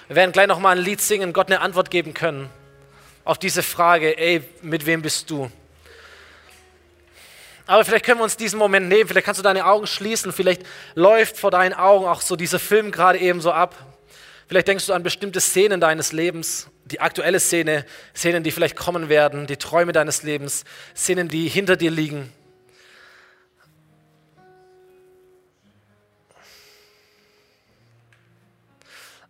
Wir 0.07 0.15
werden 0.15 0.31
gleich 0.31 0.47
nochmal 0.47 0.77
ein 0.77 0.83
Lied 0.83 0.99
singen, 0.99 1.31
Gott 1.31 1.47
eine 1.47 1.61
Antwort 1.61 1.91
geben 1.91 2.15
können 2.15 2.49
auf 3.23 3.37
diese 3.37 3.61
Frage, 3.61 4.17
ey, 4.17 4.41
mit 4.63 4.85
wem 4.85 5.01
bist 5.03 5.29
du? 5.29 5.51
Aber 7.67 7.85
vielleicht 7.85 8.05
können 8.05 8.19
wir 8.19 8.23
uns 8.23 8.37
diesen 8.37 8.57
Moment 8.57 8.87
nehmen, 8.87 9.07
vielleicht 9.07 9.25
kannst 9.25 9.37
du 9.37 9.43
deine 9.43 9.65
Augen 9.65 9.85
schließen, 9.85 10.31
vielleicht 10.31 10.63
läuft 10.95 11.37
vor 11.37 11.51
deinen 11.51 11.73
Augen 11.73 12.05
auch 12.05 12.21
so 12.21 12.37
dieser 12.37 12.57
Film 12.57 12.89
gerade 12.89 13.19
eben 13.19 13.41
so 13.41 13.51
ab. 13.51 13.75
Vielleicht 14.47 14.69
denkst 14.69 14.87
du 14.87 14.93
an 14.93 15.03
bestimmte 15.03 15.41
Szenen 15.41 15.81
deines 15.81 16.13
Lebens, 16.13 16.69
die 16.91 16.99
aktuelle 17.01 17.39
Szene, 17.39 17.85
Szenen, 18.15 18.43
die 18.43 18.51
vielleicht 18.51 18.75
kommen 18.75 19.09
werden, 19.09 19.47
die 19.47 19.57
Träume 19.57 19.91
deines 19.91 20.23
Lebens, 20.23 20.63
Szenen, 20.95 21.27
die 21.27 21.47
hinter 21.47 21.75
dir 21.75 21.91
liegen. 21.91 22.31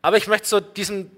Aber 0.02 0.18
ich 0.18 0.28
möchte 0.28 0.48
so 0.48 0.60
diesen 0.60 1.12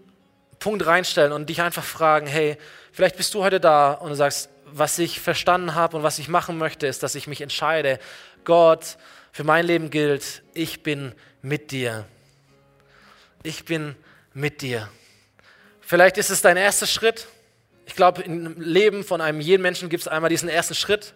Punkt 0.60 0.86
reinstellen 0.86 1.32
und 1.32 1.50
dich 1.50 1.62
einfach 1.62 1.84
fragen, 1.84 2.28
hey, 2.28 2.58
vielleicht 2.92 3.18
bist 3.18 3.34
du 3.34 3.44
heute 3.44 3.60
da 3.60 3.92
und 3.94 4.10
du 4.10 4.16
sagst, 4.16 4.50
was 4.66 5.00
ich 5.00 5.20
verstanden 5.20 5.76
habe 5.76 5.98
und 5.98 6.04
was 6.04 6.20
ich 6.20 6.28
machen 6.28 6.58
möchte, 6.58 6.88
ist, 6.88 7.04
dass 7.04 7.16
ich 7.16 7.28
mich 7.28 7.42
entscheide, 7.42 8.00
Gott, 8.44 8.98
für 9.32 9.44
mein 9.44 9.66
Leben 9.66 9.90
gilt, 9.90 10.44
ich 10.54 10.84
bin 10.84 11.14
mit 11.42 11.72
dir. 11.72 12.06
Ich 13.44 13.66
bin 13.66 13.96
mit 14.34 14.62
dir. 14.62 14.90
Vielleicht 15.90 16.20
ist 16.20 16.30
es 16.30 16.44
dein 16.44 16.56
erster 16.56 16.86
Schritt. 16.86 17.26
Ich 17.88 17.96
glaube, 17.96 18.22
im 18.22 18.62
Leben 18.62 19.04
von 19.04 19.22
einem 19.22 19.42
jeden 19.42 19.64
Menschen 19.64 19.90
gibt 19.90 20.02
es 20.02 20.08
einmal 20.08 20.30
diesen 20.30 20.48
ersten 20.48 20.76
Schritt, 20.76 21.16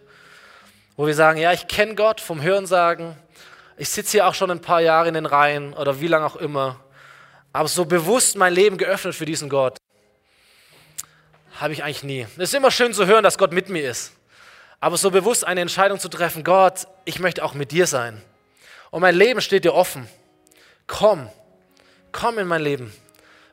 wo 0.97 1.05
wir 1.05 1.13
sagen, 1.13 1.39
ja, 1.39 1.53
ich 1.53 1.67
kenne 1.67 1.93
Gott 1.93 2.19
vom 2.19 2.41
Hörensagen. 2.41 3.15
Ich 3.77 3.89
sitze 3.89 4.13
hier 4.13 4.27
auch 4.27 4.33
schon 4.33 4.49
ein 4.49 4.61
paar 4.61 4.81
Jahre 4.81 5.07
in 5.09 5.13
den 5.13 5.27
Reihen 5.27 5.75
oder 5.75 6.01
wie 6.01 6.07
lange 6.07 6.25
auch 6.25 6.37
immer. 6.37 6.79
Aber 7.51 7.67
so 7.67 7.85
bewusst 7.85 8.35
mein 8.35 8.51
Leben 8.51 8.79
geöffnet 8.79 9.13
für 9.13 9.25
diesen 9.25 9.47
Gott, 9.47 9.77
habe 11.59 11.73
ich 11.73 11.83
eigentlich 11.83 12.01
nie. 12.01 12.25
Es 12.37 12.49
ist 12.49 12.55
immer 12.55 12.71
schön 12.71 12.95
zu 12.95 13.05
hören, 13.05 13.23
dass 13.23 13.37
Gott 13.37 13.53
mit 13.53 13.69
mir 13.69 13.87
ist. 13.87 14.13
Aber 14.79 14.97
so 14.97 15.11
bewusst 15.11 15.45
eine 15.45 15.61
Entscheidung 15.61 15.99
zu 15.99 16.09
treffen, 16.09 16.43
Gott, 16.43 16.87
ich 17.05 17.19
möchte 17.19 17.45
auch 17.45 17.53
mit 17.53 17.71
dir 17.71 17.85
sein. 17.85 18.19
Und 18.89 19.01
mein 19.01 19.13
Leben 19.13 19.39
steht 19.39 19.65
dir 19.65 19.75
offen. 19.75 20.09
Komm, 20.87 21.29
komm 22.11 22.39
in 22.39 22.47
mein 22.47 22.63
Leben. 22.63 22.91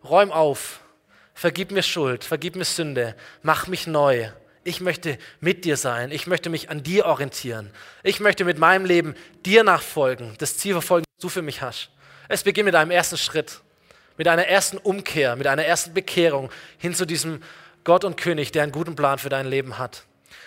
Räum 0.03 0.33
auf. 0.33 0.81
Vergib 1.41 1.71
mir 1.71 1.83
Schuld, 1.83 2.23
vergib 2.23 2.55
mir 2.55 2.67
Sünde. 2.67 3.17
Mach 3.41 3.67
mich 3.67 3.87
neu. 3.87 4.29
Ich 4.63 4.83
möchte 4.83 5.17
mit 5.41 5.65
dir 5.65 5.79
sein. 5.79 6.11
Ich 6.11 6.27
möchte 6.27 6.51
mich 6.51 6.69
an 6.69 6.83
dir 6.83 7.07
orientieren. 7.07 7.71
Ich 8.03 8.21
möchte 8.21 8.45
mit 8.45 8.59
meinem 8.59 8.85
Leben 8.85 9.15
dir 9.47 9.65
nachfolgen, 9.65 10.35
das 10.37 10.59
Ziel 10.59 10.75
verfolgen, 10.75 11.07
das 11.17 11.23
du 11.23 11.31
für 11.31 11.41
mich 11.41 11.63
hast. 11.63 11.89
Es 12.29 12.43
beginnt 12.43 12.67
mit 12.67 12.75
einem 12.75 12.91
ersten 12.91 13.17
Schritt, 13.17 13.61
mit 14.19 14.29
einer 14.29 14.49
ersten 14.49 14.77
Umkehr, 14.77 15.35
mit 15.35 15.47
einer 15.47 15.65
ersten 15.65 15.95
Bekehrung 15.95 16.51
hin 16.77 16.95
zu 16.95 17.07
diesem 17.07 17.43
Gott 17.85 18.05
und 18.05 18.19
König, 18.19 18.53
der 18.53 18.65
einen 18.65 18.73
guten 18.73 18.95
Plan 18.95 19.17
für 19.19 19.31
dein 19.31 19.47
Leben 19.47 19.79
hat. 19.79 20.05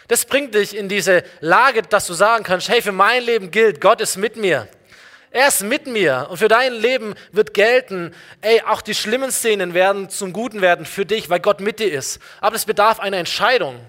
Das 0.09 0.25
bringt 0.25 0.53
dich 0.53 0.77
in 0.77 0.89
diese 0.89 1.23
Lage, 1.39 1.81
dass 1.81 2.05
du 2.05 2.13
sagen 2.13 2.43
kannst, 2.43 2.69
hey, 2.69 2.83
für 2.83 2.91
mein 2.91 3.23
Leben 3.23 3.49
gilt, 3.49 3.81
Gott 3.81 3.99
ist 3.99 4.15
mit 4.17 4.35
mir. 4.35 4.67
Er 5.33 5.47
ist 5.47 5.63
mit 5.63 5.87
mir 5.87 6.27
und 6.29 6.37
für 6.37 6.47
dein 6.47 6.73
Leben 6.73 7.15
wird 7.31 7.55
gelten, 7.55 8.13
ey, 8.41 8.61
auch 8.67 8.83
die 8.83 8.93
schlimmen 8.93 9.31
Szenen 9.31 9.73
werden 9.73 10.11
zum 10.11 10.31
Guten 10.31 10.61
werden 10.61 10.85
für 10.85 11.07
dich, 11.07 11.27
weil 11.27 11.39
Gott 11.39 11.59
mit 11.59 11.79
dir 11.79 11.91
ist. 11.91 12.19
Aber 12.39 12.55
es 12.55 12.65
bedarf 12.65 12.99
einer 12.99 13.17
Entscheidung. 13.17 13.83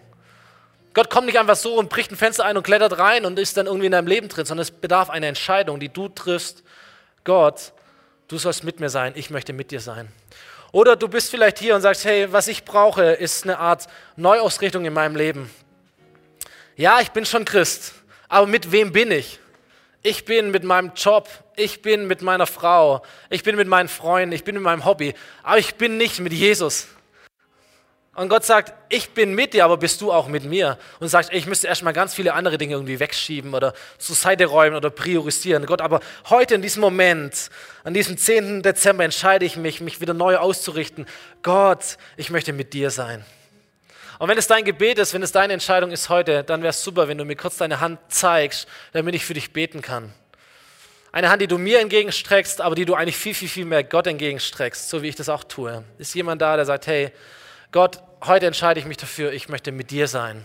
Gott 0.95 1.11
kommt 1.11 1.27
nicht 1.27 1.39
einfach 1.39 1.57
so 1.57 1.75
und 1.75 1.91
bricht 1.91 2.11
ein 2.11 2.17
Fenster 2.17 2.47
ein 2.47 2.57
und 2.57 2.63
klettert 2.63 2.99
rein 2.99 3.27
und 3.27 3.39
ist 3.39 3.59
dann 3.59 3.67
irgendwie 3.67 3.85
in 3.85 3.93
deinem 3.93 4.07
Leben 4.07 4.31
drin, 4.31 4.47
sondern 4.47 4.63
es 4.63 4.71
bedarf 4.71 5.11
einer 5.11 5.27
Entscheidung, 5.27 5.81
die 5.81 5.91
du 5.91 6.09
triffst. 6.09 6.63
Gott, 7.25 7.75
du 8.29 8.39
sollst 8.39 8.65
mit 8.65 8.81
mir 8.81 8.89
sein, 8.89 9.13
ich 9.15 9.29
möchte 9.29 9.53
mit 9.53 9.71
dir 9.71 9.81
sein. 9.81 10.09
Oder 10.73 10.97
du 10.97 11.09
bist 11.09 11.31
vielleicht 11.31 11.59
hier 11.59 11.75
und 11.75 11.83
sagst, 11.83 12.07
hey, 12.07 12.33
was 12.33 12.49
ich 12.49 12.65
brauche, 12.65 13.03
ist 13.03 13.45
eine 13.45 13.59
Art 13.59 13.87
Neuausrichtung 14.17 14.87
in 14.87 14.95
meinem 14.95 15.15
Leben. 15.15 15.51
Ja, 16.75 17.01
ich 17.03 17.11
bin 17.11 17.27
schon 17.27 17.45
Christ, 17.45 17.93
aber 18.31 18.47
mit 18.47 18.73
wem 18.73 18.93
bin 18.93 19.11
ich? 19.11 19.41
Ich 20.07 20.27
bin 20.27 20.51
mit 20.51 20.65
meinem 20.65 20.93
Job, 20.95 21.31
ich 21.57 21.81
bin 21.81 22.07
mit 22.07 22.21
meiner 22.21 22.47
Frau, 22.47 23.03
ich 23.31 23.43
bin 23.43 23.57
mit 23.57 23.67
meinen 23.67 23.89
Freunden, 23.89 24.35
ich 24.35 24.45
bin 24.45 24.55
mit 24.55 24.63
meinem 24.63 24.85
Hobby, 24.85 25.15
aber 25.43 25.57
ich 25.57 25.77
bin 25.77 25.97
nicht 25.97 26.21
mit 26.21 26.35
Jesus. 26.35 26.89
Und 28.15 28.29
Gott 28.29 28.45
sagt, 28.45 28.75
ich 28.91 29.15
bin 29.15 29.35
mit 29.35 29.55
dir, 29.55 29.65
aber 29.65 29.79
bist 29.79 30.03
du 30.03 30.13
auch 30.13 30.29
mit 30.29 30.45
mir? 30.45 30.77
Und 31.01 31.09
sagt, 31.09 31.33
ich 31.33 31.47
müsste 31.47 31.69
erstmal 31.69 31.95
ganz 31.95 32.13
viele 32.13 32.35
andere 32.35 32.59
Dinge 32.59 32.75
irgendwie 32.75 33.01
wegschieben 33.01 33.55
oder 33.55 33.73
zur 33.97 34.15
Seite 34.15 34.45
räumen 34.45 34.77
oder 34.77 34.91
priorisieren. 34.91 35.65
Gott, 35.65 35.81
aber 35.81 36.01
heute 36.29 36.55
in 36.55 36.61
diesem 36.61 36.83
Moment, 36.83 37.49
an 37.83 37.95
diesem 37.95 38.19
10. 38.19 38.63
Dezember 38.63 39.05
entscheide 39.05 39.47
ich 39.47 39.57
mich, 39.57 39.81
mich 39.81 40.03
wieder 40.03 40.13
neu 40.13 40.37
auszurichten. 40.37 41.07
Gott, 41.43 41.97
ich 42.19 42.29
möchte 42.29 42.53
mit 42.53 42.75
dir 42.75 42.91
sein. 42.91 43.25
Und 44.19 44.29
wenn 44.29 44.39
es 44.39 44.47
dein 44.47 44.65
Gebet 44.65 44.99
ist, 44.99 45.15
wenn 45.15 45.23
es 45.23 45.33
deine 45.33 45.53
Entscheidung 45.53 45.91
ist 45.91 46.09
heute, 46.09 46.45
dann 46.45 46.63
wäre 46.63 46.71
es 46.71 46.83
super, 46.83 47.09
wenn 47.09 47.19
du 47.19 47.25
mir 47.25 47.37
kurz 47.37 47.57
deine 47.57 47.81
Hand 47.81 47.99
zeigst, 48.09 48.69
damit 48.93 49.15
ich 49.15 49.25
für 49.25 49.35
dich 49.35 49.53
beten 49.53 49.83
kann. 49.83 50.13
Eine 51.13 51.31
Hand, 51.31 51.43
die 51.43 51.47
du 51.47 51.59
mir 51.59 51.81
entgegenstreckst, 51.81 52.61
aber 52.61 52.75
die 52.75 52.85
du 52.85 52.95
eigentlich 52.95 53.17
viel, 53.17 53.35
viel, 53.35 53.49
viel 53.49 53.65
mehr 53.65 53.85
Gott 53.85 54.07
entgegenstreckst, 54.07 54.89
so 54.89 55.03
wie 55.03 55.09
ich 55.09 55.17
das 55.17 55.29
auch 55.29 55.45
tue. 55.45 55.85
Ist 55.99 56.15
jemand 56.15 56.43
da, 56.43 56.57
der 56.57 56.65
sagt, 56.65 56.87
hey, 56.87 57.13
Gott, 57.71 58.03
heute 58.25 58.47
entscheide 58.47 58.81
ich 58.81 58.87
mich 58.87 58.97
dafür, 58.97 59.33
ich 59.33 59.49
möchte 59.49 59.71
mit 59.73 59.91
dir 59.91 60.09
sein. 60.09 60.45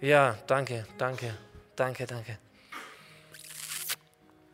Ja, 0.00 0.38
danke, 0.46 0.86
danke, 0.98 1.34
danke, 1.76 2.06
danke. 2.06 2.38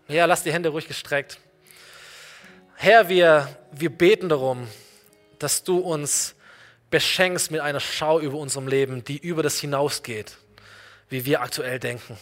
Ja, 0.08 0.24
lass 0.24 0.42
die 0.42 0.52
Hände 0.52 0.70
ruhig 0.70 0.88
gestreckt. 0.88 1.38
Herr, 2.78 3.08
wir, 3.08 3.48
wir 3.72 3.88
beten 3.88 4.28
darum, 4.28 4.68
dass 5.38 5.64
du 5.64 5.78
uns 5.78 6.34
beschenkst 6.90 7.50
mit 7.50 7.62
einer 7.62 7.80
Schau 7.80 8.20
über 8.20 8.36
unserem 8.36 8.68
Leben, 8.68 9.02
die 9.02 9.16
über 9.16 9.42
das 9.42 9.58
hinausgeht, 9.58 10.36
wie 11.08 11.24
wir 11.24 11.40
aktuell 11.40 11.80
denken. 11.80 12.18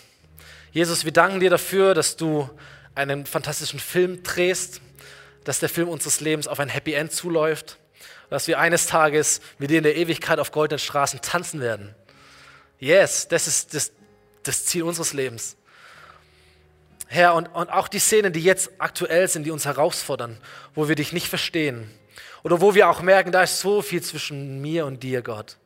Jesus, 0.70 1.04
wir 1.04 1.12
danken 1.12 1.40
dir 1.40 1.50
dafür, 1.50 1.92
dass 1.92 2.16
du 2.16 2.48
einen 2.94 3.26
fantastischen 3.26 3.80
Film 3.80 4.22
drehst, 4.22 4.80
dass 5.42 5.58
der 5.58 5.68
Film 5.68 5.88
unseres 5.88 6.20
Lebens 6.20 6.46
auf 6.46 6.60
ein 6.60 6.68
Happy 6.68 6.92
End 6.92 7.10
zuläuft, 7.10 7.78
dass 8.30 8.46
wir 8.46 8.60
eines 8.60 8.86
Tages 8.86 9.40
mit 9.58 9.70
dir 9.70 9.78
in 9.78 9.84
der 9.84 9.96
Ewigkeit 9.96 10.38
auf 10.38 10.52
goldenen 10.52 10.78
Straßen 10.78 11.20
tanzen 11.20 11.60
werden. 11.60 11.96
Yes, 12.78 13.26
das 13.26 13.48
ist 13.48 13.74
das, 13.74 13.90
das 14.44 14.66
Ziel 14.66 14.84
unseres 14.84 15.14
Lebens. 15.14 15.56
Herr, 17.14 17.34
und, 17.34 17.46
und 17.48 17.70
auch 17.70 17.88
die 17.88 18.00
Szenen, 18.00 18.32
die 18.32 18.40
jetzt 18.40 18.70
aktuell 18.78 19.28
sind, 19.28 19.44
die 19.44 19.50
uns 19.50 19.64
herausfordern, 19.64 20.36
wo 20.74 20.88
wir 20.88 20.96
dich 20.96 21.12
nicht 21.12 21.28
verstehen 21.28 21.90
oder 22.42 22.60
wo 22.60 22.74
wir 22.74 22.88
auch 22.88 23.02
merken, 23.02 23.32
da 23.32 23.42
ist 23.42 23.60
so 23.60 23.82
viel 23.82 24.02
zwischen 24.02 24.60
mir 24.60 24.84
und 24.84 25.02
dir, 25.02 25.22
Gott. 25.22 25.56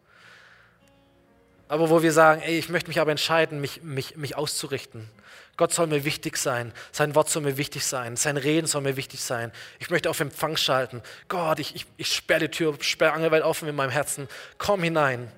Aber 1.66 1.90
wo 1.90 2.02
wir 2.02 2.12
sagen, 2.12 2.40
ey, 2.42 2.58
ich 2.58 2.68
möchte 2.68 2.88
mich 2.88 3.00
aber 3.00 3.10
entscheiden, 3.10 3.60
mich, 3.60 3.82
mich, 3.82 4.16
mich 4.16 4.36
auszurichten. 4.36 5.08
Gott 5.56 5.72
soll 5.72 5.86
mir 5.88 6.04
wichtig 6.04 6.36
sein, 6.36 6.72
sein 6.92 7.14
Wort 7.14 7.28
soll 7.30 7.42
mir 7.42 7.56
wichtig 7.56 7.84
sein, 7.84 8.16
sein 8.16 8.36
Reden 8.36 8.66
soll 8.66 8.82
mir 8.82 8.96
wichtig 8.96 9.20
sein. 9.20 9.50
Ich 9.80 9.90
möchte 9.90 10.08
auf 10.08 10.20
Empfang 10.20 10.56
schalten. 10.56 11.02
Gott, 11.28 11.58
ich, 11.58 11.74
ich, 11.74 11.86
ich 11.96 12.14
sperre 12.14 12.40
die 12.40 12.48
Tür, 12.48 12.76
sperre 12.80 13.12
Angelweit 13.12 13.42
offen 13.42 13.68
in 13.68 13.74
meinem 13.74 13.90
Herzen. 13.90 14.28
Komm 14.56 14.82
hinein, 14.82 15.32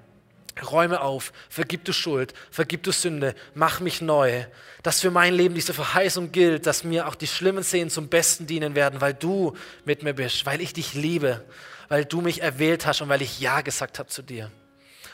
räume 0.71 1.01
auf, 1.01 1.33
vergib 1.49 1.85
du 1.85 1.93
Schuld, 1.93 2.35
vergib 2.51 2.83
du 2.83 2.93
Sünde, 2.93 3.35
mach 3.55 3.81
mich 3.81 4.01
neu. 4.01 4.45
Dass 4.83 5.01
für 5.01 5.11
mein 5.11 5.35
Leben 5.35 5.55
diese 5.55 5.75
Verheißung 5.75 6.33
gilt, 6.33 6.67
dass 6.67 6.85
mir 6.85 7.07
auch 7.07 7.15
die 7.15 7.27
schlimmen 7.27 7.63
Szenen 7.63 7.91
zum 7.91 8.09
Besten 8.09 8.47
dienen 8.47 8.75
werden, 8.75 9.01
weil 9.01 9.15
du 9.15 9.57
mit 9.85 10.03
mir 10.03 10.15
bist, 10.15 10.47
weil 10.47 10.61
ich 10.61 10.73
dich 10.73 10.95
liebe, 10.95 11.45
weil 11.89 12.05
du 12.05 12.21
mich 12.21 12.43
erwählt 12.43 12.87
hast 12.87 13.01
und 13.01 13.09
weil 13.09 13.23
ich 13.23 13.41
Ja 13.41 13.61
gesagt 13.61 13.99
habe 13.99 14.09
zu 14.09 14.23
dir. 14.23 14.51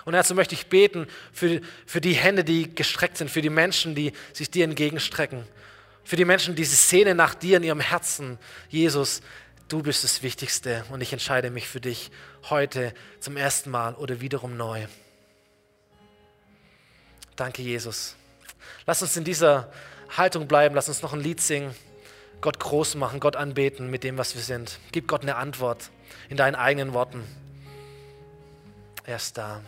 Und 0.05 0.13
dazu 0.13 0.37
möchte 0.37 0.55
ich 0.55 0.69
beten 0.69 1.09
für, 1.33 1.61
für 1.85 2.01
die 2.01 2.13
Hände, 2.13 2.45
die 2.45 2.73
gestreckt 2.73 3.17
sind, 3.17 3.29
für 3.29 3.43
die 3.43 3.51
Menschen, 3.51 3.97
die 3.97 4.13
sich 4.33 4.51
dir 4.51 4.65
entgegenstrecken, 4.65 5.43
für 6.05 6.15
die 6.15 6.25
Menschen, 6.25 6.55
die 6.55 6.63
diese 6.63 6.77
Szene 6.77 7.17
nach 7.17 7.35
dir 7.35 7.57
in 7.57 7.65
ihrem 7.65 7.81
Herzen. 7.81 8.39
Jesus, 8.69 9.21
du 9.69 9.83
bist 9.83 10.05
das 10.05 10.23
Wichtigste 10.23 10.85
und 10.91 11.01
ich 11.01 11.13
entscheide 11.13 11.51
mich 11.51 11.67
für 11.67 11.81
dich 11.81 12.13
heute 12.49 12.95
zum 13.19 13.37
ersten 13.37 13.71
Mal 13.71 13.95
oder 13.95 14.21
wiederum 14.21 14.57
neu. 14.57 14.87
Danke, 17.37 17.63
Jesus. 17.63 18.17
Lass 18.87 19.03
uns 19.03 19.17
in 19.17 19.25
dieser 19.25 19.71
Haltung 20.17 20.49
bleiben, 20.49 20.75
lass 20.75 20.89
uns 20.89 21.03
noch 21.03 21.13
ein 21.13 21.21
Lied 21.21 21.41
singen, 21.41 21.75
Gott 22.41 22.59
groß 22.59 22.95
machen, 22.95 23.21
Gott 23.21 23.37
anbeten 23.37 23.91
mit 23.91 24.05
dem, 24.05 24.19
was 24.19 24.35
wir 24.35 24.43
sind. 24.43 24.79
Gib 24.93 25.09
Gott 25.09 25.23
eine 25.23 25.37
Antwort 25.37 25.91
in 26.29 26.37
deinen 26.37 26.55
eigenen 26.55 26.93
Worten. 26.93 27.25
Er 29.05 29.17
ist 29.17 29.37
da. 29.37 29.61